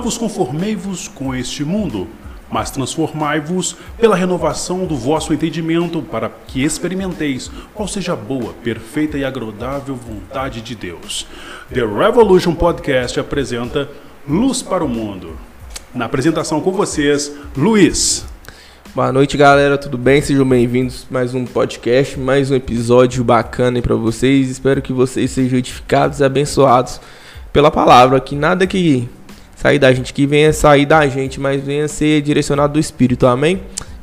Não 0.00 0.04
vos 0.04 0.16
conformei-vos 0.16 1.08
com 1.08 1.34
este 1.34 1.62
mundo, 1.62 2.08
mas 2.50 2.70
transformai-vos 2.70 3.76
pela 3.98 4.16
renovação 4.16 4.86
do 4.86 4.96
vosso 4.96 5.34
entendimento, 5.34 6.00
para 6.00 6.30
que 6.46 6.64
experimenteis 6.64 7.50
qual 7.74 7.86
seja 7.86 8.14
a 8.14 8.16
boa, 8.16 8.54
perfeita 8.64 9.18
e 9.18 9.26
agradável 9.26 9.94
vontade 9.94 10.62
de 10.62 10.74
Deus. 10.74 11.26
The 11.68 11.84
Revolution 11.84 12.54
Podcast 12.54 13.20
apresenta 13.20 13.90
Luz 14.26 14.62
para 14.62 14.82
o 14.82 14.88
Mundo. 14.88 15.36
Na 15.94 16.06
apresentação 16.06 16.62
com 16.62 16.72
vocês, 16.72 17.30
Luiz. 17.54 18.24
Boa 18.94 19.12
noite, 19.12 19.36
galera. 19.36 19.76
Tudo 19.76 19.98
bem? 19.98 20.22
Sejam 20.22 20.48
bem-vindos 20.48 21.06
mais 21.10 21.34
um 21.34 21.44
podcast, 21.44 22.18
mais 22.18 22.50
um 22.50 22.54
episódio 22.54 23.22
bacana 23.22 23.82
para 23.82 23.96
vocês. 23.96 24.48
Espero 24.48 24.80
que 24.80 24.94
vocês 24.94 25.30
sejam 25.30 25.58
edificados 25.58 26.20
e 26.20 26.24
abençoados 26.24 26.98
pela 27.52 27.70
palavra. 27.70 28.18
Que 28.18 28.34
nada 28.34 28.66
que 28.66 29.06
sair 29.60 29.78
da 29.78 29.92
gente, 29.92 30.14
que 30.14 30.26
venha 30.26 30.52
sair 30.54 30.86
da 30.86 31.06
gente, 31.06 31.38
mas 31.38 31.62
venha 31.62 31.86
ser 31.86 32.22
direcionado 32.22 32.72
do 32.74 32.78
Espírito. 32.78 33.26
Amém? 33.26 33.60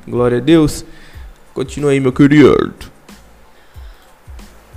Glória 0.07 0.37
a 0.37 0.41
Deus. 0.41 0.85
Continua 1.53 1.91
aí, 1.91 1.99
meu 1.99 2.13
querido. 2.13 2.73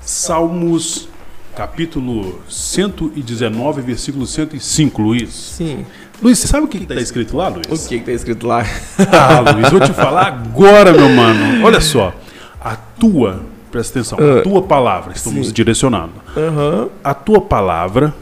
Salmos, 0.00 1.08
capítulo 1.54 2.40
119, 2.48 3.82
versículo 3.82 4.26
105, 4.26 5.02
Luiz. 5.02 5.30
Sim. 5.34 5.84
Luiz, 6.22 6.38
você 6.38 6.48
sabe 6.48 6.64
o 6.64 6.68
que 6.68 6.78
está 6.78 6.94
escrito 6.94 7.36
lá, 7.36 7.48
Luiz? 7.48 7.66
O 7.84 7.88
que 7.88 7.96
está 7.96 8.12
escrito 8.12 8.46
lá? 8.46 8.64
Ah, 9.12 9.52
Luiz, 9.52 9.70
vou 9.70 9.80
te 9.80 9.92
falar 9.92 10.26
agora, 10.28 10.92
meu 10.92 11.08
mano. 11.10 11.64
Olha 11.64 11.80
só. 11.80 12.14
A 12.60 12.74
tua, 12.76 13.42
presta 13.70 13.98
atenção, 13.98 14.18
a 14.18 14.38
Ah. 14.38 14.42
tua 14.42 14.62
palavra, 14.62 15.12
estamos 15.14 15.48
Sim. 15.48 15.52
direcionando. 15.52 16.12
Aham. 16.36 16.88
A 17.04 17.12
tua 17.14 17.40
palavra 17.40 18.14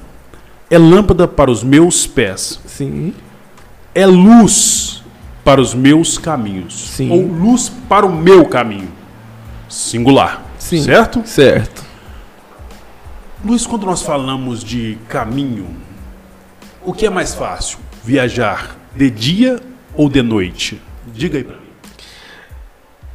é 0.70 0.76
lâmpada 0.78 1.26
para 1.26 1.50
os 1.50 1.62
meus 1.62 2.06
pés, 2.06 2.60
Sim. 2.66 3.14
é 3.94 4.04
luz 4.06 5.02
para 5.44 5.60
os 5.60 5.72
meus 5.74 6.18
caminhos. 6.18 6.90
Sim. 6.90 7.10
Ou 7.10 7.26
luz 7.26 7.70
para 7.88 8.04
o 8.04 8.12
meu 8.14 8.44
caminho. 8.46 8.88
Singular. 9.68 10.42
Sim. 10.58 10.82
Certo? 10.82 11.22
Certo. 11.26 11.84
Luiz, 13.44 13.66
quando 13.66 13.86
nós 13.86 14.02
falamos 14.02 14.62
de 14.64 14.98
caminho, 15.08 15.68
o 16.84 16.92
que 16.92 17.06
é 17.06 17.10
mais 17.10 17.34
fácil? 17.34 17.78
Viajar 18.04 18.76
de 18.94 19.10
dia 19.10 19.60
ou 19.94 20.08
de 20.08 20.22
noite? 20.22 20.80
Diga 21.14 21.38
aí 21.38 21.44
pra 21.44 21.56
mim. 21.56 21.62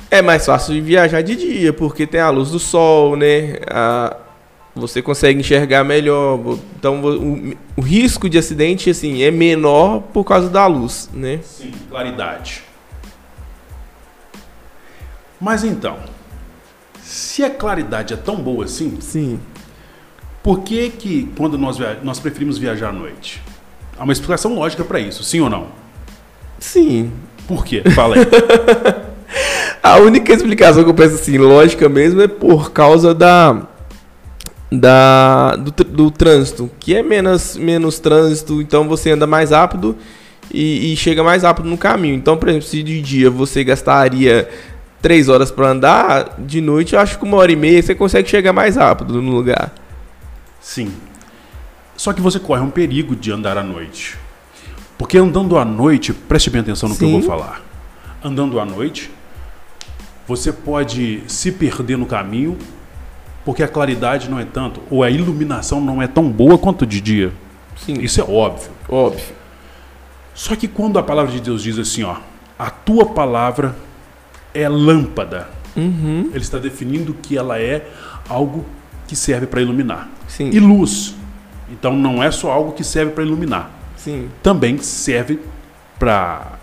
É 0.09 0.21
mais 0.21 0.45
fácil 0.45 0.73
de 0.75 0.81
viajar 0.81 1.21
de 1.21 1.35
dia, 1.35 1.73
porque 1.73 2.05
tem 2.07 2.21
a 2.21 2.29
luz 2.29 2.51
do 2.51 2.59
sol, 2.59 3.15
né? 3.15 3.57
A- 3.67 4.15
você 4.75 5.01
consegue 5.01 5.39
enxergar 5.39 5.83
melhor. 5.83 6.39
Então 6.77 7.01
o, 7.01 7.53
o 7.77 7.81
risco 7.81 8.29
de 8.29 8.37
acidente 8.37 8.89
assim 8.89 9.21
é 9.21 9.29
menor 9.29 10.01
por 10.13 10.23
causa 10.23 10.49
da 10.49 10.65
luz, 10.65 11.09
né? 11.13 11.39
Sim, 11.43 11.71
claridade. 11.89 12.63
Mas 15.39 15.63
então, 15.63 15.97
se 17.01 17.43
a 17.43 17.49
claridade 17.49 18.13
é 18.13 18.17
tão 18.17 18.37
boa 18.37 18.65
assim, 18.65 18.97
Sim. 19.01 19.39
por 20.41 20.61
que 20.61 20.89
que 20.89 21.29
quando 21.37 21.57
nós, 21.57 21.77
nós 22.01 22.19
preferimos 22.19 22.57
viajar 22.57 22.89
à 22.89 22.93
noite? 22.93 23.41
Há 23.97 24.03
uma 24.03 24.13
explicação 24.13 24.55
lógica 24.55 24.83
para 24.83 24.99
isso, 24.99 25.23
sim 25.23 25.41
ou 25.41 25.49
não? 25.49 25.67
Sim. 26.57 27.11
Por 27.47 27.65
quê? 27.65 27.83
Fala 27.93 28.15
aí. 28.15 28.21
A 29.83 29.97
única 29.97 30.31
explicação 30.31 30.83
que 30.83 30.89
eu 30.89 30.93
penso 30.93 31.15
assim, 31.15 31.37
lógica 31.37 31.89
mesmo, 31.89 32.21
é 32.21 32.27
por 32.27 32.71
causa 32.71 33.13
da 33.13 33.67
da 34.79 35.55
do, 35.55 35.71
do 35.83 36.11
trânsito, 36.11 36.69
que 36.79 36.95
é 36.95 37.03
menos 37.03 37.55
menos 37.55 37.99
trânsito, 37.99 38.61
então 38.61 38.87
você 38.87 39.11
anda 39.11 39.27
mais 39.27 39.51
rápido 39.51 39.95
e, 40.51 40.91
e 40.91 40.95
chega 40.95 41.23
mais 41.23 41.43
rápido 41.43 41.69
no 41.69 41.77
caminho. 41.77 42.15
Então, 42.15 42.35
por 42.37 42.49
exemplo, 42.49 42.67
se 42.67 42.81
de 42.81 43.01
dia 43.01 43.29
você 43.29 43.63
gastaria 43.63 44.49
três 45.01 45.29
horas 45.29 45.51
para 45.51 45.69
andar, 45.69 46.35
de 46.39 46.61
noite 46.61 46.93
eu 46.93 46.99
acho 46.99 47.19
que 47.19 47.23
uma 47.23 47.37
hora 47.37 47.51
e 47.51 47.55
meia 47.55 47.81
você 47.81 47.93
consegue 47.93 48.29
chegar 48.29 48.53
mais 48.53 48.75
rápido 48.75 49.21
no 49.21 49.31
lugar. 49.31 49.71
Sim. 50.59 50.91
Só 51.95 52.11
que 52.11 52.21
você 52.21 52.39
corre 52.39 52.61
um 52.61 52.69
perigo 52.69 53.15
de 53.15 53.31
andar 53.31 53.57
à 53.57 53.63
noite. 53.63 54.17
Porque 54.97 55.17
andando 55.17 55.57
à 55.57 55.65
noite, 55.65 56.13
preste 56.13 56.49
bem 56.49 56.61
atenção 56.61 56.89
no 56.89 56.95
que 56.95 57.03
eu 57.03 57.09
Sim. 57.09 57.19
vou 57.19 57.21
falar. 57.21 57.61
Andando 58.23 58.59
à 58.59 58.65
noite, 58.65 59.11
você 60.27 60.51
pode 60.51 61.21
se 61.27 61.51
perder 61.51 61.97
no 61.97 62.05
caminho, 62.05 62.57
porque 63.45 63.63
a 63.63 63.67
claridade 63.67 64.29
não 64.29 64.39
é 64.39 64.45
tanto, 64.45 64.81
ou 64.89 65.03
a 65.03 65.09
iluminação 65.09 65.81
não 65.81 66.01
é 66.01 66.07
tão 66.07 66.29
boa 66.29 66.57
quanto 66.57 66.85
de 66.85 67.01
dia. 67.01 67.31
Sim, 67.77 67.93
Isso 68.01 68.21
é 68.21 68.23
óbvio. 68.23 68.71
óbvio. 68.87 69.35
Só 70.33 70.55
que 70.55 70.67
quando 70.67 70.97
a 70.97 71.03
palavra 71.03 71.31
de 71.31 71.39
Deus 71.41 71.61
diz 71.61 71.77
assim, 71.77 72.03
ó, 72.03 72.15
a 72.57 72.69
tua 72.69 73.05
palavra 73.07 73.75
é 74.53 74.67
lâmpada, 74.69 75.47
Uhum. 75.75 76.29
ele 76.31 76.37
está 76.43 76.59
definindo 76.59 77.15
que 77.15 77.35
ela 77.35 77.59
é 77.59 77.87
algo 78.29 78.63
que 79.07 79.15
serve 79.15 79.47
para 79.47 79.59
iluminar. 79.61 80.07
Sim. 80.27 80.49
E 80.51 80.59
luz. 80.59 81.15
Então 81.69 81.95
não 81.95 82.21
é 82.23 82.29
só 82.29 82.51
algo 82.51 82.71
que 82.73 82.83
serve 82.83 83.11
para 83.11 83.23
iluminar, 83.23 83.71
Sim. 83.97 84.29
também 84.43 84.77
serve 84.77 85.39
para 85.97 86.53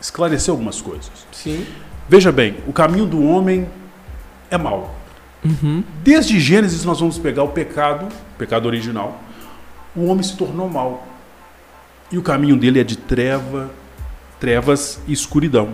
esclarecer 0.00 0.52
algumas 0.52 0.80
coisas. 0.80 1.10
Sim. 1.32 1.66
Veja 2.08 2.30
bem, 2.30 2.56
o 2.66 2.72
caminho 2.72 3.06
do 3.06 3.22
homem 3.24 3.66
é 4.50 4.56
mau. 4.56 4.94
Uhum. 5.44 5.82
Desde 6.02 6.38
Gênesis 6.38 6.84
nós 6.84 7.00
vamos 7.00 7.18
pegar 7.18 7.42
o 7.42 7.48
pecado, 7.48 8.06
o 8.06 8.38
pecado 8.38 8.66
original. 8.66 9.20
O 9.94 10.06
homem 10.06 10.22
se 10.22 10.36
tornou 10.36 10.68
mau. 10.68 11.06
E 12.10 12.18
o 12.18 12.22
caminho 12.22 12.56
dele 12.56 12.80
é 12.80 12.84
de 12.84 12.96
treva, 12.96 13.70
trevas 14.38 15.00
e 15.06 15.12
escuridão. 15.12 15.70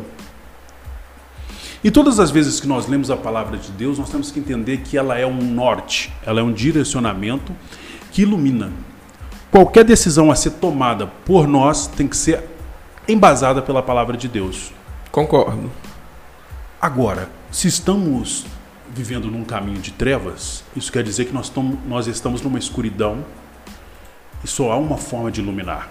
E 1.82 1.90
todas 1.90 2.18
as 2.18 2.30
vezes 2.30 2.58
que 2.58 2.66
nós 2.66 2.88
lemos 2.88 3.10
a 3.10 3.16
palavra 3.16 3.56
de 3.56 3.70
Deus, 3.70 3.98
nós 3.98 4.10
temos 4.10 4.30
que 4.30 4.40
entender 4.40 4.78
que 4.78 4.96
ela 4.96 5.16
é 5.16 5.26
um 5.26 5.40
norte, 5.40 6.12
ela 6.26 6.40
é 6.40 6.42
um 6.42 6.52
direcionamento 6.52 7.52
que 8.10 8.22
ilumina. 8.22 8.72
Qualquer 9.50 9.84
decisão 9.84 10.30
a 10.30 10.34
ser 10.34 10.52
tomada 10.52 11.06
por 11.24 11.46
nós 11.46 11.86
tem 11.86 12.08
que 12.08 12.16
ser 12.16 12.44
embasada 13.06 13.62
pela 13.62 13.82
palavra 13.82 14.16
de 14.16 14.28
Deus. 14.28 14.72
Concordo. 15.10 15.70
Agora, 16.80 17.30
se 17.50 17.68
estamos 17.68 18.44
vivendo 18.98 19.30
num 19.30 19.44
caminho 19.44 19.80
de 19.80 19.92
trevas, 19.92 20.64
isso 20.74 20.90
quer 20.90 21.04
dizer 21.04 21.26
que 21.26 21.32
nós, 21.32 21.48
tom- 21.48 21.78
nós 21.86 22.08
estamos 22.08 22.42
numa 22.42 22.58
escuridão 22.58 23.24
e 24.42 24.48
só 24.48 24.72
há 24.72 24.76
uma 24.76 24.98
forma 24.98 25.30
de 25.30 25.40
iluminar. 25.40 25.88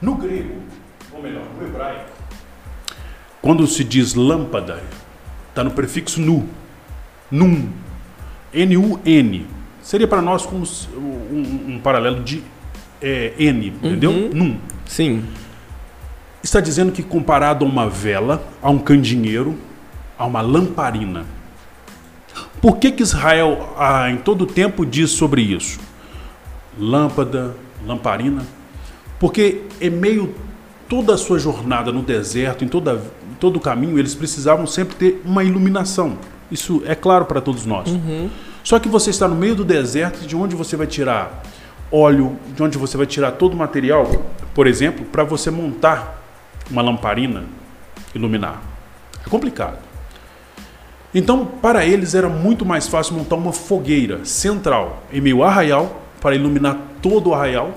No 0.00 0.14
grego, 0.14 0.54
ou 1.12 1.20
melhor, 1.20 1.44
no 1.58 1.66
hebraico, 1.66 2.10
quando 3.42 3.66
se 3.66 3.82
diz 3.82 4.14
lâmpada, 4.14 4.80
está 5.48 5.64
no 5.64 5.72
prefixo 5.72 6.20
nu, 6.20 6.48
num, 7.28 7.68
N-U-N. 8.54 9.46
Seria 9.82 10.06
para 10.06 10.22
nós 10.22 10.46
como 10.46 10.64
um, 10.96 11.74
um 11.74 11.80
paralelo 11.82 12.22
de 12.22 12.40
é, 13.02 13.34
N, 13.36 13.66
entendeu? 13.68 14.12
Uhum. 14.12 14.30
Num 14.32 14.60
Sim. 14.86 15.24
está 16.40 16.60
dizendo 16.60 16.92
que 16.92 17.02
comparado 17.02 17.64
a 17.64 17.68
uma 17.68 17.88
vela, 17.88 18.46
a 18.62 18.70
um 18.70 18.78
candeeiro, 18.78 19.58
a 20.20 20.26
uma 20.26 20.42
lamparina. 20.42 21.24
Por 22.60 22.76
que, 22.76 22.92
que 22.92 23.02
Israel 23.02 23.74
ah, 23.78 24.10
em 24.10 24.18
todo 24.18 24.44
tempo 24.44 24.84
diz 24.84 25.10
sobre 25.12 25.40
isso? 25.40 25.80
Lâmpada, 26.78 27.56
lamparina. 27.86 28.42
Porque 29.18 29.62
em 29.80 29.88
meio 29.88 30.34
toda 30.86 31.14
a 31.14 31.16
sua 31.16 31.38
jornada 31.38 31.90
no 31.90 32.02
deserto, 32.02 32.62
em 32.62 32.68
toda, 32.68 33.00
em 33.30 33.34
todo 33.40 33.56
o 33.56 33.60
caminho, 33.60 33.98
eles 33.98 34.14
precisavam 34.14 34.66
sempre 34.66 34.94
ter 34.94 35.22
uma 35.24 35.42
iluminação. 35.42 36.18
Isso 36.50 36.82
é 36.84 36.94
claro 36.94 37.24
para 37.24 37.40
todos 37.40 37.64
nós. 37.64 37.88
Só 38.62 38.78
que 38.78 38.90
você 38.90 39.08
está 39.08 39.26
no 39.26 39.34
meio 39.34 39.54
do 39.54 39.64
deserto, 39.64 40.26
de 40.26 40.36
onde 40.36 40.54
você 40.54 40.76
vai 40.76 40.86
tirar 40.86 41.42
óleo, 41.90 42.36
de 42.54 42.62
onde 42.62 42.76
você 42.76 42.94
vai 42.96 43.06
tirar 43.06 43.32
todo 43.32 43.54
o 43.54 43.56
material, 43.56 44.06
por 44.54 44.66
exemplo, 44.66 45.06
para 45.06 45.24
você 45.24 45.50
montar 45.50 46.22
uma 46.70 46.82
lamparina, 46.82 47.44
iluminar. 48.14 48.60
É 49.26 49.30
complicado. 49.30 49.89
Então, 51.14 51.44
para 51.44 51.84
eles 51.84 52.14
era 52.14 52.28
muito 52.28 52.64
mais 52.64 52.86
fácil 52.86 53.14
montar 53.14 53.36
uma 53.36 53.52
fogueira 53.52 54.24
central 54.24 55.02
em 55.12 55.20
meio 55.20 55.42
arraial 55.42 56.02
para 56.20 56.34
iluminar 56.34 56.76
todo 57.02 57.30
o 57.30 57.34
arraial 57.34 57.74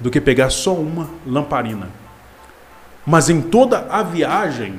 do 0.00 0.10
que 0.10 0.20
pegar 0.20 0.50
só 0.50 0.74
uma 0.74 1.08
lamparina. 1.26 1.88
Mas 3.06 3.30
em 3.30 3.40
toda 3.40 3.86
a 3.90 4.02
viagem 4.02 4.78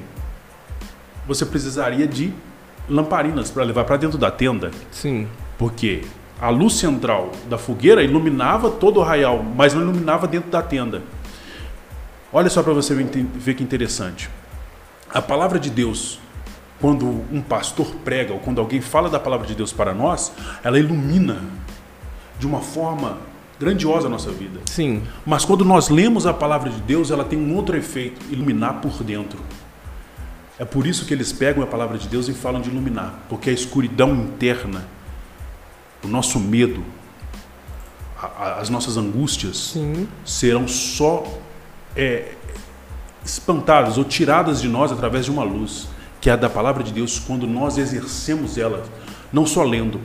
você 1.27 1.45
precisaria 1.45 2.07
de 2.07 2.33
lamparinas 2.89 3.51
para 3.51 3.63
levar 3.63 3.85
para 3.85 3.97
dentro 3.97 4.17
da 4.17 4.31
tenda, 4.31 4.71
Sim. 4.91 5.27
porque 5.57 6.03
a 6.41 6.49
luz 6.49 6.73
central 6.73 7.31
da 7.49 7.57
fogueira 7.57 8.01
iluminava 8.03 8.69
todo 8.71 8.97
o 8.97 9.01
arraial, 9.01 9.43
mas 9.43 9.73
não 9.73 9.81
iluminava 9.81 10.27
dentro 10.27 10.49
da 10.49 10.61
tenda. 10.61 11.01
Olha 12.31 12.49
só 12.49 12.63
para 12.63 12.73
você 12.73 12.93
ver 12.95 13.53
que 13.55 13.63
interessante. 13.63 14.29
A 15.13 15.21
palavra 15.21 15.59
de 15.59 15.69
Deus, 15.69 16.19
quando 16.79 17.05
um 17.31 17.41
pastor 17.41 17.87
prega 18.03 18.33
ou 18.33 18.39
quando 18.39 18.59
alguém 18.59 18.81
fala 18.81 19.09
da 19.09 19.19
palavra 19.19 19.45
de 19.45 19.55
Deus 19.55 19.73
para 19.73 19.93
nós, 19.93 20.31
ela 20.63 20.79
ilumina 20.79 21.43
de 22.39 22.47
uma 22.47 22.61
forma 22.61 23.17
grandiosa 23.59 24.07
a 24.07 24.09
nossa 24.09 24.31
vida. 24.31 24.61
Sim. 24.65 25.03
Mas 25.25 25.43
quando 25.43 25.65
nós 25.65 25.89
lemos 25.89 26.25
a 26.25 26.33
palavra 26.33 26.69
de 26.69 26.79
Deus, 26.81 27.11
ela 27.11 27.25
tem 27.25 27.37
um 27.37 27.53
outro 27.55 27.75
efeito, 27.75 28.25
iluminar 28.31 28.79
por 28.81 29.03
dentro. 29.03 29.39
É 30.57 30.63
por 30.63 30.87
isso 30.87 31.05
que 31.05 31.13
eles 31.13 31.31
pegam 31.31 31.63
a 31.63 31.67
palavra 31.67 31.97
de 31.97 32.07
Deus 32.07 32.27
e 32.27 32.33
falam 32.33 32.61
de 32.61 32.69
iluminar, 32.69 33.19
porque 33.29 33.49
a 33.49 33.53
escuridão 33.53 34.15
interna, 34.15 34.85
o 36.03 36.07
nosso 36.07 36.39
medo, 36.39 36.83
a, 38.17 38.25
a, 38.25 38.59
as 38.59 38.69
nossas 38.69 38.97
angústias 38.97 39.71
Sim. 39.73 40.07
serão 40.25 40.67
só 40.67 41.25
é, 41.95 42.33
espantadas 43.23 43.97
ou 43.97 44.03
tiradas 44.03 44.61
de 44.61 44.67
nós 44.67 44.91
através 44.91 45.25
de 45.25 45.31
uma 45.31 45.43
luz, 45.43 45.87
que 46.21 46.29
é 46.29 46.33
a 46.33 46.35
da 46.35 46.49
palavra 46.49 46.83
de 46.83 46.91
Deus, 46.91 47.19
quando 47.19 47.47
nós 47.47 47.77
exercemos 47.77 48.57
ela, 48.57 48.83
não 49.31 49.45
só 49.45 49.63
lendo, 49.63 49.99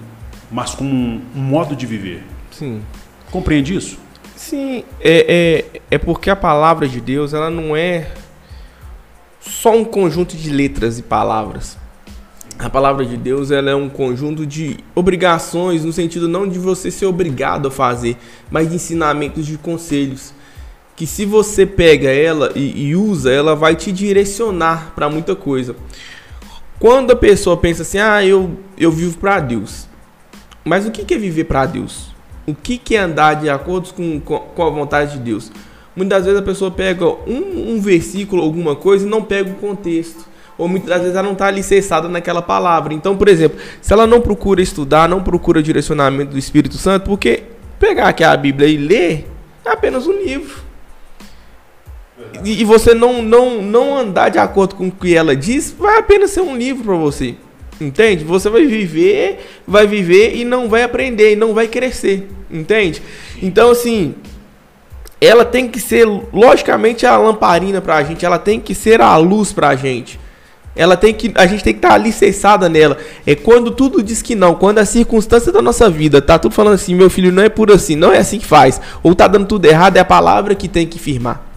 mas 0.51 0.75
como 0.75 0.91
um, 0.91 1.21
modo 1.35 1.75
de 1.75 1.87
viver. 1.87 2.23
Sim. 2.51 2.83
Compreende 3.31 3.75
isso? 3.75 3.99
Sim, 4.37 4.85
é, 5.01 5.65
é, 5.73 5.81
é 5.93 5.99
porque 5.99 6.31
a 6.31 6.37
palavra 6.37 6.87
de 6.87 7.01
Deus 7.01 7.35
ela 7.35 7.51
não 7.51 7.77
é 7.77 8.11
só 9.41 9.77
um 9.77 9.85
conjunto 9.85 10.37
de 10.37 10.51
letras 10.51 10.99
e 10.99 11.03
palavras. 11.03 11.77
A 12.59 12.71
palavra 12.71 13.05
de 13.05 13.17
Deus 13.17 13.51
ela 13.51 13.71
é 13.71 13.75
um 13.75 13.89
conjunto 13.89 14.47
de 14.47 14.79
obrigações, 14.95 15.85
no 15.85 15.93
sentido 15.93 16.29
não 16.29 16.49
de 16.49 16.59
você 16.59 16.91
ser 16.91 17.07
obrigado 17.07 17.67
a 17.67 17.71
fazer, 17.71 18.17
mas 18.51 18.69
de 18.69 18.77
ensinamentos, 18.77 19.45
de 19.45 19.59
conselhos. 19.59 20.33
Que 20.97 21.07
se 21.07 21.25
você 21.25 21.67
pega 21.67 22.09
ela 22.09 22.53
e, 22.55 22.89
e 22.89 22.97
usa, 22.97 23.33
ela 23.33 23.55
vai 23.57 23.75
te 23.75 23.91
direcionar 23.91 24.93
para 24.95 25.09
muita 25.09 25.35
coisa. 25.35 25.75
Quando 26.79 27.13
a 27.13 27.17
pessoa 27.17 27.57
pensa 27.57 27.83
assim, 27.83 27.99
ah, 27.99 28.25
eu, 28.25 28.59
eu 28.79 28.91
vivo 28.91 29.19
para 29.19 29.41
Deus. 29.41 29.89
Mas 30.65 30.87
o 30.87 30.91
que 30.91 31.13
é 31.13 31.19
viver 31.19 31.45
para 31.45 31.67
Deus? 31.67 32.15
o 32.47 32.55
que, 32.55 32.95
é 32.95 32.99
andar 32.99 33.35
de 33.35 33.49
acordo 33.49 33.93
com, 33.95 34.21
com, 34.21 34.39
com, 34.39 34.63
a 34.63 34.71
vontade 34.71 35.13
de 35.13 35.19
Deus. 35.19 35.51
Muitas 35.97 36.25
vezes 36.25 36.39
a 36.39 36.43
pessoa 36.43 36.71
pega 36.71 37.07
um, 37.07 37.75
um 37.75 37.81
versículo, 37.81 38.43
alguma 38.43 38.75
coisa, 38.75 39.07
e 39.07 39.09
não 39.09 39.23
pega 39.23 39.51
o 39.51 39.55
contexto. 39.55 40.27
Ou 40.59 40.69
muitas 40.69 41.01
vezes 41.01 41.15
ela 41.15 41.25
não 41.25 41.33
está 41.33 41.47
alicerçada 41.47 42.09
naquela 42.09 42.43
palavra. 42.43 42.95
Então, 42.95 43.17
por 43.17 43.29
exemplo, 43.29 43.59
se 43.81 43.93
ela 43.93 44.07
não 44.07 44.21
procura 44.21 44.61
estudar, 44.63 45.09
não 45.09 45.23
procura 45.23 45.63
direcionamento 45.63 46.33
do 46.33 46.39
Espírito 46.39 46.77
Santo, 46.77 47.05
porque 47.05 47.45
pegar 47.79 48.09
aqui 48.09 48.23
a 48.23 48.37
Bíblia 48.37 48.69
e 48.69 48.77
ler 48.77 49.29
é 49.65 49.71
apenas 49.71 50.07
um 50.07 50.13
livro. 50.13 50.63
E, 52.45 52.65
você 52.65 52.95
não, 52.95 53.23
não, 53.23 53.61
não 53.61 53.99
andar 53.99 54.29
de 54.29 54.39
acordo 54.39 54.77
com 54.77 54.87
o 54.87 54.93
que 54.93 55.15
ela 55.17 55.35
diz, 55.35 55.75
vai 55.77 55.99
apenas 55.99 56.31
ser 56.31 56.43
um 56.43 56.57
livro 56.57 56.85
para 56.85 56.95
você. 56.95 57.35
Entende? 57.81 58.25
Você 58.25 58.49
vai 58.49 58.65
viver, 58.67 59.45
vai 59.67 59.87
viver 59.87 60.37
e 60.37 60.45
não 60.45 60.69
vai 60.69 60.83
aprender, 60.83 61.33
e 61.33 61.37
não 61.37 61.53
vai 61.53 61.67
crescer. 61.67 62.29
Entende? 62.51 63.03
Então, 63.43 63.71
assim, 63.71 64.15
ela 65.21 65.45
tem 65.45 65.67
que 65.67 65.81
ser, 65.81 66.07
logicamente, 66.33 67.05
a 67.05 67.17
lamparina 67.17 67.81
pra 67.81 68.03
gente, 68.05 68.25
ela 68.25 68.39
tem 68.39 68.61
que 68.61 68.75
ser 68.75 69.01
a 69.01 69.17
luz 69.17 69.53
pra 69.53 69.75
gente. 69.75 70.21
Ela 70.77 70.97
tem 70.97 71.15
que, 71.15 71.33
a 71.37 71.47
gente 71.47 71.65
tem 71.65 71.73
que 71.73 71.79
estar 71.79 71.91
tá 71.91 71.95
alicerçada 71.95 72.69
nela. 72.69 72.97
É 73.27 73.35
quando 73.35 73.71
tudo 73.71 74.03
diz 74.03 74.23
que 74.23 74.35
não, 74.35 74.55
quando 74.55 74.79
a 74.79 74.85
circunstância 74.85 75.51
da 75.51 75.63
nossa 75.63 75.89
vida 75.89 76.21
tá 76.21 76.39
tudo 76.39 76.55
falando 76.55 76.75
assim, 76.75 76.95
meu 76.95 77.11
filho, 77.11 77.33
não 77.33 77.43
é 77.43 77.49
por 77.49 77.71
assim, 77.73 77.97
não 77.97 78.13
é 78.13 78.19
assim 78.19 78.39
que 78.39 78.47
faz, 78.47 78.81
ou 79.03 79.15
tá 79.15 79.27
dando 79.27 79.47
tudo 79.47 79.67
errado, 79.67 79.97
é 79.97 80.01
a 80.01 80.05
palavra 80.05 80.55
que 80.55 80.69
tem 80.69 80.87
que 80.87 80.99
firmar. 80.99 81.54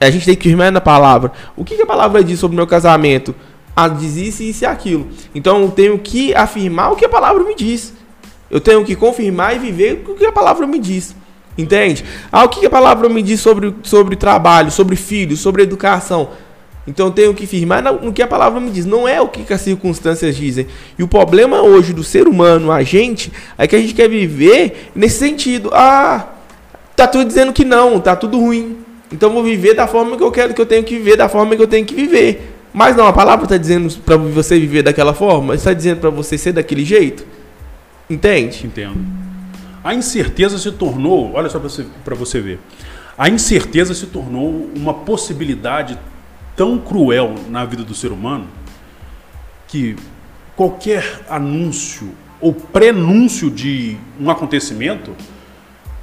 A 0.00 0.10
gente 0.10 0.26
tem 0.26 0.36
que 0.36 0.48
firmar 0.48 0.72
na 0.72 0.80
palavra. 0.80 1.32
O 1.56 1.64
que, 1.64 1.76
que 1.76 1.82
a 1.82 1.86
palavra 1.86 2.22
diz 2.22 2.38
sobre 2.38 2.54
o 2.54 2.58
meu 2.58 2.66
casamento? 2.66 3.34
Ah, 3.76 3.88
diz 3.88 4.16
isso, 4.16 4.42
isso 4.42 4.64
e 4.64 4.66
aquilo. 4.66 5.08
Então 5.34 5.62
eu 5.62 5.70
tenho 5.70 5.98
que 5.98 6.34
afirmar 6.34 6.92
o 6.92 6.96
que 6.96 7.04
a 7.04 7.08
palavra 7.08 7.42
me 7.42 7.54
diz. 7.54 7.92
Eu 8.50 8.60
tenho 8.60 8.84
que 8.84 8.94
confirmar 8.94 9.56
e 9.56 9.58
viver 9.58 10.04
o 10.06 10.14
que 10.14 10.26
a 10.26 10.32
palavra 10.32 10.66
me 10.66 10.78
diz. 10.78 11.14
Entende? 11.56 12.04
Ah, 12.30 12.44
o 12.44 12.48
que 12.48 12.64
a 12.66 12.70
palavra 12.70 13.08
me 13.08 13.22
diz 13.22 13.40
sobre, 13.40 13.74
sobre 13.82 14.16
trabalho, 14.16 14.70
sobre 14.70 14.96
filhos, 14.96 15.40
sobre 15.40 15.62
educação? 15.62 16.30
Então 16.86 17.06
eu 17.06 17.12
tenho 17.12 17.34
que 17.34 17.46
firmar 17.46 17.82
no 17.82 18.12
que 18.12 18.22
a 18.22 18.26
palavra 18.26 18.60
me 18.60 18.70
diz, 18.70 18.84
não 18.84 19.08
é 19.08 19.20
o 19.20 19.28
que 19.28 19.50
as 19.52 19.60
circunstâncias 19.60 20.36
dizem. 20.36 20.66
E 20.98 21.02
o 21.02 21.08
problema 21.08 21.62
hoje 21.62 21.92
do 21.92 22.04
ser 22.04 22.28
humano, 22.28 22.70
a 22.70 22.82
gente, 22.82 23.32
é 23.56 23.66
que 23.66 23.74
a 23.74 23.80
gente 23.80 23.94
quer 23.94 24.08
viver 24.08 24.90
nesse 24.94 25.18
sentido. 25.18 25.70
Ah, 25.72 26.26
tá 26.94 27.06
tudo 27.06 27.24
dizendo 27.24 27.52
que 27.52 27.64
não, 27.64 27.98
tá 27.98 28.14
tudo 28.14 28.38
ruim. 28.38 28.83
Então 29.14 29.32
vou 29.32 29.44
viver 29.44 29.74
da 29.74 29.86
forma 29.86 30.16
que 30.16 30.24
eu 30.24 30.32
quero 30.32 30.52
que 30.52 30.60
eu 30.60 30.66
tenho 30.66 30.82
que 30.82 30.96
viver, 30.96 31.16
da 31.16 31.28
forma 31.28 31.54
que 31.54 31.62
eu 31.62 31.68
tenho 31.68 31.86
que 31.86 31.94
viver. 31.94 32.52
Mas 32.72 32.96
não, 32.96 33.06
a 33.06 33.12
palavra 33.12 33.44
está 33.44 33.56
dizendo 33.56 33.88
para 34.00 34.16
você 34.16 34.58
viver 34.58 34.82
daquela 34.82 35.14
forma, 35.14 35.54
está 35.54 35.72
dizendo 35.72 36.00
para 36.00 36.10
você 36.10 36.36
ser 36.36 36.50
daquele 36.50 36.84
jeito. 36.84 37.24
Entende? 38.10 38.66
Entendo. 38.66 38.98
A 39.84 39.94
incerteza 39.94 40.58
se 40.58 40.72
tornou, 40.72 41.32
olha 41.32 41.48
só 41.48 41.60
para 41.60 41.68
você, 41.68 41.86
você 42.04 42.40
ver, 42.40 42.58
a 43.16 43.28
incerteza 43.28 43.94
se 43.94 44.06
tornou 44.06 44.68
uma 44.74 44.92
possibilidade 44.92 45.96
tão 46.56 46.76
cruel 46.76 47.36
na 47.48 47.64
vida 47.64 47.84
do 47.84 47.94
ser 47.94 48.10
humano 48.10 48.48
que 49.68 49.94
qualquer 50.56 51.20
anúncio 51.30 52.12
ou 52.40 52.52
prenúncio 52.52 53.48
de 53.48 53.96
um 54.20 54.28
acontecimento, 54.28 55.14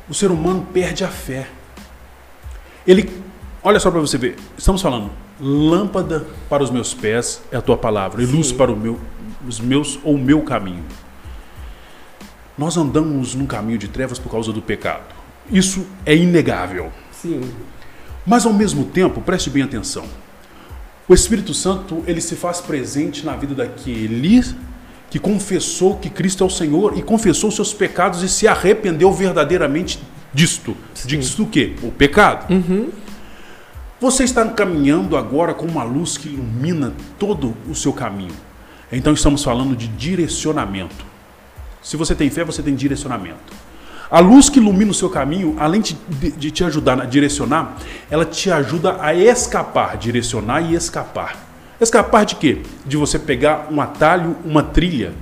o 0.08 0.14
ser 0.14 0.32
humano 0.32 0.66
perde 0.72 1.04
a 1.04 1.10
fé. 1.10 1.48
Ele, 2.86 3.10
olha 3.64 3.80
só 3.80 3.92
para 3.92 4.00
você 4.00 4.18
ver, 4.18 4.36
estamos 4.58 4.82
falando 4.82 5.12
Lâmpada 5.44 6.28
para 6.48 6.62
os 6.62 6.70
meus 6.70 6.94
pés 6.94 7.42
é 7.52 7.58
a 7.58 7.62
tua 7.62 7.76
palavra, 7.76 8.22
e 8.22 8.28
Sim. 8.28 8.36
luz 8.36 8.52
para 8.52 8.76
meu, 8.76 9.00
os 9.48 9.60
meus 9.60 10.00
ou 10.04 10.14
o 10.14 10.18
meu 10.18 10.42
caminho. 10.42 10.84
Nós 12.56 12.78
andamos 12.78 13.34
num 13.34 13.48
caminho 13.48 13.80
de 13.80 13.88
trevas 13.88 14.20
por 14.20 14.32
causa 14.32 14.54
do 14.54 14.62
pecado. 14.62 15.16
Isso 15.50 15.88
é 16.06 16.16
inegável. 16.16 16.92
Sim. 17.12 17.42
Mas 18.24 18.46
ao 18.46 18.54
mesmo 18.54 18.86
tempo, 18.86 19.20
preste 19.20 19.50
bem 19.50 19.64
atenção. 19.64 20.06
O 21.08 21.14
Espírito 21.14 21.56
Santo, 21.56 22.04
ele 22.06 22.22
se 22.22 22.36
faz 22.36 22.62
presente 22.62 23.26
na 23.26 23.36
vida 23.36 23.56
daquele 23.56 24.44
que 25.10 25.18
confessou 25.18 25.98
que 25.98 26.10
Cristo 26.10 26.44
é 26.44 26.48
o 26.48 26.50
Senhor 26.52 26.98
e 26.98 27.02
confessou 27.02 27.50
seus 27.50 27.74
pecados 27.74 28.22
e 28.22 28.30
se 28.30 28.48
arrependeu 28.48 29.12
verdadeiramente 29.12 30.00
disto. 30.34 30.76
Sim. 30.94 31.08
Disto 31.08 31.44
o 31.44 31.48
quê? 31.48 31.76
O 31.82 31.92
pecado. 31.92 32.52
Uhum. 32.52 32.90
Você 34.00 34.24
está 34.24 34.44
caminhando 34.46 35.16
agora 35.16 35.54
com 35.54 35.66
uma 35.66 35.84
luz 35.84 36.18
que 36.18 36.28
ilumina 36.28 36.94
todo 37.20 37.56
o 37.70 37.76
seu 37.76 37.94
caminho. 37.94 38.34
Então 38.92 39.14
estamos 39.14 39.44
falando 39.44 39.76
de 39.76 39.88
direcionamento. 39.88 41.06
Se 41.82 41.96
você 41.96 42.16
tem 42.16 42.30
fé, 42.30 42.44
você 42.44 42.62
tem 42.62 42.76
direcionamento. 42.76 43.54
A 44.10 44.20
luz 44.20 44.50
que 44.50 44.60
ilumina 44.60 44.92
o 44.92 44.94
seu 44.94 45.10
caminho, 45.10 45.56
além 45.58 45.80
de, 45.80 45.96
de 46.38 46.52
te 46.52 46.64
ajudar 46.64 47.00
a 47.00 47.06
direcionar, 47.06 47.78
ela 48.10 48.26
te 48.26 48.52
ajuda 48.52 48.98
a 49.00 49.14
escapar, 49.14 49.96
direcionar 49.98 50.62
e 50.62 50.76
escapar. 50.76 51.38
Escapar 51.80 52.26
de 52.26 52.36
quê? 52.36 52.62
De 52.86 52.98
você 52.98 53.18
pegar 53.18 53.68
um 53.72 53.80
atalho, 53.80 54.36
uma 54.44 54.62
trilha. 54.64 55.14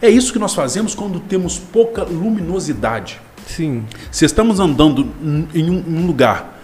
É 0.00 0.08
isso 0.08 0.32
que 0.32 0.38
nós 0.38 0.54
fazemos 0.54 0.94
quando 0.94 1.20
temos 1.20 1.58
pouca 1.58 2.04
luminosidade. 2.04 3.20
Sim. 3.46 3.84
Se 4.10 4.24
estamos 4.24 4.60
andando 4.60 5.12
em 5.54 5.70
um 5.70 6.06
lugar 6.06 6.60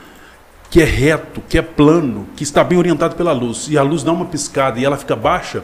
que 0.70 0.82
é 0.82 0.84
reto, 0.84 1.42
que 1.48 1.56
é 1.56 1.62
plano, 1.62 2.26
que 2.36 2.42
está 2.42 2.62
bem 2.62 2.78
orientado 2.78 3.16
pela 3.16 3.32
luz, 3.32 3.68
e 3.70 3.78
a 3.78 3.82
luz 3.82 4.02
dá 4.02 4.12
uma 4.12 4.26
piscada 4.26 4.78
e 4.78 4.84
ela 4.84 4.96
fica 4.96 5.16
baixa, 5.16 5.62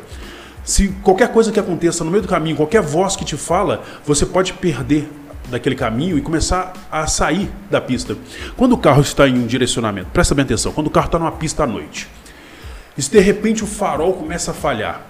se 0.64 0.88
qualquer 1.02 1.30
coisa 1.30 1.52
que 1.52 1.60
aconteça 1.60 2.02
no 2.04 2.10
meio 2.10 2.22
do 2.22 2.28
caminho, 2.28 2.56
qualquer 2.56 2.80
voz 2.80 3.16
que 3.16 3.24
te 3.24 3.36
fala, 3.36 3.82
você 4.06 4.24
pode 4.24 4.54
perder 4.54 5.10
daquele 5.50 5.74
caminho 5.74 6.16
e 6.16 6.22
começar 6.22 6.72
a 6.90 7.06
sair 7.06 7.50
da 7.70 7.82
pista. 7.82 8.16
Quando 8.56 8.72
o 8.72 8.78
carro 8.78 9.02
está 9.02 9.28
em 9.28 9.34
um 9.34 9.46
direcionamento, 9.46 10.08
presta 10.10 10.34
bem 10.34 10.42
atenção, 10.42 10.72
quando 10.72 10.86
o 10.86 10.90
carro 10.90 11.06
está 11.06 11.18
numa 11.18 11.32
pista 11.32 11.64
à 11.64 11.66
noite, 11.66 12.08
e 12.96 13.02
se 13.02 13.10
de 13.10 13.20
repente 13.20 13.62
o 13.62 13.66
farol 13.66 14.14
começa 14.14 14.52
a 14.52 14.54
falhar, 14.54 15.02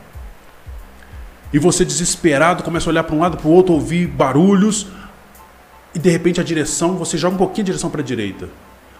e 1.53 1.59
você 1.59 1.85
desesperado 1.85 2.65
começa 2.65 2.89
a 2.89 2.91
olhar 2.91 3.05
para 3.05 3.15
um 3.15 3.21
lado 3.21 3.37
para 3.37 3.47
o 3.47 3.53
outro, 3.53 3.75
ouvir 3.75 4.09
barulhos, 4.09 4.89
e 5.95 5.99
de 5.99 6.11
repente 6.11 6.41
a 6.41 6.45
direção, 6.45 6.97
você 6.97 7.17
joga 7.17 7.35
um 7.35 7.39
pouquinho 7.39 7.63
a 7.63 7.67
direção 7.67 7.89
para 7.89 8.01
a 8.01 8.05
direita 8.05 8.49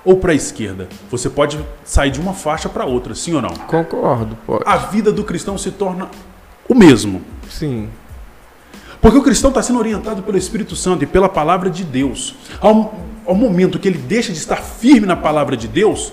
ou 0.05 0.17
para 0.17 0.33
a 0.33 0.35
esquerda. 0.35 0.89
Você 1.11 1.29
pode 1.29 1.59
sair 1.85 2.11
de 2.11 2.21
uma 2.21 2.35
faixa 2.35 2.69
para 2.69 2.85
outra, 2.85 3.15
sim 3.15 3.35
ou 3.35 3.43
não? 3.43 3.51
Concordo, 3.51 4.37
pode. 4.47 4.63
A 4.67 4.77
vida 4.77 5.11
do 5.11 5.25
cristão 5.25 5.57
se 5.57 5.71
torna 5.71 6.09
o 6.69 6.75
mesmo. 6.75 7.23
Sim. 7.51 7.89
Porque 9.01 9.19
o 9.19 9.23
cristão 9.23 9.51
está 9.51 9.63
sendo 9.63 9.79
orientado 9.79 10.23
pelo 10.23 10.39
Espírito 10.39 10.77
Santo 10.77 11.05
e 11.05 11.07
pela 11.07 11.29
palavra 11.29 11.69
de 11.69 11.85
Deus. 11.85 12.35
Ao, 12.61 12.95
ao 13.27 13.35
momento 13.35 13.79
que 13.79 13.89
ele 13.89 13.99
deixa 13.99 14.33
de 14.33 14.39
estar 14.39 14.57
firme 14.57 15.07
na 15.07 15.17
palavra 15.17 15.57
de 15.57 15.67
Deus, 15.69 16.13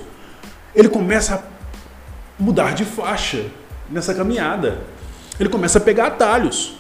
ele 0.76 0.90
começa 0.90 1.36
a 1.36 1.42
mudar 2.42 2.74
de 2.74 2.86
faixa 2.86 3.46
nessa 3.90 4.14
caminhada. 4.14 4.82
Ele 5.40 5.50
começa 5.50 5.78
a 5.78 5.82
pegar 5.82 6.08
atalhos. 6.08 6.74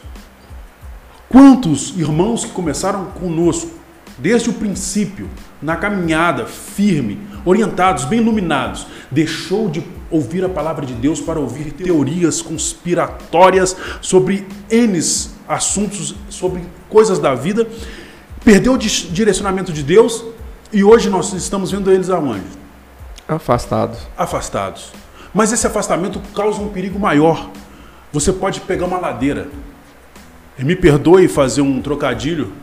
Quantos 1.29 1.97
irmãos 1.97 2.43
que 2.43 2.51
começaram 2.51 3.05
conosco 3.05 3.80
desde 4.17 4.49
o 4.49 4.53
princípio, 4.53 5.29
na 5.61 5.75
caminhada 5.75 6.45
firme, 6.45 7.19
orientados, 7.45 8.05
bem 8.05 8.19
iluminados, 8.19 8.87
deixou 9.09 9.69
de 9.69 9.83
ouvir 10.09 10.43
a 10.43 10.49
palavra 10.49 10.85
de 10.85 10.93
Deus 10.93 11.21
para 11.21 11.39
ouvir 11.39 11.71
teorias 11.71 12.41
conspiratórias 12.41 13.75
sobre 14.01 14.45
N 14.69 14.99
assuntos, 15.47 16.15
sobre 16.29 16.61
coisas 16.89 17.19
da 17.19 17.35
vida, 17.35 17.67
perdeu 18.43 18.73
o 18.73 18.77
direcionamento 18.77 19.71
de 19.73 19.83
Deus 19.83 20.23
e 20.71 20.83
hoje 20.83 21.09
nós 21.09 21.33
estamos 21.33 21.71
vendo 21.71 21.91
eles 21.91 22.09
aonde? 22.09 22.45
Afastado. 23.27 23.97
Afastados. 24.17 24.91
Mas 25.33 25.51
esse 25.51 25.65
afastamento 25.67 26.21
causa 26.33 26.61
um 26.61 26.69
perigo 26.69 26.99
maior. 26.99 27.49
Você 28.11 28.33
pode 28.33 28.61
pegar 28.61 28.85
uma 28.85 28.97
ladeira. 28.97 29.47
E 30.57 30.63
me 30.63 30.75
perdoe 30.75 31.27
fazer 31.27 31.61
um 31.61 31.81
trocadilho, 31.81 32.53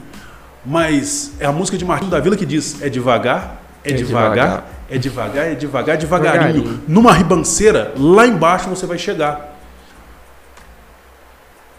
mas 0.69 1.33
é 1.41 1.47
a 1.47 1.53
música 1.53 1.79
de 1.79 1.85
Martinho 1.85 2.11
da 2.11 2.21
Vila 2.21 2.37
que 2.37 2.45
diz: 2.45 2.83
é 2.83 2.91
devagar, 2.91 3.63
é, 3.83 3.91
É 3.91 3.95
devagar, 3.95 4.31
devagar. 4.35 4.65
é 4.91 4.99
devagar, 4.99 5.47
é 5.47 5.55
devagar, 5.55 5.97
devagarinho. 5.97 6.53
Devagarinho. 6.53 6.83
Numa 6.87 7.11
ribanceira, 7.11 7.95
lá 7.97 8.27
embaixo 8.27 8.69
você 8.69 8.85
vai 8.85 8.99
chegar. 8.99 9.59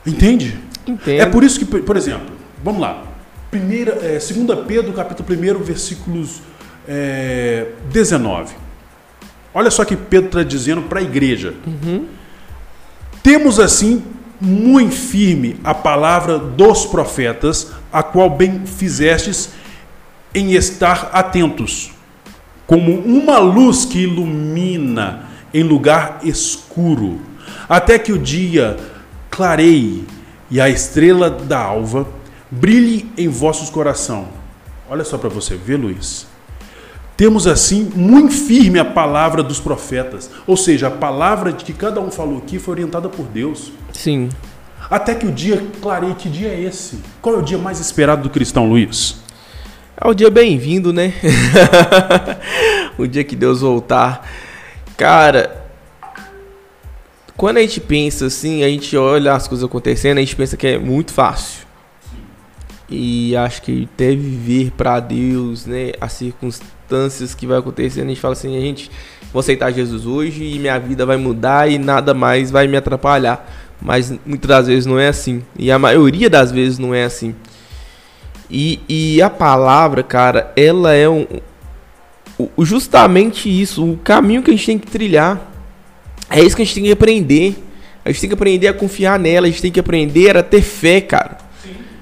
Entende? 0.04 0.58
Entendo. 0.88 1.22
É 1.22 1.26
por 1.28 1.44
isso 1.44 1.60
que, 1.60 1.66
por 1.66 1.96
exemplo, 1.96 2.34
vamos 2.64 2.82
lá. 2.82 3.04
Primeira, 3.52 3.92
é, 4.02 4.14
2 4.14 4.66
Pedro, 4.68 4.92
capítulo 4.94 5.30
1, 5.30 5.64
versículos 5.64 6.42
é, 6.88 7.68
19. 7.92 8.56
Olha 9.54 9.70
só 9.70 9.86
que 9.86 9.96
Pedro 9.96 10.28
está 10.28 10.44
dizendo 10.44 10.82
para 10.84 11.00
a 11.00 11.04
igreja. 11.04 11.54
Temos 13.22 13.60
assim 13.60 14.04
muito 14.40 14.96
firme 14.96 15.60
a 15.64 15.74
palavra 15.74 16.38
dos 16.38 16.86
profetas, 16.86 17.72
a 17.92 18.02
qual 18.02 18.30
bem 18.30 18.66
fizestes 18.66 19.50
em 20.34 20.54
estar 20.54 21.10
atentos, 21.12 21.92
como 22.66 23.00
uma 23.00 23.40
luz 23.40 23.84
que 23.86 24.04
ilumina 24.04 25.26
em 25.54 25.64
lugar 25.64 26.20
escuro, 26.24 27.20
até 27.68 27.98
que 27.98 28.12
o 28.12 28.20
dia 28.20 28.78
clareie 29.30 30.06
e 30.52 30.62
a 30.62 30.70
estrela 30.70 31.30
da 31.30 31.60
alva 31.60 32.08
brilhe 32.50 33.12
em 33.18 33.28
vossos 33.28 33.70
coração. 33.70 34.28
Olha 34.90 35.04
só 35.04 35.18
para 35.18 35.30
você 35.30 35.56
ver, 35.56 35.78
Luiz. 35.78 36.29
Temos 37.20 37.48
assim 37.48 37.92
muito 37.94 38.34
firme 38.34 38.80
a 38.80 38.86
palavra 38.86 39.44
dos 39.44 39.60
profetas, 39.60 40.32
ou 40.48 40.56
seja, 40.56 40.88
a 40.88 40.90
palavra 40.90 41.52
de 41.52 41.66
que 41.66 41.74
cada 41.74 42.00
um 42.00 42.10
falou 42.10 42.38
aqui 42.38 42.58
foi 42.58 42.76
orientada 42.76 43.10
por 43.10 43.26
Deus. 43.26 43.74
Sim. 43.92 44.30
Até 44.90 45.14
que 45.14 45.26
o 45.26 45.32
dia 45.34 45.62
clareie, 45.82 46.16
que 46.16 46.30
dia 46.30 46.48
é 46.48 46.62
esse? 46.62 47.02
Qual 47.22 47.36
é 47.36 47.38
o 47.40 47.42
dia 47.42 47.58
mais 47.58 47.82
esperado 47.82 48.24
do 48.24 48.30
cristão, 48.30 48.70
Luiz? 48.70 49.18
É 50.00 50.08
o 50.08 50.14
dia 50.14 50.30
bem-vindo, 50.30 50.94
né? 50.94 51.14
o 52.98 53.06
dia 53.06 53.26
que 53.26 53.36
Deus 53.36 53.60
voltar. 53.60 54.26
Cara, 54.96 55.66
quando 57.36 57.58
a 57.58 57.62
gente 57.62 57.82
pensa 57.82 58.28
assim, 58.28 58.64
a 58.64 58.70
gente 58.70 58.96
olha 58.96 59.34
as 59.34 59.46
coisas 59.46 59.66
acontecendo, 59.66 60.20
a 60.20 60.22
gente 60.22 60.38
pensa 60.38 60.56
que 60.56 60.68
é 60.68 60.80
muito 60.80 61.12
fácil. 61.12 61.68
E 62.90 63.36
acho 63.36 63.62
que 63.62 63.88
até 63.94 64.16
viver 64.16 64.72
para 64.72 65.00
Deus, 65.00 65.66
né, 65.66 65.92
as 66.02 66.14
circunstâncias 66.14 67.36
que 67.36 67.46
vai 67.46 67.60
acontecendo, 67.60 68.06
a 68.06 68.10
gente 68.10 68.22
fala 68.22 68.34
assim, 68.34 68.58
a 68.58 68.62
gente 68.62 68.90
vou 69.32 69.42
aceitar 69.42 69.72
Jesus 69.72 70.06
hoje 70.06 70.44
e 70.44 70.60
minha 70.60 70.80
vida 70.80 71.06
vai 71.06 71.18
mudar 71.18 71.70
e 71.70 71.78
nada 71.78 72.14
mais 72.14 72.50
vai 72.50 72.68
me 72.68 72.78
atrapalhar. 72.78 73.48
Mas 73.82 74.12
muitas 74.26 74.48
das 74.48 74.68
vezes 74.68 74.86
não 74.86 75.00
é 75.00 75.08
assim. 75.08 75.44
E 75.58 75.72
a 75.72 75.80
maioria 75.80 76.30
das 76.30 76.52
vezes 76.52 76.80
não 76.80 76.94
é 76.94 77.04
assim. 77.04 77.36
E, 78.50 78.80
e 78.90 79.22
a 79.22 79.30
palavra, 79.30 80.02
cara, 80.02 80.52
ela 80.56 80.94
é 80.94 81.08
um, 81.08 81.26
justamente 82.60 83.50
isso, 83.50 83.86
o 83.86 83.98
caminho 83.98 84.42
que 84.42 84.52
a 84.52 84.54
gente 84.54 84.66
tem 84.66 84.80
que 84.80 84.88
trilhar. 84.88 85.52
É 86.30 86.42
isso 86.42 86.56
que 86.56 86.62
a 86.62 86.66
gente 86.66 86.76
tem 86.76 86.84
que 86.86 86.92
aprender. 86.92 87.64
A 88.04 88.12
gente 88.12 88.22
tem 88.22 88.30
que 88.30 88.34
aprender 88.34 88.68
a 88.68 88.74
confiar 88.74 89.20
nela, 89.20 89.48
a 89.48 89.50
gente 89.50 89.62
tem 89.62 89.72
que 89.72 89.80
aprender 89.80 90.38
a 90.38 90.44
ter 90.44 90.62
fé, 90.62 91.02
cara. 91.02 91.38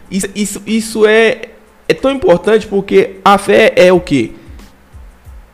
Isso, 0.10 0.28
isso, 0.36 0.62
isso 0.66 1.06
é, 1.06 1.50
é 1.88 1.94
tão 1.94 2.12
importante 2.12 2.68
porque 2.68 3.16
a 3.24 3.38
fé 3.38 3.74
é 3.76 3.92
o 3.92 4.00
quê? 4.00 4.32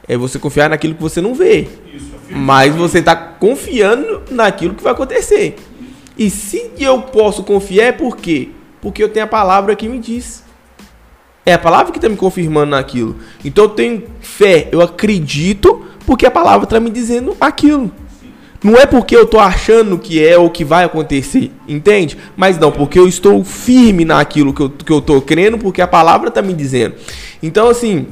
É 0.08 0.18
você 0.18 0.38
confiar 0.38 0.70
naquilo 0.70 0.96
que 0.96 1.02
você 1.02 1.22
não 1.22 1.34
vê. 1.34 1.68
Mas 2.30 2.76
você 2.76 3.00
está 3.00 3.16
confiando 3.16 4.24
naquilo 4.30 4.74
que 4.74 4.84
vai 4.84 4.94
acontecer. 4.94 5.56
E 6.18 6.30
se 6.30 6.72
eu 6.78 7.02
posso 7.02 7.44
confiar 7.44 7.86
é 7.86 7.92
por 7.92 8.18
quê? 8.18 8.50
Porque 8.82 9.04
eu 9.04 9.10
tenho 9.10 9.26
a 9.26 9.30
palavra 9.30 9.76
que 9.76 9.88
me 9.88 10.00
diz. 10.00 10.44
É 11.46 11.54
a 11.54 11.60
palavra 11.60 11.92
que 11.92 11.98
está 11.98 12.08
me 12.08 12.16
confirmando 12.16 12.72
naquilo. 12.72 13.18
Então 13.44 13.66
eu 13.66 13.70
tenho 13.70 14.04
fé, 14.22 14.70
eu 14.72 14.82
acredito, 14.82 15.86
porque 16.06 16.26
a 16.26 16.32
palavra 16.32 16.66
está 16.66 16.80
me 16.80 16.90
dizendo 16.90 17.36
aquilo. 17.40 17.92
Não 18.64 18.78
é 18.78 18.86
porque 18.86 19.16
eu 19.16 19.26
tô 19.26 19.40
achando 19.40 19.98
que 19.98 20.26
é 20.26 20.38
o 20.38 20.50
que 20.50 20.64
vai 20.64 20.86
acontecer, 20.86 21.52
entende? 21.68 22.18
Mas 22.36 22.58
não, 22.58 22.72
porque 22.72 22.98
eu 22.98 23.08
estou 23.08 23.44
firme 23.44 24.06
naquilo 24.06 24.54
que 24.54 24.62
eu, 24.62 24.70
que 24.70 24.92
eu 24.92 25.02
tô 25.02 25.22
crendo, 25.22 25.58
porque 25.58 25.82
a 25.82 25.88
palavra 25.88 26.32
tá 26.32 26.42
me 26.42 26.54
dizendo. 26.54 26.96
Então, 27.42 27.68
assim, 27.68 28.08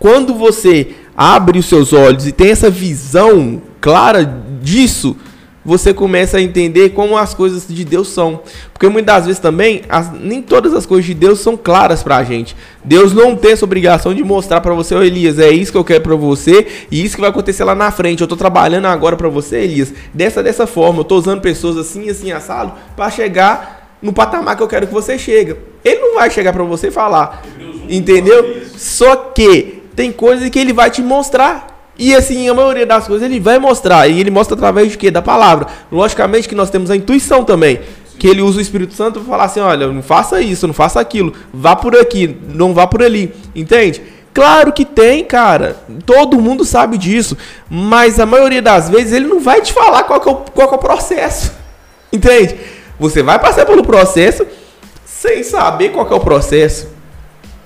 quando 0.00 0.34
você 0.34 0.88
abre 1.16 1.60
os 1.60 1.66
seus 1.66 1.92
olhos 1.92 2.26
e 2.26 2.32
tem 2.32 2.50
essa 2.50 2.68
visão 2.68 3.62
clara 3.80 4.24
disso, 4.60 5.16
você 5.64 5.94
começa 5.94 6.38
a 6.38 6.42
entender 6.42 6.90
como 6.90 7.16
as 7.16 7.34
coisas 7.34 7.66
de 7.68 7.84
Deus 7.84 8.08
são. 8.08 8.40
Porque 8.72 8.88
muitas 8.88 9.26
vezes 9.26 9.40
também, 9.40 9.82
as- 9.88 10.12
nem 10.12 10.42
todas 10.42 10.74
as 10.74 10.84
coisas 10.86 11.04
de 11.06 11.14
Deus 11.14 11.40
são 11.40 11.56
claras 11.56 12.02
pra 12.02 12.22
gente. 12.24 12.56
Deus 12.84 13.12
não 13.12 13.36
tem 13.36 13.52
essa 13.52 13.64
obrigação 13.64 14.12
de 14.14 14.24
mostrar 14.24 14.60
pra 14.60 14.74
você, 14.74 14.94
ô 14.94 15.02
Elias, 15.02 15.38
é 15.38 15.50
isso 15.50 15.70
que 15.70 15.78
eu 15.78 15.84
quero 15.84 16.00
pra 16.02 16.16
você 16.16 16.66
e 16.90 17.04
isso 17.04 17.14
que 17.14 17.20
vai 17.20 17.30
acontecer 17.30 17.62
lá 17.64 17.74
na 17.74 17.90
frente. 17.90 18.20
Eu 18.22 18.26
tô 18.28 18.36
trabalhando 18.36 18.86
agora 18.86 19.16
pra 19.16 19.28
você, 19.28 19.58
Elias, 19.58 19.92
dessa 20.12 20.42
dessa 20.42 20.66
forma. 20.66 21.00
Eu 21.00 21.04
tô 21.04 21.16
usando 21.16 21.40
pessoas 21.40 21.76
assim, 21.76 22.08
assim, 22.10 22.32
assado, 22.32 22.72
pra 22.96 23.08
chegar 23.10 23.96
no 24.02 24.12
patamar 24.12 24.56
que 24.56 24.62
eu 24.64 24.68
quero 24.68 24.86
que 24.88 24.92
você 24.92 25.16
chegue. 25.16 25.54
Ele 25.84 26.00
não 26.00 26.14
vai 26.16 26.28
chegar 26.28 26.52
pra 26.52 26.64
você 26.64 26.88
e 26.88 26.90
falar. 26.90 27.42
Entendeu? 27.88 28.62
Só 28.76 29.14
que 29.16 29.80
tem 29.94 30.10
coisas 30.10 30.48
que 30.48 30.58
ele 30.58 30.72
vai 30.72 30.90
te 30.90 31.02
mostrar. 31.02 31.71
E 32.02 32.16
assim, 32.16 32.48
a 32.48 32.54
maioria 32.54 32.84
das 32.84 33.06
coisas 33.06 33.24
ele 33.24 33.38
vai 33.38 33.60
mostrar. 33.60 34.08
E 34.08 34.18
ele 34.18 34.28
mostra 34.28 34.56
através 34.56 34.90
de 34.90 34.98
quê? 34.98 35.08
Da 35.08 35.22
palavra. 35.22 35.68
Logicamente 35.90 36.48
que 36.48 36.54
nós 36.56 36.68
temos 36.68 36.90
a 36.90 36.96
intuição 36.96 37.44
também. 37.44 37.78
Que 38.18 38.26
ele 38.26 38.42
usa 38.42 38.58
o 38.58 38.60
Espírito 38.60 38.92
Santo 38.92 39.20
para 39.20 39.30
falar 39.30 39.44
assim: 39.44 39.60
olha, 39.60 39.86
não 39.86 40.02
faça 40.02 40.40
isso, 40.40 40.66
não 40.66 40.74
faça 40.74 40.98
aquilo. 40.98 41.32
Vá 41.54 41.76
por 41.76 41.94
aqui, 41.94 42.36
não 42.48 42.74
vá 42.74 42.88
por 42.88 43.04
ali. 43.04 43.32
Entende? 43.54 44.02
Claro 44.34 44.72
que 44.72 44.84
tem, 44.84 45.24
cara. 45.24 45.76
Todo 46.04 46.40
mundo 46.40 46.64
sabe 46.64 46.98
disso. 46.98 47.38
Mas 47.70 48.18
a 48.18 48.26
maioria 48.26 48.60
das 48.60 48.90
vezes 48.90 49.12
ele 49.12 49.28
não 49.28 49.38
vai 49.38 49.60
te 49.60 49.72
falar 49.72 50.02
qual 50.02 50.20
é 50.20 50.28
o, 50.28 50.34
qual 50.34 50.72
é 50.72 50.74
o 50.74 50.78
processo. 50.78 51.52
Entende? 52.12 52.56
Você 52.98 53.22
vai 53.22 53.38
passar 53.38 53.64
pelo 53.64 53.84
processo 53.84 54.44
sem 55.04 55.44
saber 55.44 55.90
qual 55.90 56.10
é 56.10 56.14
o 56.14 56.20
processo. 56.20 56.88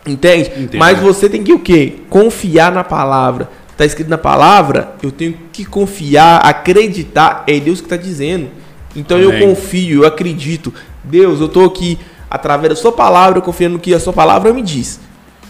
Entende? 0.07 0.50
Entendo. 0.50 0.78
Mas 0.78 0.99
você 0.99 1.26
tem 1.26 1.43
que 1.43 1.55
o 1.55 1.59
quê? 1.59 2.00
Confiar 2.11 2.71
na 2.71 2.85
palavra. 2.85 3.49
Tá 3.76 3.85
escrito 3.85 4.09
na 4.09 4.16
palavra, 4.18 4.95
eu 5.02 5.11
tenho 5.12 5.37
que 5.52 5.64
confiar, 5.64 6.38
acreditar, 6.38 7.45
é 7.47 7.61
Deus 7.61 7.80
que 7.80 7.88
tá 7.88 7.97
dizendo. 7.97 8.49
Então 8.95 9.18
eu 9.18 9.30
Amém. 9.30 9.47
confio, 9.49 10.02
eu 10.02 10.06
acredito. 10.06 10.73
Deus, 11.04 11.40
eu 11.40 11.49
tô 11.49 11.64
aqui 11.64 11.99
através 12.30 12.71
da 12.71 12.76
sua 12.76 12.92
palavra, 12.92 13.40
confiando 13.42 13.75
no 13.75 13.78
que 13.80 13.92
a 13.95 14.00
sua 14.00 14.12
palavra 14.14 14.52
me 14.54 14.62
diz. 14.62 14.99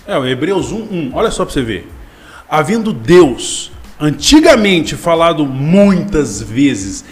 É, 0.06 0.18
o 0.18 0.26
Hebreus 0.26 0.72
1, 0.72 0.76
1. 0.76 1.10
Olha 1.14 1.30
só 1.30 1.44
para 1.44 1.54
você 1.54 1.62
ver. 1.62 1.88
Havendo 2.48 2.92
Deus 2.92 3.70
antigamente 3.98 4.96
falado 4.96 5.46
muitas 5.46 6.42
vezes 6.42 7.04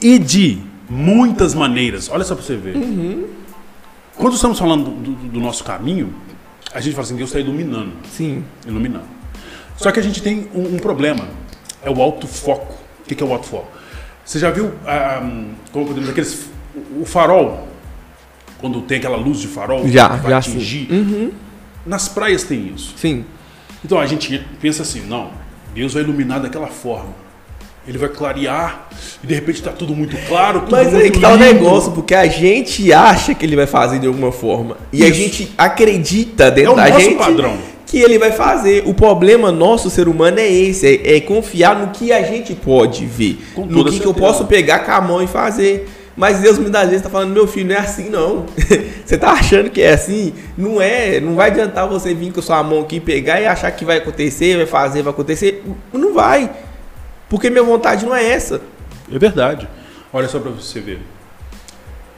e 0.00 0.18
de 0.18 0.58
muitas 0.88 1.54
maneiras. 1.54 2.08
Olha 2.10 2.24
só 2.24 2.34
para 2.34 2.44
você 2.44 2.56
ver. 2.56 2.74
Quando 4.16 4.34
estamos 4.34 4.58
falando 4.58 4.84
do, 4.84 4.90
do- 5.12 5.28
do 5.28 5.40
nosso 5.40 5.64
caminho, 5.64 6.12
a 6.74 6.80
gente 6.80 6.94
fala 6.94 7.04
assim, 7.06 7.16
Deus 7.16 7.28
está 7.30 7.40
iluminando. 7.40 7.92
Sim. 8.10 8.42
Iluminando. 8.66 9.04
Só 9.82 9.90
que 9.90 10.00
a 10.00 10.02
gente 10.02 10.22
tem 10.22 10.48
um, 10.54 10.76
um 10.76 10.78
problema. 10.78 11.26
É 11.82 11.90
o 11.90 12.00
alto 12.00 12.26
foco. 12.26 12.72
O 13.00 13.04
que, 13.08 13.14
que 13.14 13.22
é 13.22 13.26
o 13.26 13.32
alto 13.32 13.46
foco? 13.46 13.66
Você 14.24 14.38
já 14.38 14.50
viu 14.50 14.72
ah, 14.86 15.20
hum, 15.22 15.50
como 15.72 15.86
podemos 15.86 16.08
dizer, 16.08 16.12
aqueles, 16.12 16.46
o 17.00 17.04
farol? 17.04 17.68
Quando 18.60 18.80
tem 18.82 18.98
aquela 18.98 19.16
luz 19.16 19.40
de 19.40 19.48
farol 19.48 19.88
Já, 19.88 20.08
que 20.10 20.16
vai 20.22 20.30
já 20.30 20.38
atingir. 20.38 20.86
sim. 20.88 21.32
Nas 21.84 22.08
praias 22.08 22.44
tem 22.44 22.72
isso. 22.72 22.94
Sim. 22.96 23.24
Então 23.84 23.98
a 23.98 24.06
gente 24.06 24.38
pensa 24.60 24.82
assim, 24.82 25.00
não, 25.00 25.30
Deus 25.74 25.94
vai 25.94 26.04
iluminar 26.04 26.38
daquela 26.40 26.68
forma. 26.68 27.20
Ele 27.84 27.98
vai 27.98 28.08
clarear 28.08 28.86
e 29.24 29.26
de 29.26 29.34
repente 29.34 29.56
está 29.56 29.72
tudo 29.72 29.92
muito 29.96 30.16
claro. 30.28 30.60
Tudo 30.60 30.70
Mas 30.70 30.94
aí 30.94 31.10
que 31.10 31.18
tá 31.18 31.30
o 31.30 31.32
lindo. 31.32 31.44
negócio, 31.44 31.90
porque 31.90 32.14
a 32.14 32.28
gente 32.28 32.92
acha 32.92 33.34
que 33.34 33.44
ele 33.44 33.56
vai 33.56 33.66
fazer 33.66 33.98
de 33.98 34.06
alguma 34.06 34.30
forma. 34.30 34.76
E 34.92 35.02
a 35.02 35.08
Isso. 35.08 35.18
gente 35.18 35.52
acredita 35.58 36.44
É 36.44 36.50
dentro 36.52 36.74
o 36.74 36.76
da 36.76 36.88
nosso 36.88 37.00
gente 37.00 37.16
padrão. 37.18 37.58
Que 37.92 37.98
ele 37.98 38.18
vai 38.18 38.32
fazer. 38.32 38.84
O 38.86 38.94
problema 38.94 39.52
nosso, 39.52 39.90
ser 39.90 40.08
humano, 40.08 40.40
é 40.40 40.50
esse: 40.50 40.86
é, 40.86 41.16
é 41.16 41.20
confiar 41.20 41.78
no 41.78 41.88
que 41.88 42.10
a 42.10 42.22
gente 42.22 42.54
pode 42.54 43.04
ver. 43.04 43.38
Com 43.54 43.66
no 43.66 43.84
que, 43.84 44.00
que 44.00 44.06
eu 44.06 44.14
posso 44.14 44.46
pegar 44.46 44.78
com 44.78 44.92
a 44.92 45.00
mão 45.02 45.22
e 45.22 45.26
fazer. 45.26 45.86
Mas 46.16 46.40
Deus 46.40 46.58
muitas 46.58 46.88
vezes 46.88 47.02
tá 47.02 47.10
falando, 47.10 47.32
meu 47.32 47.46
filho, 47.46 47.68
não 47.68 47.74
é 47.74 47.78
assim 47.78 48.08
não. 48.08 48.46
você 49.04 49.18
tá 49.18 49.32
achando 49.32 49.68
que 49.68 49.82
é 49.82 49.92
assim? 49.92 50.32
Não 50.56 50.80
é. 50.80 51.20
Não 51.20 51.34
vai 51.34 51.50
adiantar 51.50 51.86
você 51.86 52.14
vir 52.14 52.32
com 52.32 52.40
a 52.40 52.42
sua 52.42 52.62
mão 52.62 52.80
aqui, 52.80 52.98
pegar 52.98 53.42
e 53.42 53.46
achar 53.46 53.70
que 53.70 53.84
vai 53.84 53.98
acontecer, 53.98 54.56
vai 54.56 54.66
fazer, 54.66 55.02
vai 55.02 55.12
acontecer. 55.12 55.62
Não 55.92 56.14
vai. 56.14 56.50
Porque 57.28 57.50
minha 57.50 57.62
vontade 57.62 58.06
não 58.06 58.14
é 58.14 58.26
essa. 58.26 58.62
É 59.12 59.18
verdade. 59.18 59.68
Olha 60.10 60.28
só 60.28 60.40
para 60.40 60.50
você 60.50 60.80
ver. 60.80 61.00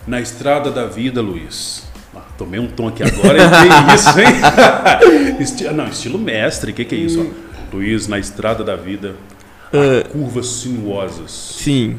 Na 0.06 0.20
estrada 0.20 0.70
da 0.70 0.86
vida, 0.86 1.20
Luiz, 1.20 1.84
Ah, 2.16 2.20
tomei 2.38 2.60
um 2.60 2.68
tom 2.68 2.88
aqui 2.88 3.02
agora, 3.02 3.38
que 3.38 3.94
isso, 3.94 4.20
hein? 4.20 5.36
Esti 5.40 5.64
não, 5.70 5.88
estilo 5.88 6.18
mestre, 6.18 6.70
o 6.70 6.74
que, 6.74 6.84
que 6.84 6.94
é 6.94 6.98
isso? 6.98 7.20
Ó? 7.20 7.76
Luiz, 7.76 8.06
na 8.06 8.18
estrada 8.18 8.62
da 8.62 8.76
vida, 8.76 9.16
Ah. 9.72 10.08
curvas 10.08 10.46
sinuosas. 10.46 11.30
Sim. 11.32 11.98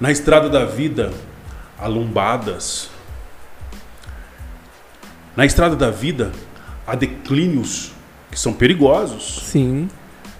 Na 0.00 0.10
estrada 0.10 0.48
da 0.48 0.64
vida, 0.64 1.12
há 1.78 1.86
lombadas. 1.86 2.90
Na 5.36 5.44
estrada 5.46 5.76
da 5.76 5.90
vida, 5.90 6.32
há 6.86 6.94
declínios 6.96 7.92
que 8.30 8.38
são 8.38 8.52
perigosos. 8.52 9.42
Sim. 9.46 9.88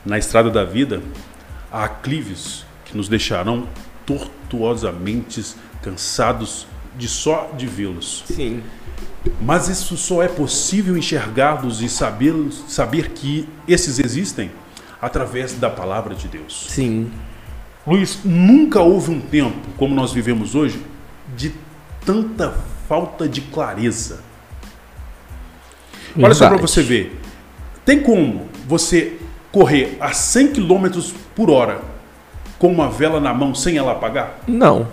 Na 0.04 0.18
estrada 0.18 0.50
da 0.50 0.64
vida, 0.64 1.00
há 1.70 1.84
aclives 1.84 2.64
que 2.84 2.96
nos 2.96 3.08
deixarão 3.08 3.66
tortuosamente 4.04 5.44
cansados 5.82 6.66
de 6.96 7.08
só 7.08 7.50
de 7.56 7.66
vê-los. 7.66 8.24
Sim. 8.26 8.62
Mas 9.40 9.68
isso 9.68 9.96
só 9.96 10.22
é 10.22 10.28
possível 10.28 10.96
enxergá-los 10.96 11.82
e 11.82 11.88
saber, 11.88 12.34
saber 12.68 13.10
que 13.10 13.48
esses 13.66 13.98
existem 13.98 14.50
através 15.00 15.54
da 15.54 15.68
palavra 15.68 16.14
de 16.14 16.28
Deus. 16.28 16.66
Sim. 16.68 17.10
Luiz, 17.86 18.20
nunca 18.24 18.80
houve 18.80 19.10
um 19.10 19.20
tempo 19.20 19.68
como 19.76 19.94
nós 19.94 20.12
vivemos 20.12 20.54
hoje 20.54 20.80
de 21.36 21.52
tanta 22.04 22.54
falta 22.88 23.28
de 23.28 23.40
clareza. 23.40 24.20
Olha 26.16 26.34
só 26.34 26.46
para 26.46 26.56
Verdade. 26.56 26.72
você 26.72 26.82
ver. 26.82 27.20
Tem 27.84 28.00
como 28.02 28.48
você 28.66 29.18
correr 29.52 29.96
a 30.00 30.12
100 30.12 30.52
km 30.52 30.86
por 31.34 31.50
hora 31.50 31.80
com 32.58 32.68
uma 32.72 32.90
vela 32.90 33.20
na 33.20 33.34
mão 33.34 33.54
sem 33.54 33.76
ela 33.76 33.92
apagar? 33.92 34.38
Não. 34.46 34.88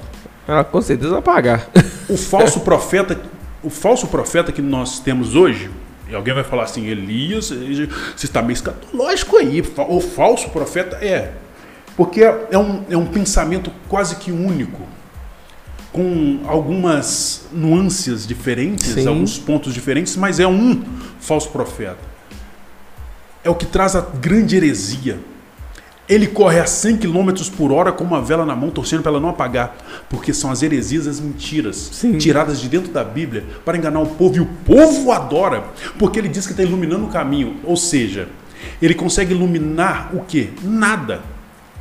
Ela 0.48 0.64
com 0.64 0.82
certeza 0.82 1.12
vai 1.12 1.22
pagar. 1.22 1.70
O 2.10 2.18
falso 2.18 2.60
profeta, 2.62 3.20
o 3.64 3.70
falso 3.70 4.08
profeta 4.08 4.52
que 4.52 4.62
nós 4.62 5.00
temos 5.00 5.36
hoje, 5.36 5.70
e 6.10 6.16
alguém 6.16 6.34
vai 6.34 6.44
falar 6.44 6.64
assim, 6.64 6.86
Elias, 6.88 7.50
você 7.50 8.26
está 8.26 8.42
meio 8.42 8.54
escatológico 8.54 9.38
aí. 9.38 9.64
O 9.88 10.02
falso 10.02 10.50
profeta 10.50 10.98
é. 10.98 11.34
Porque 11.96 12.24
é 12.24 12.48
é 12.52 12.58
um, 12.58 12.84
é 12.90 12.98
um 12.98 13.06
pensamento 13.06 13.72
quase 13.88 14.18
que 14.18 14.32
único, 14.32 14.82
com 15.92 16.42
algumas 16.46 17.46
nuances 17.52 18.28
diferentes, 18.28 18.88
Sim. 18.88 19.08
alguns 19.08 19.38
pontos 19.38 19.74
diferentes, 19.74 20.16
mas 20.16 20.40
é 20.40 20.48
um 20.48 20.84
falso 21.20 21.50
profeta. 21.50 22.00
É 23.44 23.50
o 23.50 23.56
que 23.56 23.66
traz 23.66 23.96
a 23.96 24.02
grande 24.02 24.56
heresia. 24.56 25.20
Ele 26.08 26.28
corre 26.28 26.60
a 26.60 26.66
100 26.66 26.98
km 26.98 27.32
por 27.56 27.72
hora 27.72 27.92
com 27.92 28.04
uma 28.04 28.22
vela 28.22 28.46
na 28.46 28.56
mão, 28.56 28.70
torcendo 28.70 29.02
para 29.02 29.12
ela 29.12 29.22
não 29.22 29.30
apagar. 29.30 29.76
Porque 30.10 30.34
são 30.34 30.52
as 30.52 30.62
heresias, 30.62 31.08
as 31.08 31.20
mentiras, 31.20 31.78
Sim. 31.94 32.18
tiradas 32.18 32.60
de 32.60 32.68
dentro 32.68 32.92
da 32.92 33.04
Bíblia 33.04 33.46
para 33.64 33.78
enganar 33.78 34.02
o 34.02 34.08
povo. 34.08 34.36
E 34.36 34.40
o 34.42 34.46
povo 34.66 35.12
adora, 35.12 35.64
porque 35.98 36.20
ele 36.20 36.28
diz 36.28 36.46
que 36.46 36.52
está 36.52 36.64
iluminando 36.64 37.06
o 37.06 37.10
caminho. 37.10 37.56
Ou 37.64 37.78
seja, 37.78 38.28
ele 38.82 38.94
consegue 38.94 39.34
iluminar 39.34 40.10
o 40.14 40.26
quê? 40.26 40.50
Nada. 40.62 41.22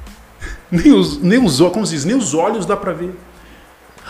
Nem 0.70 0.92
os, 0.92 1.20
nem 1.20 1.44
os, 1.44 1.60
como 1.70 1.86
se 1.86 1.94
diz, 1.94 2.04
nem 2.06 2.16
os 2.16 2.32
olhos 2.32 2.64
dá 2.64 2.74
para 2.74 2.92
ver. 2.94 3.14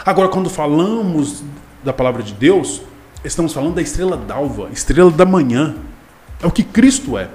Agora, 0.06 0.28
quando 0.28 0.48
falamos 0.48 1.42
da 1.82 1.92
palavra 1.92 2.22
de 2.22 2.32
Deus, 2.32 2.82
estamos 3.24 3.52
falando 3.52 3.74
da 3.74 3.82
estrela 3.82 4.16
d'alva, 4.16 4.68
estrela 4.72 5.10
da 5.10 5.24
manhã. 5.24 5.74
É 6.40 6.46
o 6.46 6.50
que 6.50 6.62
Cristo 6.62 7.18
é. 7.18 7.28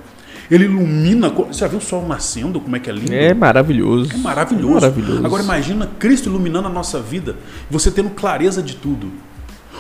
Ele 0.50 0.66
ilumina. 0.66 1.32
já 1.52 1.68
viu 1.68 1.80
o 1.80 1.82
sol 1.82 2.08
nascendo? 2.08 2.60
Como 2.60 2.76
é 2.76 2.80
que 2.80 2.90
é 2.90 2.94
lindo? 2.94 3.14
É 3.14 3.34
maravilhoso. 3.34 4.12
É 4.14 4.18
maravilhoso. 4.18 4.74
Maravilhoso. 4.74 5.26
Agora 5.26 5.44
imagina 5.44 5.90
Cristo 6.00 6.30
iluminando 6.30 6.68
a 6.68 6.72
nossa 6.72 7.02
vida, 7.02 7.36
você 7.70 7.92
tendo 7.92 8.10
clareza 8.12 8.62
de 8.62 8.76
tudo. 8.76 9.12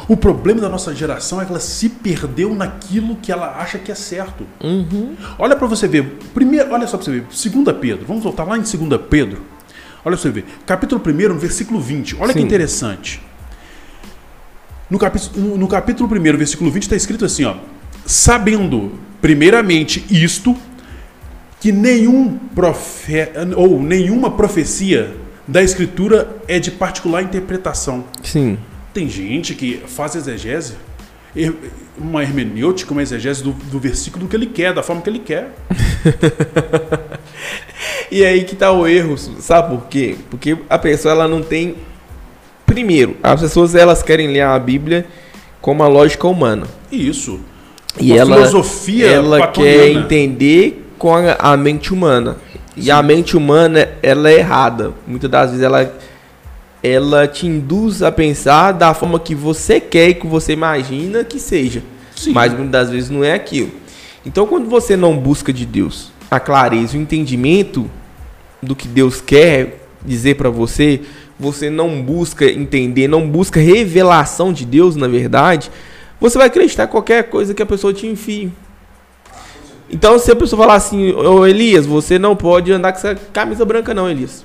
O 0.07 0.15
problema 0.15 0.61
da 0.61 0.69
nossa 0.69 0.93
geração 0.93 1.41
é 1.41 1.45
que 1.45 1.51
ela 1.51 1.59
se 1.59 1.89
perdeu 1.89 2.53
naquilo 2.53 3.15
que 3.15 3.31
ela 3.31 3.57
acha 3.59 3.77
que 3.77 3.91
é 3.91 3.95
certo. 3.95 4.45
Uhum. 4.63 5.15
Olha 5.39 5.55
para 5.55 5.67
você 5.67 5.87
ver. 5.87 6.19
Primeiro, 6.33 6.71
olha 6.71 6.85
só 6.85 6.97
para 6.97 7.05
você 7.05 7.11
ver. 7.11 7.21
2 7.23 7.77
Pedro. 7.79 8.05
Vamos 8.05 8.23
voltar 8.23 8.43
lá 8.43 8.57
em 8.57 8.61
2 8.61 9.01
Pedro. 9.09 9.41
Olha 10.05 10.15
para 10.15 10.17
você 10.17 10.29
ver. 10.29 10.45
Capítulo 10.65 11.01
1, 11.05 11.29
no 11.29 11.39
versículo 11.39 11.79
20. 11.79 12.17
Olha 12.19 12.33
que 12.33 12.39
Sim. 12.39 12.45
interessante. 12.45 13.21
No 14.89 14.97
capítulo, 14.97 15.57
no 15.57 15.67
capítulo 15.67 16.09
1, 16.09 16.37
versículo 16.37 16.71
20, 16.71 16.83
está 16.83 16.95
escrito 16.95 17.25
assim: 17.25 17.43
ó, 17.43 17.55
Sabendo, 18.07 18.93
primeiramente, 19.21 20.05
isto, 20.09 20.55
que 21.59 21.73
nenhum 21.73 22.37
profeta 22.55 23.45
ou 23.57 23.81
nenhuma 23.83 24.31
profecia 24.31 25.13
da 25.45 25.61
Escritura 25.61 26.37
é 26.47 26.57
de 26.57 26.71
particular 26.71 27.21
interpretação. 27.21 28.05
Sim. 28.23 28.57
Tem 28.93 29.09
gente 29.09 29.53
que 29.53 29.83
faz 29.87 30.15
exegese, 30.15 30.75
uma 31.97 32.23
hermenêutica, 32.23 32.93
uma 32.93 33.01
exegese 33.01 33.43
do, 33.43 33.51
do 33.51 33.77
versículo 33.77 34.25
que 34.25 34.35
ele 34.37 34.47
quer, 34.47 34.73
da 34.73 34.81
forma 34.81 35.01
que 35.01 35.09
ele 35.09 35.19
quer. 35.19 35.53
E 38.09 38.23
aí 38.23 38.45
que 38.45 38.55
tá 38.55 38.71
o 38.71 38.87
erro, 38.87 39.17
sabe 39.17 39.75
por 39.75 39.87
quê? 39.87 40.15
Porque 40.29 40.57
a 40.69 40.79
pessoa 40.79 41.13
ela 41.13 41.27
não 41.27 41.41
tem 41.41 41.75
primeiro, 42.65 43.17
as 43.21 43.41
pessoas 43.41 43.75
elas 43.75 44.01
querem 44.01 44.29
ler 44.29 44.41
a 44.41 44.57
Bíblia 44.57 45.05
com 45.59 45.73
uma 45.73 45.87
lógica 45.87 46.25
humana. 46.25 46.67
Isso. 46.89 47.41
E 47.99 48.11
Uma 48.11 48.19
ela 48.19 48.35
filosofia 48.35 49.07
ela 49.07 49.47
quer 49.47 49.89
entender 49.89 50.91
com 50.97 51.15
a, 51.15 51.33
a 51.39 51.57
mente 51.57 51.93
humana. 51.93 52.37
E 52.75 52.91
a 52.91 53.01
mente 53.01 53.35
humana 53.35 53.89
ela 54.03 54.29
é 54.29 54.37
errada. 54.39 54.93
Muitas 55.07 55.29
das 55.29 55.49
vezes 55.49 55.65
ela 55.65 55.91
ela 56.83 57.27
te 57.27 57.47
induz 57.47 58.03
a 58.03 58.11
pensar 58.11 58.71
da 58.71 58.93
forma 58.93 59.19
que 59.19 59.33
você 59.33 59.79
quer 59.79 60.09
e 60.09 60.13
que 60.13 60.27
você 60.27 60.53
imagina 60.53 61.23
que 61.23 61.39
seja. 61.39 61.81
Sim. 62.15 62.33
Mas 62.33 62.53
muitas 62.53 62.71
das 62.71 62.89
vezes 62.89 63.09
não 63.09 63.23
é 63.23 63.33
aquilo. 63.33 63.71
Então, 64.25 64.45
quando 64.45 64.69
você 64.69 64.95
não 64.95 65.17
busca 65.17 65.51
de 65.51 65.65
Deus 65.65 66.11
a 66.29 66.39
clareza, 66.39 66.97
o 66.97 67.01
entendimento 67.01 67.89
do 68.61 68.75
que 68.75 68.87
Deus 68.87 69.21
quer 69.21 69.79
dizer 70.05 70.35
para 70.35 70.49
você, 70.49 71.01
você 71.39 71.69
não 71.69 72.01
busca 72.01 72.45
entender, 72.45 73.07
não 73.07 73.27
busca 73.27 73.59
revelação 73.59 74.51
de 74.51 74.65
Deus, 74.65 74.95
na 74.95 75.07
verdade, 75.07 75.71
você 76.19 76.37
vai 76.37 76.47
acreditar 76.47 76.85
em 76.85 76.87
qualquer 76.87 77.29
coisa 77.29 77.53
que 77.53 77.61
a 77.61 77.65
pessoa 77.65 77.93
te 77.93 78.07
enfie. 78.07 78.51
Então, 79.89 80.19
se 80.19 80.31
a 80.31 80.35
pessoa 80.35 80.61
falar 80.61 80.75
assim, 80.75 81.13
ô 81.13 81.45
Elias, 81.45 81.85
você 81.85 82.19
não 82.19 82.35
pode 82.35 82.71
andar 82.71 82.91
com 82.91 82.97
essa 82.97 83.15
camisa 83.31 83.63
branca, 83.63 83.93
não, 83.93 84.09
Elias. 84.09 84.43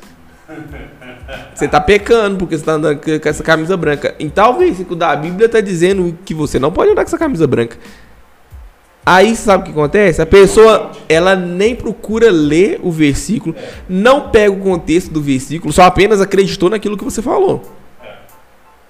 Você 1.54 1.66
tá 1.66 1.80
pecando 1.80 2.36
porque 2.36 2.58
você 2.58 2.64
tá 2.64 2.72
andando 2.72 2.98
com 2.98 3.28
essa 3.28 3.42
camisa 3.42 3.74
branca. 3.76 4.14
Em 4.18 4.28
tal 4.28 4.58
versículo 4.58 4.96
da 4.96 5.16
Bíblia 5.16 5.48
tá 5.48 5.60
dizendo 5.60 6.18
que 6.26 6.34
você 6.34 6.58
não 6.58 6.70
pode 6.70 6.90
andar 6.90 7.04
com 7.04 7.08
essa 7.08 7.16
camisa 7.16 7.46
branca. 7.46 7.78
Aí 9.04 9.34
sabe 9.34 9.62
o 9.62 9.66
que 9.66 9.72
acontece? 9.72 10.20
A 10.20 10.26
pessoa, 10.26 10.92
ela 11.08 11.34
nem 11.34 11.74
procura 11.74 12.30
ler 12.30 12.80
o 12.82 12.90
versículo, 12.90 13.54
não 13.88 14.28
pega 14.30 14.52
o 14.52 14.60
contexto 14.60 15.10
do 15.10 15.20
versículo, 15.20 15.72
só 15.72 15.82
apenas 15.82 16.20
acreditou 16.20 16.70
naquilo 16.70 16.96
que 16.96 17.04
você 17.04 17.22
falou. 17.22 17.62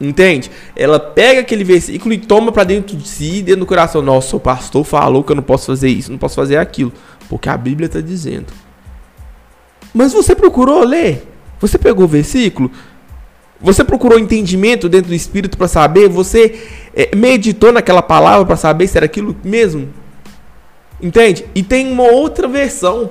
Entende? 0.03 0.51
Ela 0.75 0.99
pega 0.99 1.41
aquele 1.41 1.63
versículo 1.63 2.13
e 2.13 2.19
toma 2.19 2.51
pra 2.51 2.65
dentro 2.65 2.97
de 2.97 3.07
si, 3.07 3.41
dentro 3.41 3.61
do 3.61 3.67
coração. 3.67 4.03
Nossa, 4.03 4.37
o 4.37 4.41
pastor 4.41 4.85
falou 4.85 5.23
que 5.23 5.31
eu 5.31 5.37
não 5.37 5.45
posso 5.45 5.67
fazer 5.67 5.89
isso, 5.89 6.11
não 6.11 6.19
posso 6.19 6.35
fazer 6.35 6.57
aquilo. 6.57 6.93
Porque 7.29 7.49
a 7.49 7.57
Bíblia 7.57 7.89
tá 7.89 8.01
dizendo. 8.01 8.47
Mas 9.95 10.13
você 10.13 10.35
procurou 10.35 10.83
ler? 10.83 11.25
Você 11.61 11.79
pegou 11.79 12.05
o 12.05 12.09
versículo? 12.09 12.69
Você 13.61 13.85
procurou 13.85 14.19
entendimento 14.19 14.89
dentro 14.89 15.11
do 15.11 15.15
Espírito 15.15 15.57
para 15.57 15.69
saber? 15.69 16.09
Você 16.09 16.61
eh, 16.97 17.15
meditou 17.15 17.71
naquela 17.71 18.03
palavra 18.03 18.45
para 18.45 18.57
saber 18.57 18.89
se 18.89 18.97
era 18.97 19.07
aquilo 19.07 19.37
mesmo? 19.45 19.89
Entende? 21.01 21.45
E 21.55 21.63
tem 21.63 21.93
uma 21.93 22.11
outra 22.11 22.49
versão. 22.49 23.09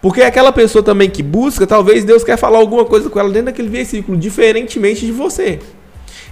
Porque 0.00 0.22
aquela 0.22 0.52
pessoa 0.52 0.82
também 0.82 1.10
que 1.10 1.22
busca, 1.22 1.66
talvez 1.66 2.02
Deus 2.02 2.24
quer 2.24 2.38
falar 2.38 2.58
alguma 2.58 2.86
coisa 2.86 3.10
com 3.10 3.20
ela 3.20 3.28
dentro 3.28 3.46
daquele 3.46 3.68
versículo, 3.68 4.16
diferentemente 4.16 5.04
de 5.04 5.12
você. 5.12 5.58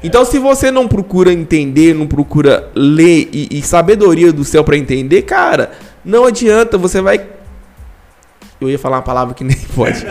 Então, 0.02 0.24
se 0.24 0.38
você 0.38 0.70
não 0.70 0.88
procura 0.88 1.32
entender, 1.32 1.94
não 1.94 2.06
procura 2.06 2.70
ler 2.74 3.28
e, 3.32 3.58
e 3.58 3.62
sabedoria 3.62 4.32
do 4.32 4.44
céu 4.44 4.64
para 4.64 4.76
entender, 4.76 5.22
cara, 5.22 5.70
não 6.04 6.24
adianta, 6.24 6.76
você 6.76 7.00
vai. 7.00 7.24
Eu 8.60 8.68
ia 8.68 8.78
falar 8.78 8.96
uma 8.96 9.02
palavra 9.02 9.34
que 9.34 9.42
nem 9.44 9.56
pode. 9.74 10.04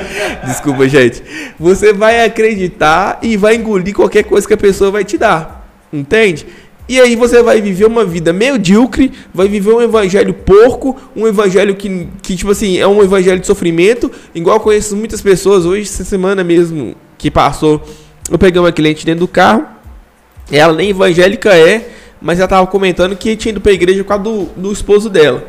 Desculpa, 0.45 0.88
gente. 0.88 1.21
Você 1.60 1.91
vai 1.91 2.23
acreditar 2.23 3.19
e 3.21 3.36
vai 3.36 3.56
engolir 3.56 3.93
qualquer 3.93 4.23
coisa 4.23 4.47
que 4.47 4.54
a 4.54 4.58
pessoa 4.58 4.91
vai 4.91 5.04
te 5.04 5.17
dar. 5.17 5.67
Entende? 5.91 6.47
E 6.88 6.99
aí 6.99 7.15
você 7.15 7.41
vai 7.41 7.62
viver 7.62 7.86
uma 7.86 8.04
vida 8.04 8.34
medíocre, 8.34 9.12
vai 9.34 9.47
viver 9.47 9.71
um 9.73 9.82
evangelho 9.82 10.34
porco, 10.34 10.97
um 11.15 11.25
evangelho 11.27 11.75
que, 11.75 12.08
que 12.21 12.36
tipo 12.36 12.51
assim, 12.51 12.77
é 12.77 12.88
um 12.88 13.01
evangelho 13.01 13.39
de 13.39 13.47
sofrimento, 13.47 14.12
igual 14.36 14.60
conheço 14.60 14.95
muitas 14.97 15.21
pessoas 15.21 15.65
hoje, 15.65 15.84
essa 15.84 16.04
semana 16.04 16.43
mesmo 16.43 16.95
que 17.17 17.32
passou, 17.32 17.82
eu 18.30 18.38
peguei 18.38 18.60
uma 18.60 18.73
cliente 18.73 19.06
dentro 19.06 19.21
do 19.21 19.27
carro, 19.27 19.65
ela 20.51 20.73
nem 20.73 20.89
evangélica 20.89 21.55
é, 21.55 21.89
mas 22.21 22.39
ela 22.39 22.47
tava 22.47 22.67
comentando 22.67 23.15
que 23.15 23.35
tinha 23.35 23.51
ido 23.51 23.61
pra 23.61 23.71
igreja 23.71 24.03
por 24.03 24.09
causa 24.09 24.23
do, 24.23 24.43
do 24.55 24.71
esposo 24.71 25.09
dela. 25.09 25.43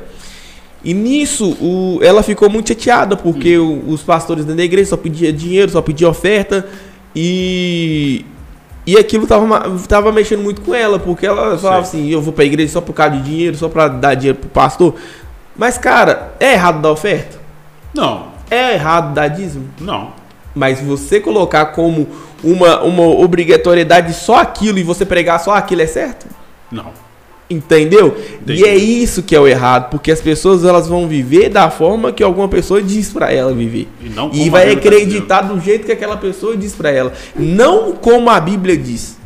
E 0.84 0.92
nisso, 0.94 1.56
o- 1.60 2.00
ela 2.02 2.22
ficou 2.22 2.48
muito 2.50 2.68
chateada, 2.68 3.16
porque 3.16 3.56
o- 3.58 3.84
os 3.88 4.02
pastores 4.02 4.44
dentro 4.44 4.56
da 4.58 4.64
igreja 4.64 4.90
só 4.90 4.96
pediam 4.96 5.32
dinheiro, 5.32 5.70
só 5.70 5.80
pediam 5.82 6.10
oferta, 6.10 6.66
e 7.36 8.24
E 8.84 8.96
aquilo 8.96 9.28
tava, 9.28 9.46
tava 9.86 10.10
mexendo 10.10 10.42
muito 10.42 10.60
com 10.60 10.74
ela, 10.74 10.98
porque 10.98 11.24
ela 11.24 11.56
falava 11.56 11.82
assim, 11.82 12.08
eu 12.10 12.20
vou 12.20 12.32
pra 12.32 12.44
igreja 12.44 12.72
só 12.72 12.80
por 12.80 12.92
causa 12.92 13.14
de 13.16 13.22
dinheiro, 13.22 13.56
só 13.56 13.68
pra 13.68 13.86
dar 13.86 14.14
dinheiro 14.16 14.40
pro 14.40 14.48
pastor. 14.48 14.96
Mas, 15.56 15.78
cara, 15.78 16.32
é 16.40 16.54
errado 16.54 16.82
dar 16.82 16.90
oferta? 16.90 17.38
Não, 17.94 18.26
É 18.50 18.74
errado 18.74 19.14
dar 19.14 19.28
dízimo? 19.28 19.68
não. 19.80 20.20
Mas 20.54 20.80
você 20.80 21.20
colocar 21.20 21.66
como 21.66 22.08
uma, 22.42 22.82
uma 22.82 23.06
obrigatoriedade 23.06 24.14
só 24.14 24.36
aquilo 24.36 24.78
e 24.78 24.82
você 24.82 25.04
pregar 25.04 25.40
só 25.40 25.54
aquilo 25.54 25.82
é 25.82 25.86
certo? 25.86 26.26
Não. 26.70 26.92
Entendeu? 27.48 28.16
Entendi. 28.40 28.62
E 28.62 28.64
é 28.64 28.74
isso 28.74 29.22
que 29.22 29.36
é 29.36 29.40
o 29.40 29.46
errado, 29.46 29.90
porque 29.90 30.10
as 30.10 30.20
pessoas 30.20 30.64
elas 30.64 30.88
vão 30.88 31.06
viver 31.06 31.50
da 31.50 31.68
forma 31.70 32.10
que 32.10 32.22
alguma 32.22 32.48
pessoa 32.48 32.80
diz 32.82 33.12
pra 33.12 33.30
ela 33.30 33.52
viver. 33.52 33.88
E 34.00 34.08
não 34.08 34.30
E 34.32 34.48
vai 34.48 34.72
acreditar 34.72 35.42
do 35.42 35.60
jeito 35.60 35.84
que 35.84 35.92
aquela 35.92 36.16
pessoa 36.16 36.56
diz 36.56 36.74
pra 36.74 36.90
ela, 36.90 37.12
não 37.36 37.92
como 37.92 38.30
a 38.30 38.40
Bíblia 38.40 38.76
diz. 38.76 39.18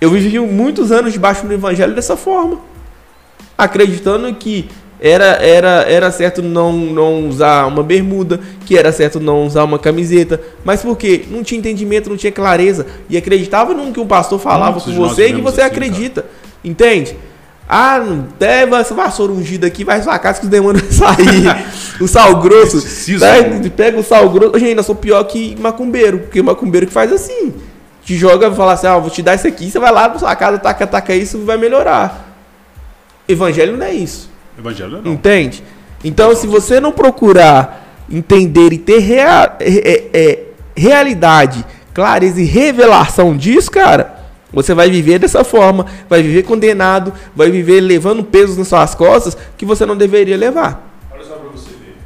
Eu 0.00 0.10
vivi 0.10 0.38
muitos 0.38 0.92
anos 0.92 1.12
debaixo 1.12 1.46
do 1.46 1.52
evangelho 1.52 1.94
dessa 1.94 2.16
forma, 2.16 2.60
acreditando 3.58 4.32
que 4.34 4.68
era, 5.00 5.24
era, 5.24 5.68
era 5.88 6.10
certo 6.10 6.42
não, 6.42 6.72
não 6.72 7.28
usar 7.28 7.66
uma 7.66 7.82
bermuda, 7.82 8.40
que 8.64 8.76
era 8.76 8.90
certo 8.92 9.20
não 9.20 9.46
usar 9.46 9.64
uma 9.64 9.78
camiseta, 9.78 10.40
mas 10.64 10.82
por 10.82 10.96
quê? 10.96 11.24
Não 11.30 11.42
tinha 11.42 11.58
entendimento, 11.58 12.08
não 12.08 12.16
tinha 12.16 12.32
clareza 12.32 12.86
e 13.08 13.16
acreditava 13.16 13.74
no 13.74 13.92
que 13.92 14.00
um 14.00 14.06
pastor 14.06 14.38
falava 14.38 14.80
com 14.80 14.92
você 14.92 15.28
e 15.28 15.34
que 15.34 15.40
você 15.40 15.60
assim, 15.60 15.70
acredita, 15.70 16.24
entende? 16.64 17.16
Ah, 17.68 17.98
não 17.98 18.28
leva 18.38 18.78
essa 18.78 18.94
vassoura 18.94 19.32
ungida 19.32 19.66
aqui, 19.66 19.84
vai 19.84 20.00
sua 20.00 20.18
casa 20.18 20.38
que 20.38 20.46
os 20.46 20.50
demônios 20.50 20.82
vão 20.82 21.08
sair. 21.08 21.66
o 22.00 22.06
sal 22.06 22.36
grosso. 22.40 22.80
Tá? 23.18 23.70
Pega 23.76 23.98
o 23.98 24.04
sal 24.04 24.30
grosso. 24.30 24.56
Gente, 24.58 24.68
ainda 24.68 24.84
sou 24.84 24.94
pior 24.94 25.24
que 25.24 25.56
macumbeiro, 25.60 26.20
porque 26.20 26.40
macumbeiro 26.40 26.86
que 26.86 26.92
faz 26.92 27.12
assim. 27.12 27.52
Te 28.04 28.16
joga 28.16 28.46
e 28.46 28.54
fala 28.54 28.74
assim: 28.74 28.86
ah, 28.86 28.98
vou 28.98 29.10
te 29.10 29.20
dar 29.20 29.34
isso 29.34 29.48
aqui, 29.48 29.68
você 29.68 29.80
vai 29.80 29.90
lá 29.90 30.06
na 30.08 30.16
sua 30.16 30.36
casa, 30.36 30.58
taca, 30.58 30.86
taca 30.86 31.12
isso, 31.12 31.44
vai 31.44 31.56
melhorar. 31.56 32.38
Evangelho 33.28 33.76
não 33.76 33.84
é 33.84 33.92
isso. 33.92 34.30
Evangelho 34.58 35.00
não. 35.02 35.12
Entende? 35.12 35.62
Então, 36.04 36.34
se 36.34 36.46
você 36.46 36.80
não 36.80 36.92
procurar 36.92 38.04
entender 38.10 38.72
e 38.72 38.78
ter 38.78 38.98
rea- 38.98 39.56
é- 39.60 40.04
é- 40.12 40.42
realidade, 40.76 41.64
clareza 41.92 42.40
e 42.40 42.44
revelação 42.44 43.36
disso, 43.36 43.70
cara, 43.70 44.14
você 44.52 44.72
vai 44.74 44.88
viver 44.90 45.18
dessa 45.18 45.42
forma, 45.42 45.86
vai 46.08 46.22
viver 46.22 46.42
condenado, 46.44 47.12
vai 47.34 47.50
viver 47.50 47.80
levando 47.80 48.22
pesos 48.22 48.56
nas 48.56 48.68
suas 48.68 48.94
costas 48.94 49.36
que 49.56 49.64
você 49.66 49.84
não 49.84 49.96
deveria 49.96 50.36
levar. 50.36 50.88
Olha 51.12 51.24
só 51.24 51.34
pra 51.34 51.48
você 51.50 51.70
ver. 51.70 51.96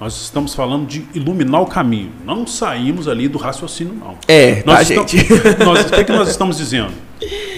Nós 0.00 0.20
estamos 0.20 0.54
falando 0.54 0.86
de 0.86 1.06
iluminar 1.14 1.60
o 1.62 1.66
caminho. 1.66 2.10
Não 2.24 2.46
saímos 2.46 3.06
ali 3.06 3.28
do 3.28 3.38
raciocínio, 3.38 3.94
não. 3.94 4.16
É, 4.26 4.56
tá, 4.56 4.72
Nós 4.72 4.88
gente? 4.88 5.16
estamos, 5.16 5.58
nós, 5.64 5.86
o 5.86 5.88
que, 5.90 6.00
é 6.00 6.04
que 6.04 6.12
nós 6.12 6.28
estamos 6.28 6.56
dizendo? 6.56 6.90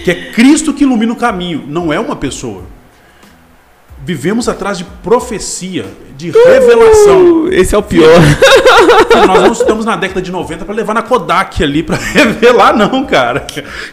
Que 0.03 0.11
é 0.11 0.31
Cristo 0.31 0.73
que 0.73 0.83
ilumina 0.83 1.11
o 1.13 1.15
caminho, 1.15 1.63
não 1.67 1.91
é 1.91 1.99
uma 1.99 2.15
pessoa. 2.15 2.63
Vivemos 4.05 4.47
atrás 4.49 4.77
de 4.77 4.85
profecia, 5.03 5.85
de 6.17 6.31
revelação. 6.31 7.43
Uh, 7.43 7.53
Esse 7.53 7.75
é 7.75 7.77
o 7.77 7.83
pior. 7.83 8.19
Nós 9.27 9.41
não 9.43 9.51
estamos 9.51 9.85
na 9.85 9.95
década 9.95 10.21
de 10.21 10.31
90 10.31 10.65
para 10.65 10.73
levar 10.73 10.93
na 10.93 11.01
Kodak 11.01 11.61
ali 11.63 11.83
para 11.83 11.97
revelar, 12.13 12.75
não, 12.75 13.05
cara. 13.05 13.45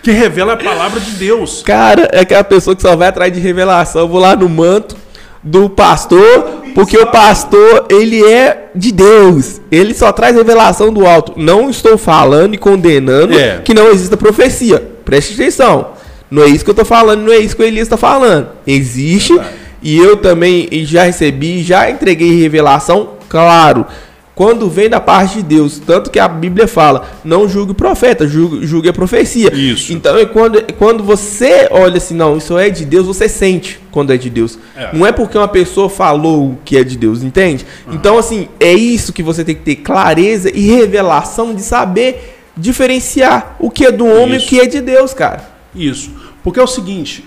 Quem 0.02 0.14
revela 0.14 0.54
a 0.54 0.56
palavra 0.56 1.00
de 1.00 1.10
Deus. 1.12 1.62
Cara, 1.64 2.08
é 2.12 2.20
aquela 2.20 2.44
pessoa 2.44 2.74
que 2.74 2.82
só 2.82 2.94
vai 2.96 3.08
atrás 3.08 3.32
de 3.32 3.40
revelação. 3.40 4.02
Eu 4.02 4.08
vou 4.08 4.20
lá 4.20 4.34
no 4.36 4.48
manto 4.48 4.96
do 5.42 5.68
pastor, 5.68 6.62
porque 6.74 6.96
o 6.96 7.06
pastor, 7.06 7.86
ele 7.90 8.24
é 8.24 8.70
de 8.74 8.92
Deus. 8.92 9.60
Ele 9.70 9.92
só 9.92 10.12
traz 10.12 10.34
revelação 10.34 10.92
do 10.92 11.06
alto. 11.06 11.32
Não 11.36 11.68
estou 11.68 11.98
falando 11.98 12.54
e 12.54 12.58
condenando 12.58 13.38
É. 13.38 13.58
que 13.58 13.74
não 13.74 13.88
exista 13.90 14.16
profecia. 14.16 14.82
Preste 15.04 15.34
atenção. 15.34 15.88
Não 16.30 16.42
é 16.42 16.46
isso 16.46 16.64
que 16.64 16.70
eu 16.70 16.74
tô 16.74 16.84
falando, 16.84 17.22
não 17.22 17.32
é 17.32 17.38
isso 17.38 17.54
que 17.54 17.62
o 17.62 17.66
Elias 17.66 17.86
tá 17.86 17.96
falando. 17.96 18.48
Existe, 18.66 19.34
Verdade. 19.34 19.65
E 19.86 19.96
eu 19.96 20.16
também 20.16 20.68
já 20.84 21.04
recebi, 21.04 21.62
já 21.62 21.88
entreguei 21.88 22.40
revelação, 22.40 23.10
claro. 23.28 23.86
Quando 24.34 24.68
vem 24.68 24.90
da 24.90 24.98
parte 24.98 25.36
de 25.36 25.44
Deus, 25.44 25.78
tanto 25.78 26.10
que 26.10 26.18
a 26.18 26.26
Bíblia 26.26 26.66
fala, 26.66 27.08
não 27.24 27.48
julgue 27.48 27.70
o 27.70 27.74
profeta, 27.74 28.26
julgue, 28.26 28.66
julgue 28.66 28.88
a 28.88 28.92
profecia. 28.92 29.54
Isso. 29.54 29.92
Então, 29.92 30.18
é 30.18 30.26
quando, 30.26 30.60
quando 30.74 31.04
você 31.04 31.68
olha 31.70 31.98
assim, 31.98 32.16
não, 32.16 32.36
isso 32.36 32.58
é 32.58 32.68
de 32.68 32.84
Deus, 32.84 33.06
você 33.06 33.28
sente 33.28 33.78
quando 33.92 34.12
é 34.12 34.16
de 34.16 34.28
Deus. 34.28 34.58
É. 34.76 34.90
Não 34.92 35.06
é 35.06 35.12
porque 35.12 35.38
uma 35.38 35.46
pessoa 35.46 35.88
falou 35.88 36.58
que 36.64 36.76
é 36.76 36.82
de 36.82 36.98
Deus, 36.98 37.22
entende? 37.22 37.64
Então, 37.88 38.18
assim, 38.18 38.48
é 38.58 38.72
isso 38.72 39.12
que 39.12 39.22
você 39.22 39.44
tem 39.44 39.54
que 39.54 39.62
ter 39.62 39.76
clareza 39.76 40.50
e 40.52 40.66
revelação 40.66 41.54
de 41.54 41.62
saber 41.62 42.34
diferenciar 42.56 43.54
o 43.60 43.70
que 43.70 43.86
é 43.86 43.92
do 43.92 44.04
homem 44.04 44.32
e 44.32 44.36
o 44.36 44.36
Isso. 44.38 44.48
que 44.48 44.58
é 44.58 44.66
de 44.66 44.80
Deus, 44.80 45.14
cara. 45.14 45.48
Isso. 45.72 46.10
Porque 46.42 46.58
é 46.58 46.62
o 46.62 46.66
seguinte: 46.66 47.24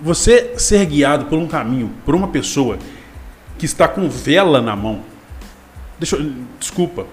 você 0.00 0.54
ser 0.58 0.84
guiado 0.86 1.26
por 1.26 1.38
um 1.38 1.46
caminho, 1.46 1.90
por 2.04 2.14
uma 2.14 2.28
pessoa 2.28 2.78
que 3.58 3.64
está 3.64 3.88
com 3.88 4.08
vela 4.08 4.60
na 4.60 4.76
mão. 4.76 5.00
Deixa 5.98 6.18
desculpa, 6.58 7.06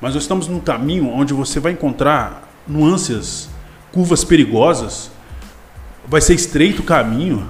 mas 0.00 0.14
nós 0.14 0.22
estamos 0.22 0.46
num 0.46 0.60
caminho 0.60 1.08
onde 1.08 1.34
você 1.34 1.58
vai 1.58 1.72
encontrar 1.72 2.48
nuances, 2.66 3.48
curvas 3.92 4.24
perigosas. 4.24 5.10
Vai 6.06 6.20
ser 6.20 6.34
estreito 6.34 6.82
o 6.82 6.84
caminho, 6.84 7.48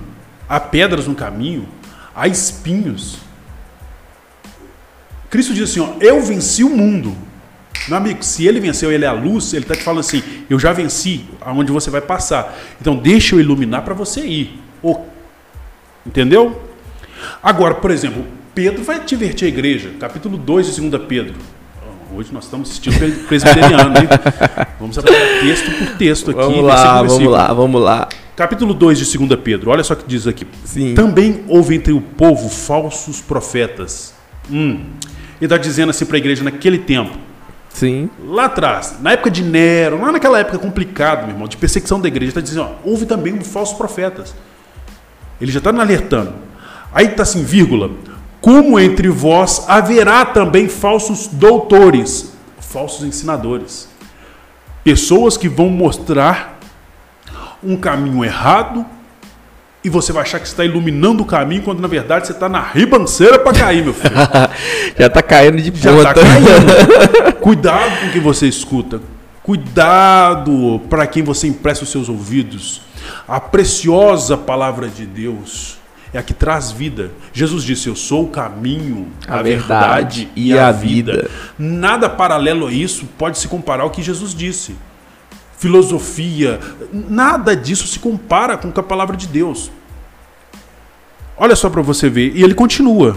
há 0.48 0.60
pedras 0.60 1.06
no 1.06 1.14
caminho, 1.14 1.68
há 2.14 2.28
espinhos. 2.28 3.18
Cristo 5.28 5.52
diz 5.52 5.70
assim: 5.70 5.80
ó, 5.80 5.94
Eu 6.00 6.22
venci 6.22 6.62
o 6.62 6.70
mundo. 6.70 7.16
Meu 7.88 7.96
amigo, 7.98 8.22
se 8.22 8.46
ele 8.46 8.60
venceu, 8.60 8.90
ele 8.90 9.04
é 9.04 9.08
a 9.08 9.12
luz, 9.12 9.52
ele 9.52 9.62
está 9.64 9.74
te 9.74 9.82
falando 9.82 10.00
assim: 10.00 10.22
Eu 10.48 10.58
já 10.58 10.72
venci 10.72 11.24
aonde 11.40 11.70
você 11.70 11.90
vai 11.90 12.00
passar. 12.00 12.56
Então 12.80 12.96
deixa 12.96 13.34
eu 13.34 13.40
iluminar 13.40 13.82
para 13.82 13.94
você 13.94 14.20
ir. 14.24 14.58
Ô, 14.82 15.00
Entendeu? 16.06 16.62
Agora, 17.42 17.74
por 17.74 17.90
exemplo, 17.90 18.24
Pedro 18.54 18.84
vai 18.84 18.96
advertir 18.96 19.46
a 19.46 19.48
igreja, 19.48 19.90
capítulo 19.98 20.36
2 20.36 20.74
de 20.76 20.88
2 20.90 21.04
Pedro. 21.06 21.34
Ah, 21.78 22.14
Hoje 22.14 22.32
nós 22.32 22.44
estamos 22.44 22.68
assistindo 22.68 22.98
pre- 22.98 23.10
presbiteriano, 23.10 23.96
hein? 23.98 24.08
Vamos 24.78 24.96
trabalhar 24.96 25.40
texto 25.40 25.70
por 25.78 25.96
texto 25.96 26.30
aqui, 26.30 26.40
Vamos 26.40 26.64
lá, 26.64 27.02
vamos 27.02 27.30
lá, 27.30 27.52
vamos 27.52 27.82
lá. 27.82 28.08
Capítulo 28.36 28.74
2 28.74 28.98
de 28.98 29.18
2 29.18 29.40
Pedro, 29.42 29.70
olha 29.70 29.82
só 29.82 29.94
o 29.94 29.96
que 29.96 30.04
diz 30.06 30.26
aqui. 30.26 30.46
Sim. 30.64 30.94
Também 30.94 31.42
houve 31.48 31.74
entre 31.74 31.92
o 31.92 32.00
povo 32.00 32.48
falsos 32.50 33.20
profetas. 33.20 34.12
Hum. 34.50 34.80
Ele 35.40 35.46
está 35.46 35.56
dizendo 35.56 35.90
assim 35.90 36.04
para 36.04 36.16
a 36.16 36.18
igreja 36.18 36.44
naquele 36.44 36.78
tempo. 36.78 37.16
Sim. 37.74 38.08
Lá 38.24 38.44
atrás, 38.44 38.98
na 39.00 39.12
época 39.12 39.30
de 39.30 39.42
Nero, 39.42 40.00
lá 40.00 40.12
naquela 40.12 40.38
época 40.38 40.58
complicada, 40.58 41.22
meu 41.22 41.32
irmão, 41.32 41.48
de 41.48 41.56
perseguição 41.56 42.00
da 42.00 42.06
igreja, 42.06 42.30
está 42.30 42.40
dizendo, 42.40 42.62
ó, 42.62 42.88
houve 42.88 43.04
também 43.04 43.38
falsos 43.40 43.76
profetas. 43.76 44.32
Ele 45.40 45.50
já 45.50 45.58
está 45.58 45.70
alertando. 45.70 46.34
Aí 46.92 47.06
está 47.06 47.24
assim, 47.24 47.42
vírgula, 47.42 47.90
como 48.40 48.78
entre 48.78 49.08
vós 49.08 49.64
haverá 49.68 50.24
também 50.24 50.68
falsos 50.68 51.26
doutores, 51.26 52.32
falsos 52.60 53.04
ensinadores. 53.04 53.88
Pessoas 54.84 55.36
que 55.36 55.48
vão 55.48 55.68
mostrar 55.68 56.60
um 57.60 57.76
caminho 57.76 58.24
errado 58.24 58.86
e 59.84 59.90
você 59.90 60.12
vai 60.12 60.22
achar 60.22 60.40
que 60.40 60.46
está 60.46 60.64
iluminando 60.64 61.22
o 61.22 61.26
caminho, 61.26 61.62
quando 61.62 61.80
na 61.80 61.88
verdade 61.88 62.26
você 62.26 62.32
está 62.32 62.48
na 62.48 62.60
ribanceira 62.62 63.38
para 63.38 63.52
cair, 63.52 63.84
meu 63.84 63.92
filho. 63.92 64.14
Já 64.98 65.10
tá 65.10 65.22
caindo 65.22 65.60
de 65.60 65.78
Já 65.78 65.92
ponta. 65.92 66.14
tá 66.14 66.20
caindo. 66.22 67.34
Cuidado 67.40 68.00
com 68.00 68.06
o 68.06 68.10
que 68.12 68.20
você 68.20 68.48
escuta. 68.48 69.00
Cuidado 69.42 70.80
para 70.88 71.06
quem 71.06 71.22
você 71.22 71.46
empresta 71.46 71.84
os 71.84 71.90
seus 71.90 72.08
ouvidos. 72.08 72.80
A 73.28 73.38
preciosa 73.38 74.38
palavra 74.38 74.88
de 74.88 75.04
Deus 75.04 75.76
é 76.14 76.18
a 76.18 76.22
que 76.22 76.32
traz 76.32 76.72
vida. 76.72 77.10
Jesus 77.34 77.62
disse: 77.62 77.86
Eu 77.86 77.94
sou 77.94 78.24
o 78.24 78.28
caminho, 78.28 79.08
A 79.28 79.42
verdade 79.42 80.30
e 80.34 80.56
a 80.56 80.72
vida. 80.72 81.28
Nada 81.58 82.08
paralelo 82.08 82.68
a 82.68 82.72
isso 82.72 83.06
pode 83.18 83.36
se 83.36 83.46
comparar 83.46 83.82
ao 83.82 83.90
que 83.90 84.02
Jesus 84.02 84.34
disse. 84.34 84.74
Filosofia, 85.64 86.60
nada 86.92 87.56
disso 87.56 87.86
se 87.86 87.98
compara 87.98 88.58
com 88.58 88.68
a 88.68 88.82
palavra 88.82 89.16
de 89.16 89.26
Deus. 89.26 89.70
Olha 91.38 91.56
só 91.56 91.70
para 91.70 91.80
você 91.80 92.10
ver. 92.10 92.36
E 92.36 92.42
ele 92.42 92.52
continua. 92.52 93.16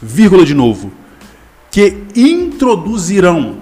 Vírgula 0.00 0.44
de 0.44 0.54
novo. 0.54 0.92
Que 1.68 2.04
introduzirão 2.14 3.58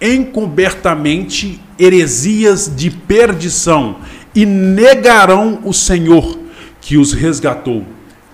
encobertamente 0.00 1.60
heresias 1.76 2.72
de 2.72 2.88
perdição 2.88 3.96
e 4.32 4.46
negarão 4.46 5.62
o 5.64 5.72
Senhor 5.72 6.38
que 6.80 6.96
os 6.96 7.12
resgatou. 7.12 7.84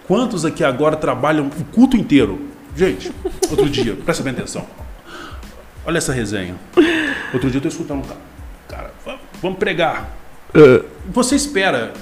Quantos 0.06 0.44
aqui 0.44 0.62
agora 0.62 0.94
trabalham 0.94 1.46
o 1.46 1.64
culto 1.64 1.96
inteiro? 1.96 2.38
Gente, 2.76 3.10
outro 3.50 3.70
dia, 3.70 3.96
presta 4.04 4.22
bem 4.22 4.34
atenção. 4.34 4.66
Olha 5.86 5.96
essa 5.96 6.12
resenha. 6.12 6.54
Outro 7.32 7.50
dia 7.50 7.58
eu 7.60 7.68
estou 7.68 7.70
escutando 7.70 7.98
um 7.98 8.02
cara. 8.02 8.20
Cara, 8.68 8.90
va- 9.04 9.18
vamos 9.42 9.58
pregar. 9.58 10.10
Ah, 10.54 10.84
Você 11.10 11.36
espera, 11.36 11.92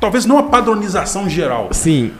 talvez 0.00 0.24
não 0.26 0.38
a 0.38 0.44
padronização 0.44 1.28
geral, 1.28 1.68
sim. 1.72 2.12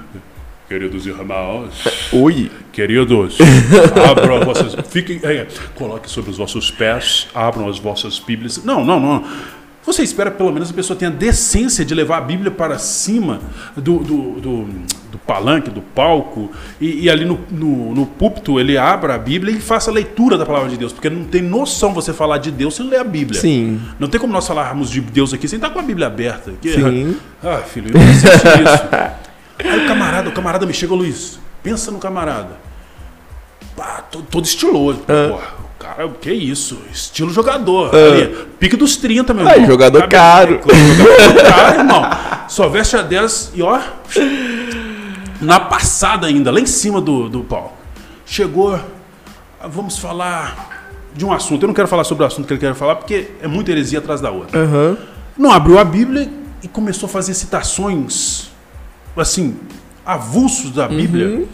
Queridos 0.68 1.04
irmãos, 1.04 1.84
Oi. 2.12 2.48
queridos, 2.72 3.38
abram 4.08 4.36
as 4.38 4.44
vossas. 4.44 4.76
Fiquem. 4.88 5.18
É, 5.24 5.46
coloque 5.74 6.08
sobre 6.08 6.30
os 6.30 6.36
vossos 6.38 6.70
pés, 6.70 7.26
abram 7.34 7.68
as 7.68 7.78
vossas 7.80 8.18
Bíblias. 8.20 8.62
Não, 8.64 8.84
não, 8.84 9.00
não. 9.00 9.24
Você 9.92 10.02
espera 10.04 10.30
pelo 10.30 10.52
menos 10.52 10.70
a 10.70 10.72
pessoa 10.72 10.96
tenha 10.96 11.10
a 11.10 11.14
decência 11.14 11.84
de 11.84 11.94
levar 11.94 12.18
a 12.18 12.20
Bíblia 12.20 12.50
para 12.50 12.78
cima 12.78 13.40
do, 13.76 13.98
do, 13.98 14.16
do, 14.40 14.62
do 15.10 15.18
palanque, 15.26 15.68
do 15.68 15.80
palco, 15.82 16.50
e, 16.80 17.02
e 17.02 17.10
ali 17.10 17.24
no, 17.24 17.40
no, 17.50 17.92
no 17.94 18.06
púlpito 18.06 18.60
ele 18.60 18.78
abra 18.78 19.16
a 19.16 19.18
Bíblia 19.18 19.52
e 19.54 19.60
faça 19.60 19.90
a 19.90 19.94
leitura 19.94 20.38
da 20.38 20.46
palavra 20.46 20.68
de 20.68 20.76
Deus, 20.76 20.92
porque 20.92 21.10
não 21.10 21.24
tem 21.24 21.42
noção 21.42 21.92
você 21.92 22.12
falar 22.12 22.38
de 22.38 22.50
Deus 22.52 22.76
sem 22.76 22.88
ler 22.88 23.00
a 23.00 23.04
Bíblia. 23.04 23.40
Sim. 23.40 23.80
Não 23.98 24.06
tem 24.08 24.20
como 24.20 24.32
nós 24.32 24.46
falarmos 24.46 24.88
de 24.90 25.00
Deus 25.00 25.34
aqui 25.34 25.48
sem 25.48 25.56
estar 25.56 25.70
com 25.70 25.80
a 25.80 25.82
Bíblia 25.82 26.06
aberta. 26.06 26.52
Que- 26.60 26.72
Sim. 26.72 27.16
Ah, 27.42 27.58
filho, 27.58 27.88
eu 27.88 27.98
não 27.98 28.08
existe 28.08 28.34
isso. 28.36 28.88
Aí 29.58 29.84
o 29.84 29.88
camarada, 29.88 30.28
o 30.28 30.32
camarada 30.32 30.66
me 30.66 30.72
chega, 30.74 30.94
Luiz, 30.94 31.40
pensa 31.62 31.90
no 31.90 31.98
camarada. 31.98 32.56
Pá, 33.76 34.04
todo, 34.10 34.24
todo 34.30 34.44
estiloso. 34.44 35.00
Ah. 35.08 35.28
Porra, 35.30 35.69
cara, 35.80 36.06
o 36.06 36.12
que 36.12 36.28
é 36.30 36.34
isso? 36.34 36.78
Estilo 36.92 37.32
jogador. 37.32 37.92
Ali, 37.94 38.36
pique 38.58 38.76
dos 38.76 38.96
30, 38.96 39.32
meu 39.34 39.48
Ah, 39.48 39.54
irmão. 39.54 39.66
jogador 39.70 40.06
caro. 40.08 40.60
Jogador 40.96 41.42
caro, 41.50 41.78
irmão. 41.80 42.02
Só 42.48 42.68
veste 42.68 42.96
a 42.96 43.02
10 43.02 43.52
e 43.54 43.62
ó, 43.62 43.80
na 45.40 45.58
passada 45.58 46.26
ainda, 46.26 46.50
lá 46.52 46.60
em 46.60 46.66
cima 46.66 47.00
do, 47.00 47.28
do 47.28 47.40
palco. 47.40 47.72
Chegou, 48.26 48.74
ah, 49.60 49.66
vamos 49.66 49.98
falar 49.98 50.86
de 51.14 51.24
um 51.24 51.32
assunto. 51.32 51.62
Eu 51.62 51.66
não 51.68 51.74
quero 51.74 51.88
falar 51.88 52.04
sobre 52.04 52.24
o 52.24 52.26
assunto 52.26 52.46
que 52.46 52.52
ele 52.52 52.60
quer 52.60 52.74
falar, 52.74 52.96
porque 52.96 53.30
é 53.42 53.48
muita 53.48 53.70
heresia 53.70 53.98
atrás 54.00 54.20
da 54.20 54.30
outra. 54.30 54.58
Aham. 54.60 54.96
Não 55.36 55.50
abriu 55.50 55.78
a 55.78 55.84
Bíblia 55.84 56.30
e 56.62 56.68
começou 56.68 57.06
a 57.06 57.10
fazer 57.10 57.32
citações, 57.34 58.50
assim, 59.16 59.56
avulsos 60.04 60.70
da 60.72 60.86
Bíblia. 60.86 61.46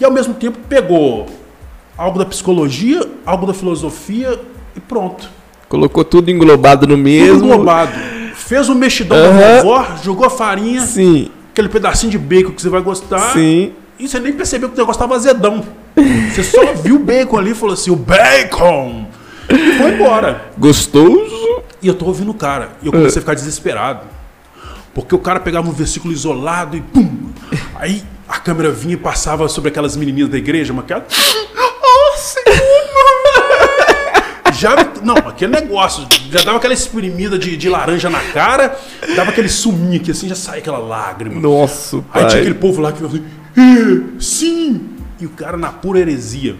E 0.00 0.04
ao 0.04 0.10
mesmo 0.10 0.34
tempo 0.34 0.58
pegou 0.68 1.26
algo 1.96 2.18
da 2.18 2.24
psicologia, 2.26 3.00
algo 3.24 3.46
da 3.46 3.54
filosofia 3.54 4.40
e 4.76 4.80
pronto. 4.80 5.28
Colocou 5.68 6.04
tudo 6.04 6.30
englobado 6.30 6.86
no 6.86 6.94
Tudo 6.94 7.02
mesmo. 7.02 7.44
englobado. 7.44 7.92
Fez 8.34 8.68
o 8.68 8.74
mexidão 8.74 9.16
Aham. 9.16 9.38
da 9.38 9.62
vovó, 9.62 9.86
jogou 10.02 10.26
a 10.26 10.30
farinha, 10.30 10.80
Sim. 10.82 11.30
aquele 11.50 11.68
pedacinho 11.68 12.10
de 12.12 12.18
bacon 12.18 12.52
que 12.52 12.62
você 12.62 12.68
vai 12.68 12.80
gostar. 12.82 13.32
Sim. 13.32 13.72
E 13.98 14.06
você 14.06 14.20
nem 14.20 14.32
percebeu 14.32 14.68
que 14.68 14.74
o 14.74 14.78
negócio 14.78 14.98
estava 14.98 15.16
azedão. 15.16 15.64
Você 16.32 16.42
só 16.42 16.74
viu 16.74 16.96
o 16.96 16.98
bacon 16.98 17.38
ali 17.38 17.52
e 17.52 17.54
falou 17.54 17.72
assim, 17.72 17.90
o 17.90 17.96
bacon! 17.96 19.06
E 19.48 19.72
foi 19.78 19.92
embora. 19.94 20.50
Gostoso. 20.58 21.62
E 21.82 21.88
eu 21.88 21.94
tô 21.94 22.04
ouvindo 22.06 22.30
o 22.30 22.34
cara. 22.34 22.72
E 22.82 22.86
eu 22.86 22.92
comecei 22.92 23.18
a 23.18 23.22
ficar 23.22 23.34
desesperado. 23.34 24.00
Porque 24.94 25.14
o 25.14 25.18
cara 25.18 25.40
pegava 25.40 25.68
um 25.68 25.72
versículo 25.72 26.12
isolado 26.12 26.76
e 26.76 26.80
pum! 26.82 27.08
Aí 27.76 28.02
a 28.28 28.38
câmera 28.38 28.70
vinha 28.70 28.94
e 28.94 28.96
passava 28.98 29.48
sobre 29.48 29.70
aquelas 29.70 29.96
menininhas 29.96 30.28
da 30.28 30.36
igreja, 30.36 30.72
maquiadas. 30.74 31.14
Oh, 31.56 31.75
Senhor! 32.44 33.96
Já, 34.52 34.74
não, 35.02 35.16
aquele 35.16 35.52
negócio, 35.52 36.06
já 36.30 36.42
dava 36.42 36.56
aquela 36.56 36.72
espremida 36.72 37.38
de, 37.38 37.58
de 37.58 37.68
laranja 37.68 38.08
na 38.08 38.20
cara, 38.32 38.74
dava 39.14 39.28
aquele 39.30 39.50
suminho 39.50 40.00
aqui 40.00 40.10
assim, 40.12 40.28
já 40.30 40.34
saía 40.34 40.60
aquela 40.60 40.78
lágrima. 40.78 41.38
Nossa, 41.38 41.98
Aí 42.10 42.24
tinha 42.26 42.40
aquele 42.40 42.54
pai. 42.54 42.60
povo 42.62 42.80
lá 42.80 42.90
que 42.90 43.04
assim, 43.04 43.22
"É, 43.54 44.18
sim! 44.18 44.88
E 45.20 45.26
o 45.26 45.30
cara 45.30 45.58
na 45.58 45.70
pura 45.70 45.98
heresia. 45.98 46.56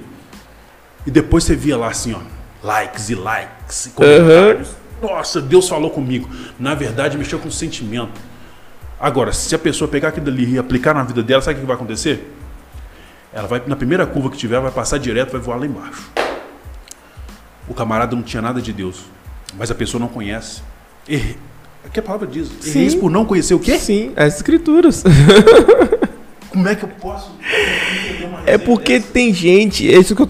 E 1.06 1.10
depois 1.10 1.44
você 1.44 1.56
via 1.56 1.74
lá 1.78 1.88
assim, 1.88 2.12
ó, 2.14 2.18
likes 2.62 3.08
e 3.08 3.14
likes, 3.14 3.86
e 3.86 3.90
comentários. 3.90 4.68
Nossa, 5.00 5.40
Deus 5.40 5.66
falou 5.66 5.88
comigo. 5.90 6.28
Na 6.60 6.74
verdade, 6.74 7.16
mexeu 7.16 7.38
com 7.38 7.48
o 7.48 7.52
sentimento. 7.52 8.20
Agora, 9.00 9.32
se 9.32 9.54
a 9.54 9.58
pessoa 9.58 9.88
pegar 9.88 10.08
aquilo 10.08 10.28
ali 10.28 10.54
e 10.54 10.58
aplicar 10.58 10.92
na 10.94 11.02
vida 11.02 11.22
dela, 11.22 11.40
sabe 11.40 11.56
o 11.56 11.60
que 11.60 11.66
vai 11.66 11.76
acontecer? 11.76 12.35
Ela 13.36 13.46
vai, 13.46 13.62
na 13.66 13.76
primeira 13.76 14.06
curva 14.06 14.30
que 14.30 14.38
tiver, 14.38 14.58
vai 14.58 14.70
passar 14.70 14.96
direto, 14.96 15.32
vai 15.32 15.40
voar 15.42 15.56
lá 15.56 15.66
embaixo. 15.66 16.10
O 17.68 17.74
camarada 17.74 18.16
não 18.16 18.22
tinha 18.22 18.40
nada 18.40 18.62
de 18.62 18.72
Deus, 18.72 19.00
mas 19.58 19.70
a 19.70 19.74
pessoa 19.74 20.00
não 20.00 20.08
conhece. 20.08 20.62
Erre... 21.06 21.36
O 21.84 21.90
que 21.90 22.00
a 22.00 22.02
palavra 22.02 22.26
diz? 22.26 22.48
Sim. 22.60 22.70
Erreis 22.78 22.94
por 22.94 23.10
não 23.10 23.26
conhecer 23.26 23.52
o 23.52 23.58
quê? 23.58 23.78
Sim, 23.78 24.12
as 24.16 24.36
escrituras. 24.36 25.04
Como 26.48 26.66
é 26.66 26.74
que 26.74 26.84
eu 26.84 26.88
posso 26.88 27.30
É 28.46 28.56
porque 28.56 29.00
tem 29.00 29.34
gente, 29.34 29.86
é 29.94 29.98
isso 29.98 30.16
que 30.16 30.22
eu, 30.22 30.26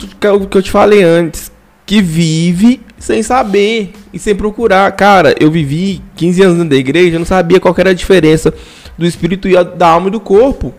que 0.49 0.57
eu- 0.57 0.63
te 0.63 0.73
falei 0.73 1.05
antes, 1.05 1.53
que 1.87 2.03
vive 2.03 2.81
sem 2.99 3.23
saber 3.23 3.93
e 4.13 4.19
sem 4.19 4.35
procurar. 4.35 4.91
Cara, 4.97 5.33
eu 5.39 5.49
vivi 5.49 6.03
15 6.17 6.43
anos 6.43 6.55
dentro 6.57 6.71
da 6.71 6.77
igreja, 6.77 7.15
eu 7.15 7.21
não 7.21 7.27
sabia 7.27 7.61
qual 7.61 7.75
era 7.79 7.91
a 7.91 7.95
diferença 7.95 8.53
do 8.99 9.07
espírito 9.07 9.47
e 9.49 9.63
da 9.65 9.87
alma 9.87 10.09
e 10.09 10.11
do 10.11 10.19
corpo. 10.19 10.75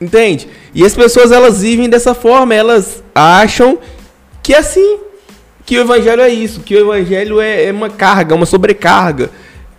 Entende? 0.00 0.46
E 0.74 0.84
as 0.84 0.94
pessoas 0.94 1.32
elas 1.32 1.62
vivem 1.62 1.88
dessa 1.88 2.14
forma, 2.14 2.54
elas 2.54 3.02
acham 3.14 3.78
que 4.42 4.52
é 4.52 4.58
assim, 4.58 4.98
que 5.64 5.78
o 5.78 5.80
evangelho 5.80 6.22
é 6.22 6.28
isso, 6.28 6.60
que 6.60 6.74
o 6.74 6.78
evangelho 6.78 7.40
é, 7.40 7.64
é 7.64 7.72
uma 7.72 7.88
carga, 7.88 8.34
uma 8.34 8.46
sobrecarga, 8.46 9.30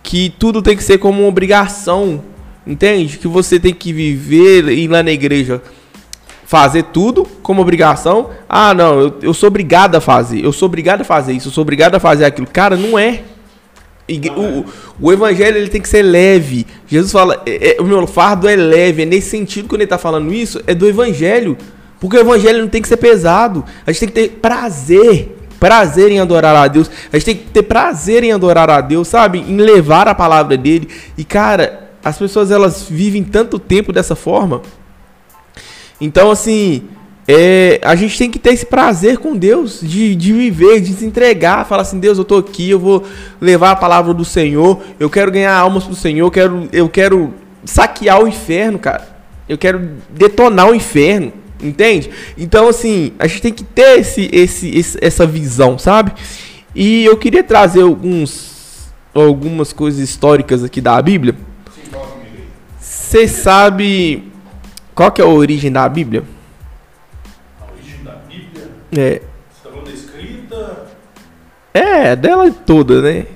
que 0.02 0.28
tudo 0.38 0.60
tem 0.60 0.76
que 0.76 0.82
ser 0.82 0.98
como 0.98 1.20
uma 1.20 1.28
obrigação, 1.28 2.22
entende? 2.66 3.16
Que 3.16 3.28
você 3.28 3.60
tem 3.60 3.72
que 3.72 3.92
viver, 3.92 4.68
ir 4.68 4.88
lá 4.88 5.02
na 5.02 5.12
igreja, 5.12 5.62
fazer 6.44 6.84
tudo 6.84 7.24
como 7.42 7.62
obrigação. 7.62 8.30
Ah, 8.48 8.74
não, 8.74 9.00
eu, 9.00 9.14
eu 9.22 9.34
sou 9.34 9.46
obrigado 9.46 9.94
a 9.94 10.00
fazer, 10.00 10.44
eu 10.44 10.52
sou 10.52 10.66
obrigado 10.66 11.02
a 11.02 11.04
fazer 11.04 11.32
isso, 11.32 11.48
eu 11.48 11.52
sou 11.52 11.62
obrigado 11.62 11.94
a 11.94 12.00
fazer 12.00 12.24
aquilo. 12.24 12.46
Cara, 12.46 12.76
não 12.76 12.98
é. 12.98 13.22
Ig- 14.08 14.30
O, 14.30 14.64
o 15.00 15.12
evangelho 15.12 15.56
ele 15.58 15.68
tem 15.68 15.80
que 15.80 15.88
ser 15.88 16.02
leve. 16.02 16.66
Jesus 16.86 17.12
fala, 17.12 17.42
é- 17.46 17.76
é- 17.76 17.80
o 17.80 17.84
meu 17.84 18.06
fardo 18.06 18.48
é 18.48 18.56
leve. 18.56 19.02
É 19.02 19.04
nesse 19.06 19.30
sentido, 19.30 19.68
quando 19.68 19.82
ele 19.82 19.84
está 19.84 19.98
falando 19.98 20.32
isso, 20.32 20.60
é 20.66 20.74
do 20.74 20.88
evangelho. 20.88 21.56
Porque 22.00 22.16
o 22.16 22.20
evangelho 22.20 22.60
não 22.60 22.68
tem 22.68 22.80
que 22.80 22.88
ser 22.88 22.96
pesado. 22.96 23.64
A 23.86 23.92
gente 23.92 24.00
tem 24.00 24.08
que 24.08 24.14
ter 24.14 24.28
prazer. 24.40 25.36
Prazer 25.60 26.10
em 26.12 26.20
adorar 26.20 26.54
a 26.54 26.68
Deus. 26.68 26.88
A 27.12 27.16
gente 27.18 27.24
tem 27.26 27.36
que 27.36 27.46
ter 27.50 27.64
prazer 27.64 28.22
em 28.22 28.32
adorar 28.32 28.70
a 28.70 28.80
Deus, 28.80 29.08
sabe? 29.08 29.40
Em 29.40 29.56
levar 29.56 30.06
a 30.06 30.14
palavra 30.14 30.56
dele. 30.56 30.88
E, 31.16 31.24
cara, 31.24 31.90
as 32.04 32.16
pessoas 32.16 32.50
elas 32.52 32.86
vivem 32.88 33.24
tanto 33.24 33.58
tempo 33.58 33.92
dessa 33.92 34.14
forma. 34.14 34.62
Então, 36.00 36.30
assim, 36.30 36.84
é, 37.30 37.78
a 37.84 37.94
gente 37.94 38.16
tem 38.16 38.30
que 38.30 38.38
ter 38.38 38.54
esse 38.54 38.64
prazer 38.64 39.18
com 39.18 39.36
Deus, 39.36 39.80
de, 39.82 40.14
de 40.16 40.32
viver, 40.32 40.80
de 40.80 40.94
se 40.94 41.04
entregar, 41.04 41.66
falar 41.66 41.82
assim, 41.82 42.00
Deus, 42.00 42.16
eu 42.16 42.24
tô 42.24 42.38
aqui, 42.38 42.70
eu 42.70 42.80
vou 42.80 43.04
levar 43.38 43.72
a 43.72 43.76
palavra 43.76 44.14
do 44.14 44.24
Senhor, 44.24 44.80
eu 44.98 45.10
quero 45.10 45.30
ganhar 45.30 45.54
almas 45.54 45.84
pro 45.84 45.94
Senhor, 45.94 46.24
eu 46.26 46.30
quero, 46.30 46.68
eu 46.72 46.88
quero 46.88 47.34
saquear 47.66 48.22
o 48.22 48.26
inferno, 48.26 48.78
cara. 48.78 49.06
Eu 49.46 49.58
quero 49.58 49.90
detonar 50.08 50.70
o 50.70 50.74
inferno, 50.74 51.30
entende? 51.62 52.08
Então, 52.36 52.66
assim, 52.66 53.12
a 53.18 53.26
gente 53.26 53.42
tem 53.42 53.52
que 53.52 53.64
ter 53.64 53.98
esse, 54.00 54.30
esse, 54.32 54.70
esse- 54.78 54.98
essa 55.02 55.26
visão, 55.26 55.78
sabe? 55.78 56.12
E 56.74 57.04
eu 57.04 57.16
queria 57.18 57.44
trazer 57.44 57.82
alguns, 57.82 58.88
algumas 59.14 59.70
coisas 59.72 60.00
históricas 60.00 60.64
aqui 60.64 60.80
da 60.80 61.00
Bíblia. 61.02 61.34
Você 62.80 63.28
sabe 63.28 64.24
qual 64.94 65.10
que 65.12 65.20
é 65.20 65.24
a 65.24 65.28
origem 65.28 65.70
da 65.72 65.86
Bíblia? 65.88 66.24
É, 68.92 68.96
você 68.96 69.22
está 69.58 69.70
falando 69.70 69.86
da 69.86 69.92
escrita, 69.92 70.86
é 71.74 72.16
dela 72.16 72.50
toda, 72.50 73.02
né? 73.02 73.26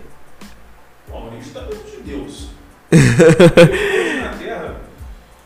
a 1.13 1.17
origem 1.17 1.53
da 1.53 1.61
Bíblia 1.63 1.83
de 1.97 2.03
Deus. 2.11 2.49
Na 2.91 4.29
Terra, 4.39 4.77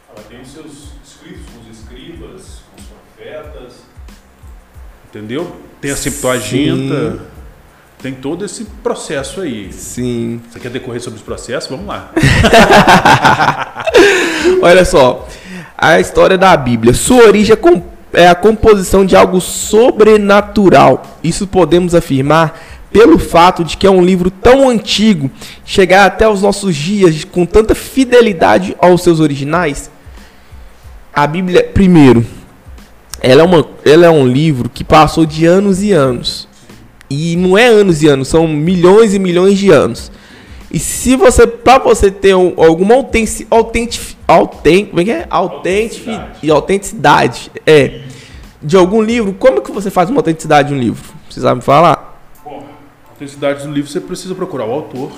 ela 0.09 0.25
tem 0.29 0.41
os 0.41 0.49
seus 0.49 0.67
escritos 1.05 1.45
os 1.61 1.79
escribas, 1.79 2.61
com 2.75 2.81
os 2.81 2.87
profetas, 3.17 3.73
entendeu? 5.09 5.57
Tem 5.81 5.91
a 5.91 5.97
Septuaginta, 5.97 7.19
tem 8.01 8.15
todo 8.15 8.45
esse 8.45 8.65
processo 8.65 9.41
aí. 9.41 9.73
Sim. 9.73 10.41
Você 10.51 10.61
quer 10.61 10.71
decorrer 10.71 11.01
sobre 11.01 11.19
os 11.19 11.25
processos? 11.25 11.69
Vamos 11.69 11.87
lá. 11.87 12.13
Olha 14.63 14.85
só, 14.85 15.29
a 15.77 15.99
história 16.01 16.39
da 16.39 16.57
Bíblia. 16.57 16.95
Sua 16.95 17.25
origem 17.25 17.53
é 17.53 17.57
com- 17.57 17.96
é 18.17 18.27
a 18.27 18.35
composição 18.35 19.05
de 19.05 19.15
algo 19.15 19.41
sobrenatural. 19.41 21.03
Isso 21.23 21.47
podemos 21.47 21.95
afirmar 21.95 22.61
pelo 22.91 23.19
fato 23.19 23.63
de 23.63 23.77
que 23.77 23.87
é 23.87 23.91
um 23.91 24.03
livro 24.03 24.31
tão 24.31 24.71
antigo, 24.71 25.31
chegar 25.67 26.07
até 26.07 26.27
os 26.27 26.41
nossos 26.41 26.75
dias 26.75 27.25
com 27.25 27.45
tanta 27.45 27.75
fidelidade 27.75 28.75
aos 28.81 29.03
seus 29.03 29.21
originais. 29.21 29.91
A 31.13 31.27
Bíblia, 31.27 31.63
primeiro, 31.75 32.25
ela 33.21 33.43
é, 33.43 33.45
uma, 33.45 33.67
ela 33.85 34.07
é 34.07 34.11
um 34.11 34.27
livro 34.27 34.69
que 34.71 34.83
passou 34.83 35.27
de 35.27 35.45
anos 35.45 35.83
e 35.83 35.93
anos. 35.93 36.49
E 37.11 37.37
não 37.37 37.57
é 37.57 37.67
anos 37.67 38.03
e 38.03 38.09
anos, 38.09 38.29
são 38.29 38.49
milhões 38.49 39.13
e 39.15 39.19
milhões 39.19 39.59
de 39.59 39.71
anos. 39.71 40.11
E 40.73 40.79
se 40.79 41.17
você, 41.17 41.47
para 41.47 41.83
você 41.85 42.11
ter 42.11 42.35
um- 42.35 42.55
alguma 42.57 42.95
autenticidade, 42.95 44.16
autentici, 44.27 44.87
auten, 44.87 44.87
como 44.87 45.01
é 45.01 45.05
que 45.05 45.11
é? 45.11 45.29
E 46.43 46.51
autenticidade, 46.51 47.51
é, 47.67 48.03
de 48.63 48.77
algum 48.77 49.03
livro, 49.03 49.33
como 49.35 49.63
que 49.63 49.71
você 49.71 49.91
faz 49.91 50.11
uma 50.11 50.19
autenticidade 50.19 50.69
de 50.69 50.75
um 50.75 50.79
livro? 50.79 51.15
Você 51.31 51.41
sabe 51.41 51.57
me 51.57 51.63
falar? 51.63 52.21
Bom, 52.45 52.67
a 53.07 53.11
autenticidade 53.11 53.65
do 53.65 53.73
livro 53.73 53.91
você 53.91 54.01
precisa 54.01 54.35
procurar 54.35 54.67
o 54.67 54.73
autor, 54.73 55.13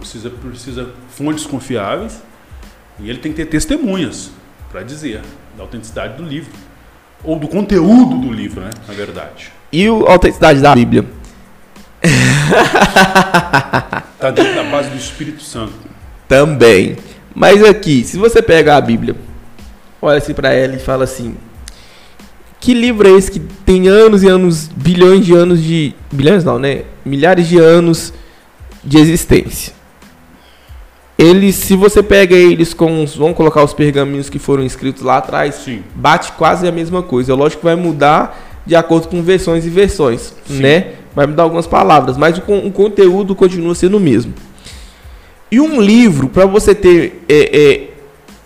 você 0.00 0.28
precisa 0.28 0.90
fontes 1.10 1.46
confiáveis 1.46 2.20
e 2.98 3.08
ele 3.08 3.18
tem 3.18 3.32
que 3.32 3.44
ter 3.44 3.46
testemunhas. 3.46 4.30
para 4.70 4.82
dizer 4.82 5.20
da 5.56 5.62
autenticidade 5.64 6.16
do 6.16 6.24
livro. 6.24 6.50
Ou 7.24 7.38
do 7.38 7.46
conteúdo 7.46 8.18
do 8.18 8.32
livro, 8.32 8.60
né? 8.60 8.70
Na 8.88 8.94
verdade. 8.94 9.52
E 9.72 9.86
a 9.86 9.90
autenticidade 9.90 10.60
da 10.60 10.74
Bíblia? 10.74 11.04
Está 14.14 14.30
dentro 14.30 14.54
da 14.54 14.64
base 14.64 14.90
do 14.90 14.96
Espírito 14.96 15.42
Santo. 15.42 15.72
Também. 16.26 16.96
Mas 17.34 17.64
aqui, 17.64 18.04
se 18.04 18.18
você 18.18 18.42
pega 18.42 18.76
a 18.76 18.80
Bíblia, 18.80 19.16
olha 20.00 20.18
assim 20.18 20.34
para 20.34 20.52
ela 20.52 20.76
e 20.76 20.78
fala 20.78 21.04
assim: 21.04 21.34
que 22.62 22.74
livro 22.74 23.08
é 23.08 23.10
esse 23.10 23.28
que 23.28 23.40
tem 23.40 23.88
anos 23.88 24.22
e 24.22 24.28
anos, 24.28 24.68
bilhões 24.68 25.26
de 25.26 25.34
anos 25.34 25.60
de. 25.60 25.96
Bilhões 26.12 26.44
não, 26.44 26.60
né? 26.60 26.84
Milhares 27.04 27.48
de 27.48 27.58
anos 27.58 28.14
de 28.84 28.98
existência. 28.98 29.72
Eles, 31.18 31.56
se 31.56 31.74
você 31.74 32.04
pega 32.04 32.36
eles 32.36 32.72
com. 32.72 33.04
Vamos 33.16 33.36
colocar 33.36 33.64
os 33.64 33.74
pergaminhos 33.74 34.30
que 34.30 34.38
foram 34.38 34.64
escritos 34.64 35.02
lá 35.02 35.16
atrás, 35.16 35.56
Sim. 35.56 35.82
bate 35.92 36.30
quase 36.32 36.68
a 36.68 36.70
mesma 36.70 37.02
coisa. 37.02 37.34
Lógico 37.34 37.62
que 37.62 37.66
vai 37.66 37.74
mudar 37.74 38.60
de 38.64 38.76
acordo 38.76 39.08
com 39.08 39.20
versões 39.22 39.66
e 39.66 39.68
versões, 39.68 40.32
Sim. 40.46 40.60
né? 40.60 40.92
Vai 41.16 41.26
mudar 41.26 41.42
algumas 41.42 41.66
palavras, 41.66 42.16
mas 42.16 42.38
o, 42.38 42.42
o 42.42 42.70
conteúdo 42.70 43.34
continua 43.34 43.74
sendo 43.74 43.96
o 43.96 44.00
mesmo. 44.00 44.32
E 45.52 45.60
um 45.60 45.82
livro, 45.82 46.30
para 46.30 46.46
você 46.46 46.74
ter 46.74 47.22
é, 47.28 47.60
é, 47.60 47.88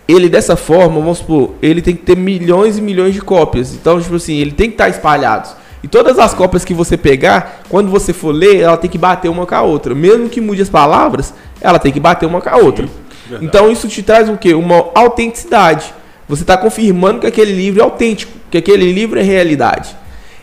ele 0.08 0.28
dessa 0.28 0.56
forma, 0.56 1.00
vamos 1.00 1.18
supor, 1.18 1.54
ele 1.62 1.80
tem 1.80 1.94
que 1.94 2.02
ter 2.02 2.16
milhões 2.16 2.78
e 2.78 2.82
milhões 2.82 3.14
de 3.14 3.20
cópias. 3.20 3.72
Então, 3.74 4.00
tipo 4.00 4.16
assim, 4.16 4.34
ele 4.34 4.50
tem 4.50 4.66
que 4.66 4.74
estar 4.74 4.88
espalhado. 4.88 5.50
E 5.84 5.86
todas 5.86 6.18
as 6.18 6.34
cópias 6.34 6.64
que 6.64 6.74
você 6.74 6.96
pegar, 6.96 7.62
quando 7.68 7.88
você 7.88 8.12
for 8.12 8.32
ler, 8.32 8.58
ela 8.58 8.76
tem 8.76 8.90
que 8.90 8.98
bater 8.98 9.28
uma 9.28 9.46
com 9.46 9.54
a 9.54 9.62
outra. 9.62 9.94
Mesmo 9.94 10.28
que 10.28 10.40
mude 10.40 10.60
as 10.60 10.68
palavras, 10.68 11.32
ela 11.60 11.78
tem 11.78 11.92
que 11.92 12.00
bater 12.00 12.26
uma 12.26 12.40
com 12.40 12.48
a 12.48 12.56
outra. 12.56 12.88
verdade. 13.28 13.46
Então 13.46 13.70
isso 13.70 13.86
te 13.86 14.02
traz 14.02 14.28
o 14.28 14.36
quê? 14.36 14.52
Uma 14.52 14.86
autenticidade. 14.92 15.94
Você 16.28 16.42
está 16.42 16.56
confirmando 16.56 17.20
que 17.20 17.26
aquele 17.28 17.52
livro 17.52 17.80
é 17.80 17.84
autêntico, 17.84 18.32
que 18.50 18.58
aquele 18.58 18.92
livro 18.92 19.16
é 19.16 19.22
realidade. 19.22 19.94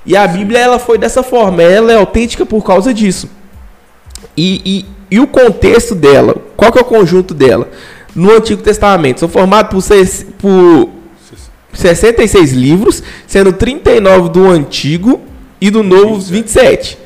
E 0.06 0.16
a 0.16 0.26
Bíblia 0.26 0.60
ela 0.60 0.80
foi 0.80 0.98
dessa 0.98 1.22
forma, 1.24 1.62
ela 1.62 1.92
é 1.92 1.96
autêntica 1.96 2.46
por 2.46 2.64
causa 2.64 2.94
disso. 2.94 3.30
E, 4.38 4.62
e, 4.66 4.86
e 5.14 5.20
o 5.20 5.28
contexto 5.28 5.94
dela, 5.94 6.36
qual 6.58 6.72
que 6.72 6.80
é 6.80 6.82
o 6.82 6.86
conjunto 6.86 7.36
dela? 7.36 7.70
No 8.16 8.32
Antigo 8.36 8.64
Testamento, 8.64 9.20
são 9.20 9.30
formados 9.30 9.70
por, 9.70 9.80
seis- 9.80 10.26
por 10.40 10.90
66 11.72 12.52
livros, 12.54 13.04
sendo 13.28 13.54
39 13.54 14.30
do 14.30 14.48
Antigo 14.50 15.22
e 15.62 15.70
do 15.70 15.84
Novo 15.84 16.20
27. 16.20 16.98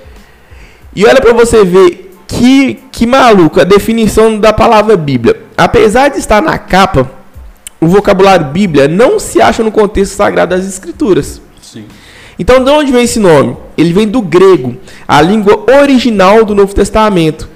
E 0.96 1.06
olha 1.06 1.20
para 1.20 1.34
você 1.34 1.66
ver 1.66 2.14
que, 2.26 2.80
que 2.94 3.06
maluco 3.06 3.60
a 3.60 3.66
definição 3.66 4.40
da 4.40 4.54
palavra 4.54 4.96
Bíblia. 4.96 5.42
Apesar 5.58 6.08
de 6.08 6.18
estar 6.18 6.42
na 6.42 6.58
capa, 6.58 7.12
o 7.82 7.88
vocabulário 7.88 8.46
Bíblia 8.46 8.88
não 8.88 9.20
se 9.20 9.42
acha 9.42 9.62
no 9.62 9.72
contexto 9.72 10.14
sagrado 10.14 10.56
das 10.56 10.66
Escrituras. 10.66 11.42
Sim. 11.62 11.84
Então, 12.40 12.64
de 12.64 12.70
onde 12.70 12.90
vem 12.94 13.04
esse 13.04 13.20
nome? 13.20 13.58
Ele 13.78 13.92
vem 13.92 14.08
do 14.08 14.22
grego, 14.22 14.78
a 15.06 15.22
língua 15.22 15.66
original 15.82 16.46
do 16.46 16.56
Novo 16.56 16.74
Testamento, 16.74 17.50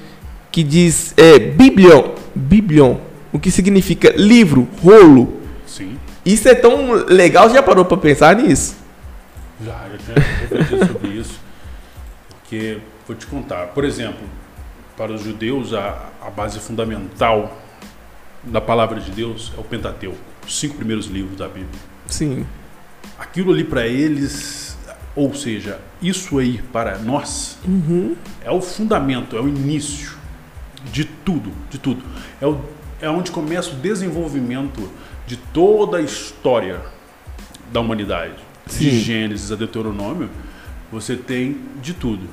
que 0.51 0.63
diz 0.63 1.13
é, 1.17 1.39
Biblion, 1.39 2.15
Biblion, 2.35 2.97
o 3.31 3.39
que 3.39 3.49
significa 3.49 4.13
livro, 4.17 4.67
rolo. 4.83 5.39
Sim. 5.65 5.97
Isso 6.25 6.47
é 6.49 6.53
tão 6.53 6.91
legal, 6.91 7.47
você 7.47 7.55
já 7.55 7.63
parou 7.63 7.85
para 7.85 7.97
pensar 7.97 8.35
nisso? 8.35 8.75
Já, 9.63 9.87
eu 9.91 9.97
já 9.99 10.21
refleti 10.41 10.87
sobre 10.87 11.09
isso. 11.11 11.39
Porque, 12.29 12.79
vou 13.07 13.15
te 13.15 13.25
contar, 13.25 13.67
por 13.67 13.85
exemplo, 13.85 14.27
para 14.97 15.13
os 15.13 15.23
judeus, 15.23 15.73
a, 15.73 16.09
a 16.21 16.29
base 16.29 16.59
fundamental 16.59 17.57
da 18.43 18.59
palavra 18.59 18.99
de 18.99 19.11
Deus 19.11 19.53
é 19.57 19.61
o 19.61 19.63
Pentateuco, 19.63 20.17
os 20.45 20.59
cinco 20.59 20.75
primeiros 20.75 21.05
livros 21.05 21.37
da 21.37 21.47
Bíblia. 21.47 21.79
Sim. 22.07 22.45
Aquilo 23.17 23.53
ali 23.53 23.63
para 23.63 23.87
eles, 23.87 24.75
ou 25.15 25.33
seja, 25.33 25.79
isso 26.01 26.39
aí 26.39 26.61
para 26.73 26.97
nós, 26.97 27.57
é 28.43 28.51
o 28.51 28.61
fundamento, 28.61 29.37
é 29.37 29.41
o 29.41 29.47
início 29.47 30.20
de 30.85 31.05
tudo, 31.05 31.51
de 31.69 31.77
tudo. 31.77 32.03
É, 32.39 32.45
o, 32.45 32.59
é 33.01 33.09
onde 33.09 33.31
começa 33.31 33.71
o 33.71 33.75
desenvolvimento 33.75 34.89
de 35.25 35.37
toda 35.37 35.97
a 35.97 36.01
história 36.01 36.81
da 37.71 37.79
humanidade. 37.79 38.35
De 38.67 38.73
Sim. 38.73 38.99
Gênesis 38.99 39.51
a 39.51 39.55
Deuteronômio, 39.55 40.29
você 40.91 41.15
tem 41.15 41.57
de 41.81 41.93
tudo. 41.93 42.27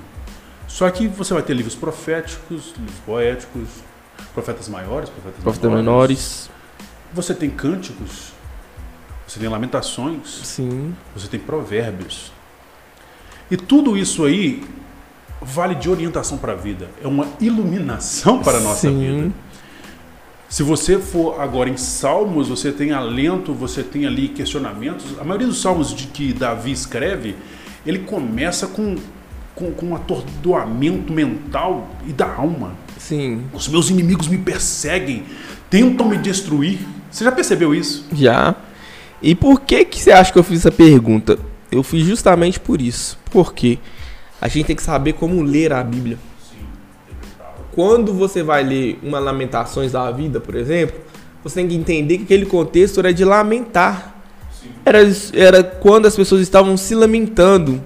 Só 0.67 0.89
que 0.91 1.09
você 1.09 1.33
vai 1.33 1.43
ter 1.43 1.55
livros 1.55 1.75
proféticos, 1.75 2.75
livros 2.77 2.99
poéticos, 3.07 3.69
profetas 4.35 4.69
maiores, 4.69 5.09
profetas, 5.09 5.43
Profetas 5.43 5.73
menores. 5.73 6.51
Você 7.13 7.35
tem 7.35 7.49
cânticos, 7.49 8.33
você 9.27 9.41
tem 9.41 9.49
lamentações, 9.49 10.29
Sim. 10.45 10.95
você 11.15 11.27
tem 11.27 11.41
provérbios. 11.41 12.31
E 13.51 13.57
tudo 13.57 13.97
isso 13.97 14.25
aí 14.25 14.63
vale 15.41 15.75
de 15.75 15.89
orientação 15.89 16.39
para 16.39 16.53
a 16.53 16.57
vida. 16.57 16.89
É 17.03 17.07
uma 17.07 17.27
iluminação 17.41 18.41
para 18.43 18.59
a 18.59 18.61
nossa 18.61 18.89
Sim. 18.89 18.99
vida. 18.99 19.33
Se 20.49 20.63
você 20.63 20.99
for 20.99 21.41
agora 21.41 21.69
em 21.69 21.77
Salmos, 21.77 22.49
você 22.49 22.73
tem 22.73 22.93
alento, 22.93 23.53
você 23.53 23.83
tem 23.83 24.07
ali 24.07 24.29
questionamentos. 24.29 25.19
A 25.21 25.25
maioria 25.25 25.47
dos 25.47 25.61
salmos 25.61 25.95
de 25.95 26.07
que 26.07 26.33
Davi 26.33 26.73
escreve, 26.73 27.37
ele 27.85 27.99
começa 27.99 28.67
com, 28.67 28.97
com, 29.55 29.71
com 29.73 29.87
um 29.89 29.95
atordoamento 29.95 31.13
mental 31.13 31.91
e 32.07 32.15
da 32.15 32.33
alma. 32.35 32.73
Sim. 32.97 33.43
Os 33.53 33.69
meus 33.69 33.91
inimigos 33.91 34.27
me 34.27 34.39
perseguem, 34.39 35.25
tentam 35.69 36.09
me 36.09 36.17
destruir. 36.17 36.79
Você 37.11 37.25
já 37.25 37.33
percebeu 37.33 37.75
isso? 37.75 38.07
Já. 38.15 38.55
E 39.21 39.35
por 39.35 39.61
que 39.61 39.85
que 39.85 40.01
você 40.01 40.13
acha 40.13 40.33
que 40.33 40.39
eu 40.39 40.45
fiz 40.45 40.61
essa 40.61 40.71
pergunta? 40.71 41.39
Eu 41.71 41.83
fiz 41.83 42.07
justamente 42.07 42.59
por 42.59 42.81
isso. 42.81 43.19
Porque 43.31 43.79
a 44.41 44.49
gente 44.49 44.67
tem 44.67 44.77
que 44.77 44.83
saber 44.83 45.15
como 45.15 45.43
ler 45.43 45.73
a 45.73 45.83
Bíblia. 45.83 46.19
Quando 47.73 48.13
você 48.13 48.43
vai 48.43 48.63
ler 48.63 48.99
uma 49.03 49.19
Lamentações 49.19 49.93
da 49.93 50.11
vida, 50.11 50.41
por 50.41 50.55
exemplo, 50.55 51.01
você 51.43 51.57
tem 51.57 51.69
que 51.69 51.75
entender 51.75 52.19
que 52.19 52.25
aquele 52.25 52.47
contexto 52.47 52.99
era 53.01 53.13
de 53.13 53.25
lamentar. 53.25 54.17
Era, 54.85 54.99
era 55.33 55.63
quando 55.63 56.07
as 56.07 56.17
pessoas 56.17 56.41
estavam 56.41 56.77
se 56.77 56.95
lamentando. 56.95 57.81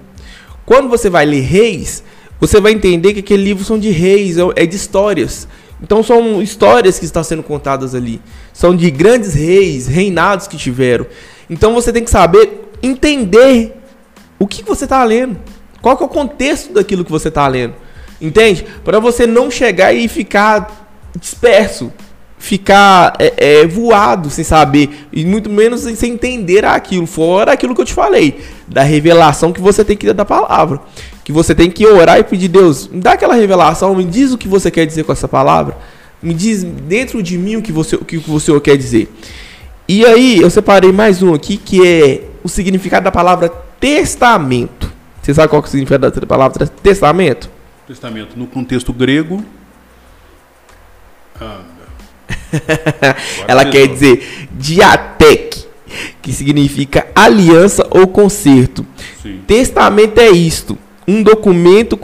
Quando 0.65 0.89
você 0.89 1.09
vai 1.09 1.25
ler 1.25 1.41
Reis, 1.41 2.03
você 2.39 2.59
vai 2.59 2.71
entender 2.71 3.13
que 3.13 3.19
aquele 3.19 3.43
livro 3.43 3.63
são 3.63 3.79
de 3.79 3.89
reis, 3.89 4.35
é 4.55 4.65
de 4.65 4.75
histórias. 4.75 5.47
Então 5.81 6.01
são 6.03 6.41
histórias 6.41 6.99
que 6.99 7.05
estão 7.05 7.23
sendo 7.23 7.43
contadas 7.43 7.93
ali. 7.93 8.21
São 8.51 8.75
de 8.75 8.89
grandes 8.89 9.33
reis, 9.33 9.87
reinados 9.87 10.47
que 10.47 10.57
tiveram. 10.57 11.05
Então 11.49 11.73
você 11.73 11.91
tem 11.91 12.03
que 12.03 12.09
saber 12.09 12.69
entender 12.81 13.77
o 14.39 14.47
que 14.47 14.63
você 14.63 14.85
está 14.85 15.03
lendo. 15.03 15.37
Qual 15.83 15.97
que 15.97 16.03
é 16.03 16.05
o 16.05 16.09
contexto 16.09 16.71
daquilo 16.71 17.03
que 17.03 17.11
você 17.11 17.27
está 17.27 17.45
lendo. 17.45 17.73
Entende? 18.21 18.65
Para 18.85 19.01
você 19.01 19.27
não 19.27 19.51
chegar 19.51 19.91
e 19.91 20.07
ficar 20.07 20.87
disperso. 21.19 21.91
Ficar 22.37 23.13
é, 23.19 23.33
é, 23.35 23.67
voado 23.67 24.29
sem 24.29 24.45
saber. 24.45 25.07
E 25.11 25.25
muito 25.25 25.49
menos 25.49 25.81
sem 25.81 26.13
entender 26.13 26.63
aquilo. 26.63 27.05
Fora 27.05 27.51
aquilo 27.51 27.75
que 27.75 27.81
eu 27.81 27.85
te 27.85 27.93
falei. 27.93 28.39
Da 28.65 28.81
revelação 28.81 29.51
que 29.51 29.59
você 29.59 29.83
tem 29.83 29.97
que 29.97 30.07
dar 30.07 30.13
da 30.13 30.23
palavra. 30.23 30.79
Que 31.21 31.33
você 31.33 31.53
tem 31.53 31.69
que 31.69 31.85
orar 31.85 32.17
e 32.17 32.23
pedir, 32.23 32.47
Deus, 32.47 32.87
me 32.87 33.01
dá 33.01 33.11
aquela 33.11 33.35
revelação, 33.35 33.93
me 33.93 34.05
diz 34.05 34.31
o 34.31 34.37
que 34.37 34.47
você 34.47 34.71
quer 34.71 34.85
dizer 34.85 35.03
com 35.03 35.11
essa 35.11 35.27
palavra. 35.27 35.77
Me 36.21 36.33
diz 36.33 36.63
dentro 36.63 37.21
de 37.21 37.37
mim 37.37 37.57
o 37.57 37.61
que 37.61 37.73
você, 37.73 37.97
o 37.97 38.05
que 38.05 38.21
Senhor 38.39 38.61
quer 38.61 38.77
dizer. 38.77 39.13
E 39.85 40.05
aí, 40.05 40.39
eu 40.39 40.49
separei 40.49 40.93
mais 40.93 41.21
um 41.21 41.33
aqui 41.33 41.57
que 41.57 41.85
é 41.85 42.21
o 42.41 42.47
significado 42.47 43.03
da 43.03 43.11
palavra 43.11 43.49
testamento. 43.81 44.92
Você 45.23 45.33
sabe 45.33 45.47
qual 45.47 45.61
que 45.61 45.69
o 45.69 45.71
significado 45.71 46.11
da 46.11 46.27
palavra 46.27 46.67
testamento? 46.67 47.49
Testamento 47.87 48.37
no 48.37 48.45
contexto 48.45 48.91
grego. 48.91 49.43
Ah, 51.39 51.61
Ela 53.47 53.65
quer 53.65 53.87
dizer 53.87 54.47
diatec, 54.51 55.65
que 56.21 56.33
significa 56.33 57.07
aliança 57.15 57.87
ou 57.89 58.05
conserto. 58.05 58.85
Sim. 59.21 59.39
Testamento 59.47 60.19
é 60.19 60.29
isto, 60.29 60.77
um 61.07 61.23
documento 61.23 61.97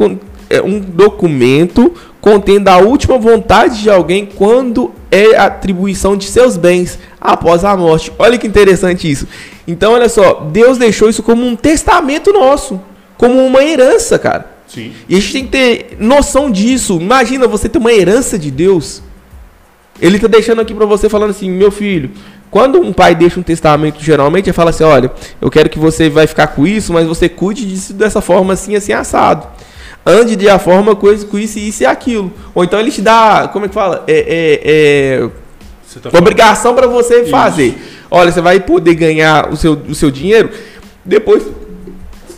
é 0.50 0.62
um 0.62 0.80
documento 0.80 1.94
contendo 2.20 2.70
a 2.70 2.78
última 2.78 3.18
vontade 3.18 3.84
de 3.84 3.90
alguém 3.90 4.26
quando 4.26 4.92
é 5.12 5.38
atribuição 5.38 6.18
de 6.18 6.26
seus 6.26 6.58
bens 6.58 6.98
após 7.20 7.64
a 7.64 7.76
morte. 7.78 8.12
Olha 8.18 8.38
que 8.38 8.48
interessante 8.48 9.10
isso. 9.10 9.28
Então, 9.68 9.94
olha 9.94 10.10
só, 10.10 10.50
Deus 10.52 10.78
deixou 10.78 11.10
isso 11.10 11.22
como 11.22 11.46
um 11.46 11.56
testamento 11.56 12.34
nosso, 12.34 12.82
como 13.20 13.46
uma 13.46 13.62
herança, 13.62 14.18
cara. 14.18 14.46
Sim. 14.66 14.94
E 15.10 15.18
a 15.18 15.20
gente 15.20 15.34
tem 15.34 15.44
que 15.44 15.52
ter 15.52 15.98
noção 16.00 16.50
disso. 16.50 16.98
Imagina 17.02 17.50
você 17.50 17.68
ter 17.68 17.78
uma 17.78 17.92
herança 17.92 18.40
de 18.40 18.50
Deus. 18.50 19.04
Ele 20.02 20.18
tá 20.18 20.28
deixando 20.28 20.62
aqui 20.62 20.74
pra 20.74 20.86
você 20.86 21.10
falando 21.10 21.32
assim, 21.32 21.52
meu 21.52 21.70
filho, 21.70 22.12
quando 22.50 22.80
um 22.80 22.94
pai 22.94 23.14
deixa 23.14 23.38
um 23.38 23.44
testamento, 23.44 24.02
geralmente 24.02 24.46
ele 24.46 24.54
fala 24.54 24.70
assim, 24.70 24.86
olha, 24.86 25.12
eu 25.42 25.52
quero 25.52 25.70
que 25.70 25.78
você 25.78 26.10
vai 26.10 26.28
ficar 26.28 26.48
com 26.48 26.66
isso, 26.66 26.94
mas 26.94 27.06
você 27.06 27.28
cuide 27.28 27.66
disso 27.66 27.94
dessa 27.94 28.22
forma 28.22 28.54
assim, 28.54 28.74
assim, 28.74 28.94
assado. 28.94 29.46
Ande 30.06 30.38
de 30.38 30.48
a 30.48 30.58
forma, 30.58 30.96
coisa 30.96 31.26
com 31.26 31.38
isso, 31.38 31.60
isso 31.60 31.84
e 31.84 31.86
aquilo. 31.86 32.32
Ou 32.56 32.64
então 32.64 32.80
ele 32.80 32.90
te 32.90 33.02
dá, 33.02 33.50
como 33.52 33.66
é 33.66 33.68
que 33.68 33.74
fala? 33.74 34.06
É, 34.08 34.14
é, 34.14 35.20
é, 35.24 36.10
tá 36.10 36.18
obrigação 36.18 36.74
para 36.74 36.88
você 36.88 37.26
fazer. 37.26 37.78
Olha, 38.10 38.32
você 38.32 38.40
vai 38.40 38.62
poder 38.62 38.96
ganhar 38.96 39.52
o 39.52 39.58
seu, 39.58 39.74
o 39.74 39.94
seu 39.94 40.10
dinheiro 40.10 40.50
depois. 41.04 41.44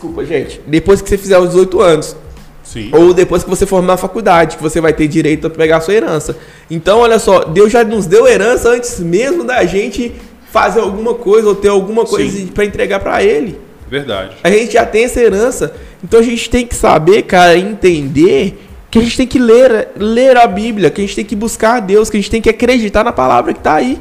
Desculpa, 0.02 0.24
gente. 0.24 0.60
Depois 0.66 1.00
que 1.00 1.08
você 1.08 1.16
fizer 1.16 1.38
os 1.38 1.50
18 1.50 1.80
anos. 1.80 2.16
Sim. 2.64 2.90
Ou 2.92 3.14
depois 3.14 3.44
que 3.44 3.50
você 3.50 3.64
formar 3.64 3.86
na 3.92 3.96
faculdade, 3.96 4.56
que 4.56 4.62
você 4.62 4.80
vai 4.80 4.92
ter 4.92 5.06
direito 5.06 5.46
a 5.46 5.50
pegar 5.50 5.76
a 5.76 5.80
sua 5.80 5.94
herança. 5.94 6.36
Então, 6.68 6.98
olha 6.98 7.20
só, 7.20 7.44
Deus 7.44 7.70
já 7.70 7.84
nos 7.84 8.06
deu 8.06 8.26
herança 8.26 8.70
antes 8.70 8.98
mesmo 8.98 9.44
da 9.44 9.64
gente 9.64 10.12
fazer 10.50 10.80
alguma 10.80 11.14
coisa 11.14 11.48
ou 11.48 11.54
ter 11.54 11.68
alguma 11.68 12.04
coisa 12.04 12.44
para 12.52 12.64
entregar 12.64 12.98
para 12.98 13.22
Ele. 13.22 13.60
Verdade. 13.88 14.36
A 14.42 14.50
gente 14.50 14.72
já 14.72 14.84
tem 14.84 15.04
essa 15.04 15.20
herança. 15.20 15.72
Então 16.02 16.18
a 16.18 16.22
gente 16.22 16.50
tem 16.50 16.66
que 16.66 16.74
saber, 16.74 17.22
cara, 17.22 17.56
entender 17.56 18.60
que 18.90 18.98
a 18.98 19.02
gente 19.02 19.16
tem 19.16 19.26
que 19.26 19.38
ler, 19.38 19.90
ler 19.96 20.36
a 20.36 20.48
Bíblia, 20.48 20.90
que 20.90 21.00
a 21.00 21.04
gente 21.04 21.14
tem 21.14 21.24
que 21.24 21.36
buscar 21.36 21.76
a 21.76 21.80
Deus, 21.80 22.10
que 22.10 22.16
a 22.16 22.20
gente 22.20 22.30
tem 22.30 22.42
que 22.42 22.50
acreditar 22.50 23.04
na 23.04 23.12
palavra 23.12 23.52
que 23.52 23.60
está 23.60 23.74
aí. 23.74 24.00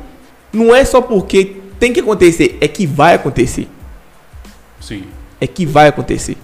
Não 0.51 0.73
é 0.73 0.83
só 0.83 0.99
porque 0.99 1.57
tem 1.79 1.93
que 1.93 1.99
acontecer, 1.99 2.57
é 2.59 2.67
que 2.67 2.87
vai 2.87 3.13
acontecer. 3.13 3.67
Sim. 4.79 5.03
É 5.41 5.47
que 5.47 5.65
vai 5.65 5.87
acontecer. 5.89 6.37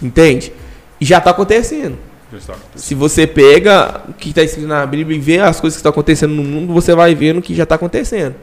Entende? 0.00 0.52
E 1.00 1.04
já 1.04 1.18
está 1.18 1.30
acontecendo. 1.30 1.96
Já 2.30 2.38
está 2.38 2.52
acontecendo. 2.52 2.80
Se 2.80 2.94
você 2.94 3.26
pega 3.26 4.02
o 4.08 4.12
que 4.12 4.28
está 4.28 4.42
escrito 4.42 4.68
na 4.68 4.86
Bíblia 4.86 5.16
e 5.16 5.20
vê 5.20 5.38
as 5.38 5.58
coisas 5.60 5.76
que 5.76 5.80
estão 5.80 5.90
acontecendo 5.90 6.34
no 6.34 6.44
mundo, 6.44 6.72
você 6.72 6.94
vai 6.94 7.14
vendo 7.14 7.40
que 7.42 7.54
já 7.54 7.62
está 7.64 7.74
acontecendo. 7.74 8.34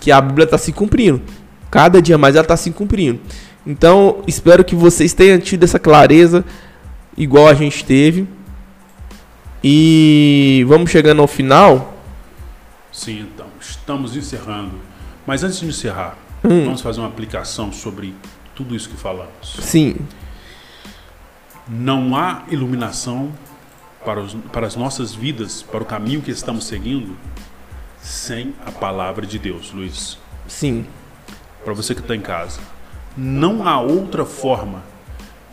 Que 0.00 0.10
a 0.10 0.20
Bíblia 0.20 0.44
está 0.44 0.58
se 0.58 0.72
cumprindo. 0.72 1.20
Cada 1.70 2.00
dia 2.02 2.16
mais 2.18 2.34
ela 2.34 2.42
está 2.42 2.56
se 2.56 2.70
cumprindo. 2.70 3.20
Então, 3.66 4.22
espero 4.26 4.64
que 4.64 4.74
vocês 4.74 5.12
tenham 5.12 5.38
tido 5.38 5.64
essa 5.64 5.78
clareza, 5.78 6.44
igual 7.16 7.46
a 7.46 7.54
gente 7.54 7.84
teve. 7.84 8.26
E 9.62 10.64
vamos 10.66 10.90
chegando 10.90 11.20
ao 11.20 11.28
final. 11.28 11.94
Sim, 12.90 13.28
então. 13.32 13.46
Estamos 13.60 14.16
encerrando. 14.16 14.72
Mas 15.26 15.44
antes 15.44 15.60
de 15.60 15.66
encerrar, 15.66 16.16
Hum. 16.42 16.64
vamos 16.64 16.80
fazer 16.80 17.00
uma 17.00 17.08
aplicação 17.08 17.70
sobre 17.70 18.14
tudo 18.60 18.76
isso 18.76 18.90
que 18.90 18.96
falamos. 18.96 19.56
Sim, 19.60 19.96
Não 21.66 22.14
há 22.16 22.42
iluminação 22.50 23.32
para, 24.04 24.20
os- 24.20 24.34
para 24.52 24.66
as 24.66 24.76
nossas 24.76 25.14
vidas, 25.14 25.62
para 25.62 25.82
o 25.82 25.86
caminho 25.86 26.20
que 26.20 26.30
estamos 26.30 26.64
seguindo, 26.66 27.16
sem 28.02 28.54
a 28.66 28.70
palavra 28.72 29.26
de 29.26 29.38
Deus, 29.38 29.72
Luiz. 29.72 30.18
sim, 30.46 30.84
Para 31.64 31.72
você 31.74 31.94
que 31.94 32.00
está 32.00 32.14
em 32.16 32.20
casa. 32.20 32.60
Não 33.16 33.66
há 33.68 33.78
outra 33.80 34.24
forma 34.24 34.82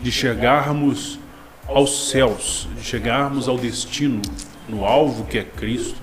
de 0.01 0.09
chegarmos 0.11 1.19
aos 1.67 2.09
céus, 2.09 2.67
de 2.77 2.83
chegarmos 2.83 3.47
ao 3.49 3.57
destino, 3.57 4.21
no 4.69 4.85
alvo 4.85 5.25
que 5.25 5.37
é 5.37 5.43
Cristo, 5.43 5.95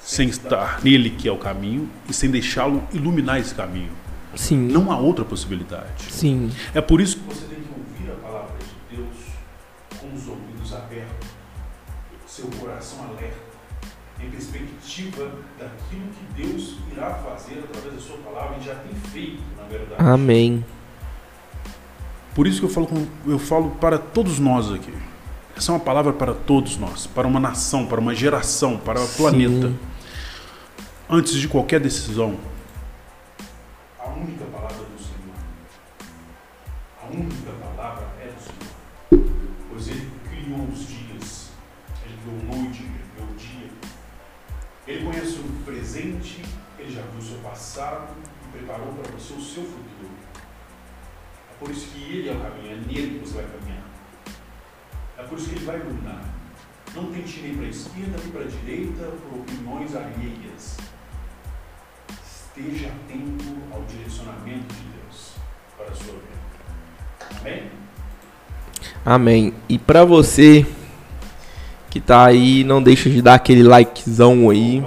sem 0.00 0.28
estar 0.28 0.80
nele 0.82 1.10
que 1.10 1.28
é 1.28 1.32
o 1.32 1.36
caminho 1.38 1.88
e 2.08 2.12
sem 2.14 2.30
deixá-lo 2.30 2.82
iluminar 2.92 3.38
esse 3.38 3.54
caminho. 3.54 3.92
Sim, 4.36 4.56
Não 4.58 4.90
há 4.92 4.96
outra 4.98 5.24
possibilidade. 5.24 6.04
sim, 6.10 6.50
É 6.74 6.80
por 6.80 7.00
isso 7.00 7.18
que 7.18 7.24
você 7.34 7.46
tem 7.46 7.58
que 7.60 7.68
ouvir 7.76 8.12
a 8.12 8.16
palavra 8.26 8.54
de 8.58 8.96
Deus 8.96 9.16
com 10.00 10.14
os 10.14 10.28
ouvidos 10.28 10.72
abertos, 10.74 11.28
seu 12.26 12.46
coração 12.60 13.04
alerta, 13.04 13.36
em 14.22 14.30
perspectiva 14.30 15.30
daquilo 15.58 16.06
que 16.08 16.42
Deus 16.42 16.76
irá 16.92 17.10
fazer 17.14 17.64
através 17.68 17.94
da 17.94 18.00
sua 18.00 18.16
palavra 18.18 18.56
e 18.60 18.64
já 18.64 18.74
tem 18.76 18.94
feito, 19.12 19.42
na 19.56 19.64
verdade. 19.64 19.96
amém. 19.98 20.64
Por 22.34 22.46
isso 22.46 22.60
que 22.60 22.66
eu 22.66 22.70
falo, 22.70 22.86
com- 22.86 23.06
eu 23.26 23.38
falo 23.38 23.70
para 23.80 23.98
todos 23.98 24.38
nós 24.38 24.70
aqui. 24.70 24.92
Essa 25.56 25.72
é 25.72 25.74
uma 25.74 25.80
palavra 25.80 26.12
para 26.12 26.34
todos 26.34 26.76
nós, 26.76 27.06
para 27.06 27.26
uma 27.26 27.40
nação, 27.40 27.86
para 27.86 27.98
uma 27.98 28.14
geração, 28.14 28.76
para 28.76 29.00
o 29.00 29.08
planeta. 29.08 29.72
Antes 31.08 31.34
de 31.34 31.48
qualquer 31.48 31.80
decisão, 31.80 32.34
por 51.58 51.70
isso 51.70 51.88
que 51.92 52.02
Ele 52.02 52.28
é 52.28 52.32
o 52.32 52.40
caminho, 52.40 52.72
é 52.72 52.92
nele 52.92 53.18
que 53.18 53.26
você 53.26 53.34
vai 53.34 53.44
caminhar. 53.44 53.84
É 55.18 55.22
por 55.22 55.38
isso 55.38 55.48
que 55.48 55.56
Ele 55.56 55.64
vai 55.64 55.80
iluminar. 55.80 56.24
Não 56.94 57.06
tente 57.06 57.40
nem 57.40 57.54
para 57.54 57.66
a 57.66 57.68
esquerda 57.68 58.18
nem 58.22 58.32
para 58.32 58.42
a 58.42 58.46
direita 58.46 59.04
por 59.04 59.40
opiniões 59.40 59.94
alheias. 59.94 60.76
Esteja 62.24 62.88
atento 62.88 63.44
ao 63.72 63.82
direcionamento 63.82 64.74
de 64.74 64.82
Deus 64.94 65.32
para 65.76 65.86
a 65.86 65.94
sua 65.94 66.14
vida. 66.14 67.40
Amém? 67.40 67.70
Amém. 69.04 69.54
E 69.68 69.78
pra 69.78 70.04
você 70.04 70.66
que 71.90 72.00
tá 72.00 72.26
aí, 72.26 72.64
não 72.64 72.82
deixa 72.82 73.08
de 73.08 73.22
dar 73.22 73.34
aquele 73.34 73.62
likezão 73.62 74.50
aí, 74.50 74.82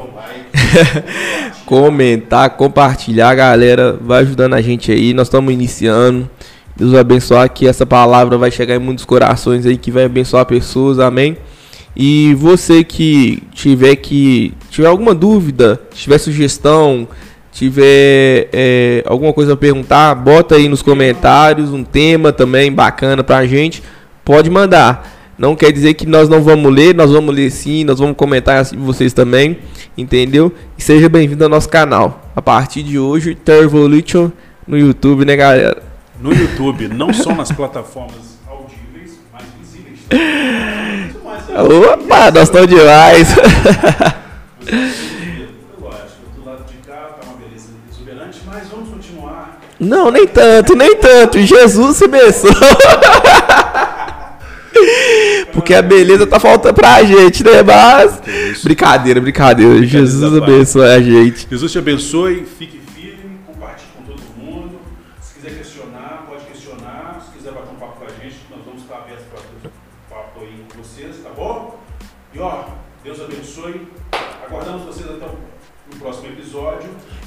comentar, 1.65 2.51
compartilhar, 2.51 3.34
galera, 3.34 3.97
vai 3.99 4.22
ajudando 4.22 4.53
a 4.53 4.61
gente 4.61 4.91
aí. 4.91 5.13
Nós 5.13 5.28
estamos 5.28 5.51
iniciando. 5.51 6.30
Deus 6.80 6.91
vai 6.93 7.01
abençoar 7.01 7.49
que 7.51 7.67
essa 7.67 7.86
palavra 7.86 8.38
vai 8.38 8.49
chegar 8.49 8.73
em 8.73 8.80
muitos 8.80 9.03
corações 9.03 9.65
aí 9.65 9.75
que 9.75 9.91
vai 9.91 10.05
abençoar 10.05 10.45
pessoas. 10.45 10.97
Amém. 10.97 11.36
E 11.93 12.34
você 12.36 12.86
que 12.86 13.43
tiver 13.53 13.97
que 13.97 14.53
tiver 14.69 14.88
alguma 14.88 15.13
dúvida, 15.13 15.82
tiver 15.93 16.17
sugestão, 16.17 17.05
tiver 17.51 18.47
é, 18.53 19.03
alguma 19.05 19.34
coisa 19.34 19.53
a 19.53 19.57
perguntar, 19.57 20.15
bota 20.15 20.55
aí 20.55 20.69
nos 20.69 20.82
comentários 20.82 21.73
um 21.73 21.84
tema 21.84 22.32
também 22.32 22.71
bacana 22.71 23.25
pra 23.25 23.45
gente. 23.45 23.84
Pode 24.23 24.49
mandar. 24.49 25.17
Não 25.38 25.57
quer 25.57 25.73
dizer 25.73 25.95
que 25.95 26.05
nós 26.05 26.30
não 26.30 26.41
vamos 26.41 26.73
ler, 26.73 26.95
nós 26.95 27.11
vamos 27.11 27.36
ler 27.36 27.49
sim, 27.49 27.84
nós 27.84 27.99
vamos 27.99 28.15
comentar 28.15 28.57
assim 28.57 28.77
vocês 28.77 29.11
também, 29.11 29.57
entendeu? 29.97 30.53
E 30.77 30.82
seja 30.82 31.09
bem-vindo 31.09 31.43
ao 31.43 31.49
nosso 31.49 31.67
canal. 31.67 32.32
A 32.34 32.41
partir 32.41 32.84
de 32.84 32.97
hoje, 32.97 33.36
Tervolution 33.36 34.32
no 34.65 34.77
YouTube, 34.77 35.25
né, 35.25 35.36
galera? 35.36 35.88
No 36.20 36.34
YouTube, 36.34 36.89
não 36.89 37.13
só 37.13 37.34
nas 37.34 37.49
plataformas 37.51 38.38
audíveis, 38.45 39.17
mas 39.32 39.43
visíveis. 39.59 39.99
Opa, 41.93 42.32
nós 42.32 42.43
estamos 42.43 42.67
demais. 42.67 43.28
Você 43.30 43.41
vai 43.41 44.20
Lógico, 45.82 46.30
do 46.36 46.45
lado 46.45 46.65
de 46.70 46.76
cá 46.86 47.15
uma 47.26 47.36
beleza 47.38 47.70
exuberante, 47.89 48.41
mas 48.45 48.67
vamos 48.67 48.89
continuar. 48.89 49.61
Não, 49.80 50.11
nem 50.11 50.28
tanto, 50.28 50.76
nem 50.76 50.97
tanto. 50.97 51.39
Jesus 51.39 51.95
se 51.95 52.03
abençoe. 52.03 52.51
Porque 55.53 55.74
a 55.74 55.82
beleza 55.82 56.28
tá 56.28 56.39
faltando 56.39 56.74
pra 56.74 57.01
gente, 57.03 57.43
né? 57.45 57.63
Mas. 57.63 58.61
Brincadeira, 58.61 59.22
brincadeira. 59.22 59.86
Jesus 59.86 60.36
abençoe 60.36 60.89
a 60.89 61.01
gente. 61.01 61.47
Jesus 61.49 61.72
te 61.72 61.78
abençoe, 61.78 62.45
fique 62.57 62.78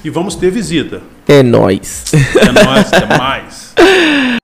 E 0.03 0.09
vamos 0.09 0.35
ter 0.35 0.51
visita. 0.51 1.01
É 1.27 1.41
nóis. 1.41 2.11
É 2.13 2.51
nóis, 2.51 2.91
até 2.91 3.17
mais. 3.17 3.73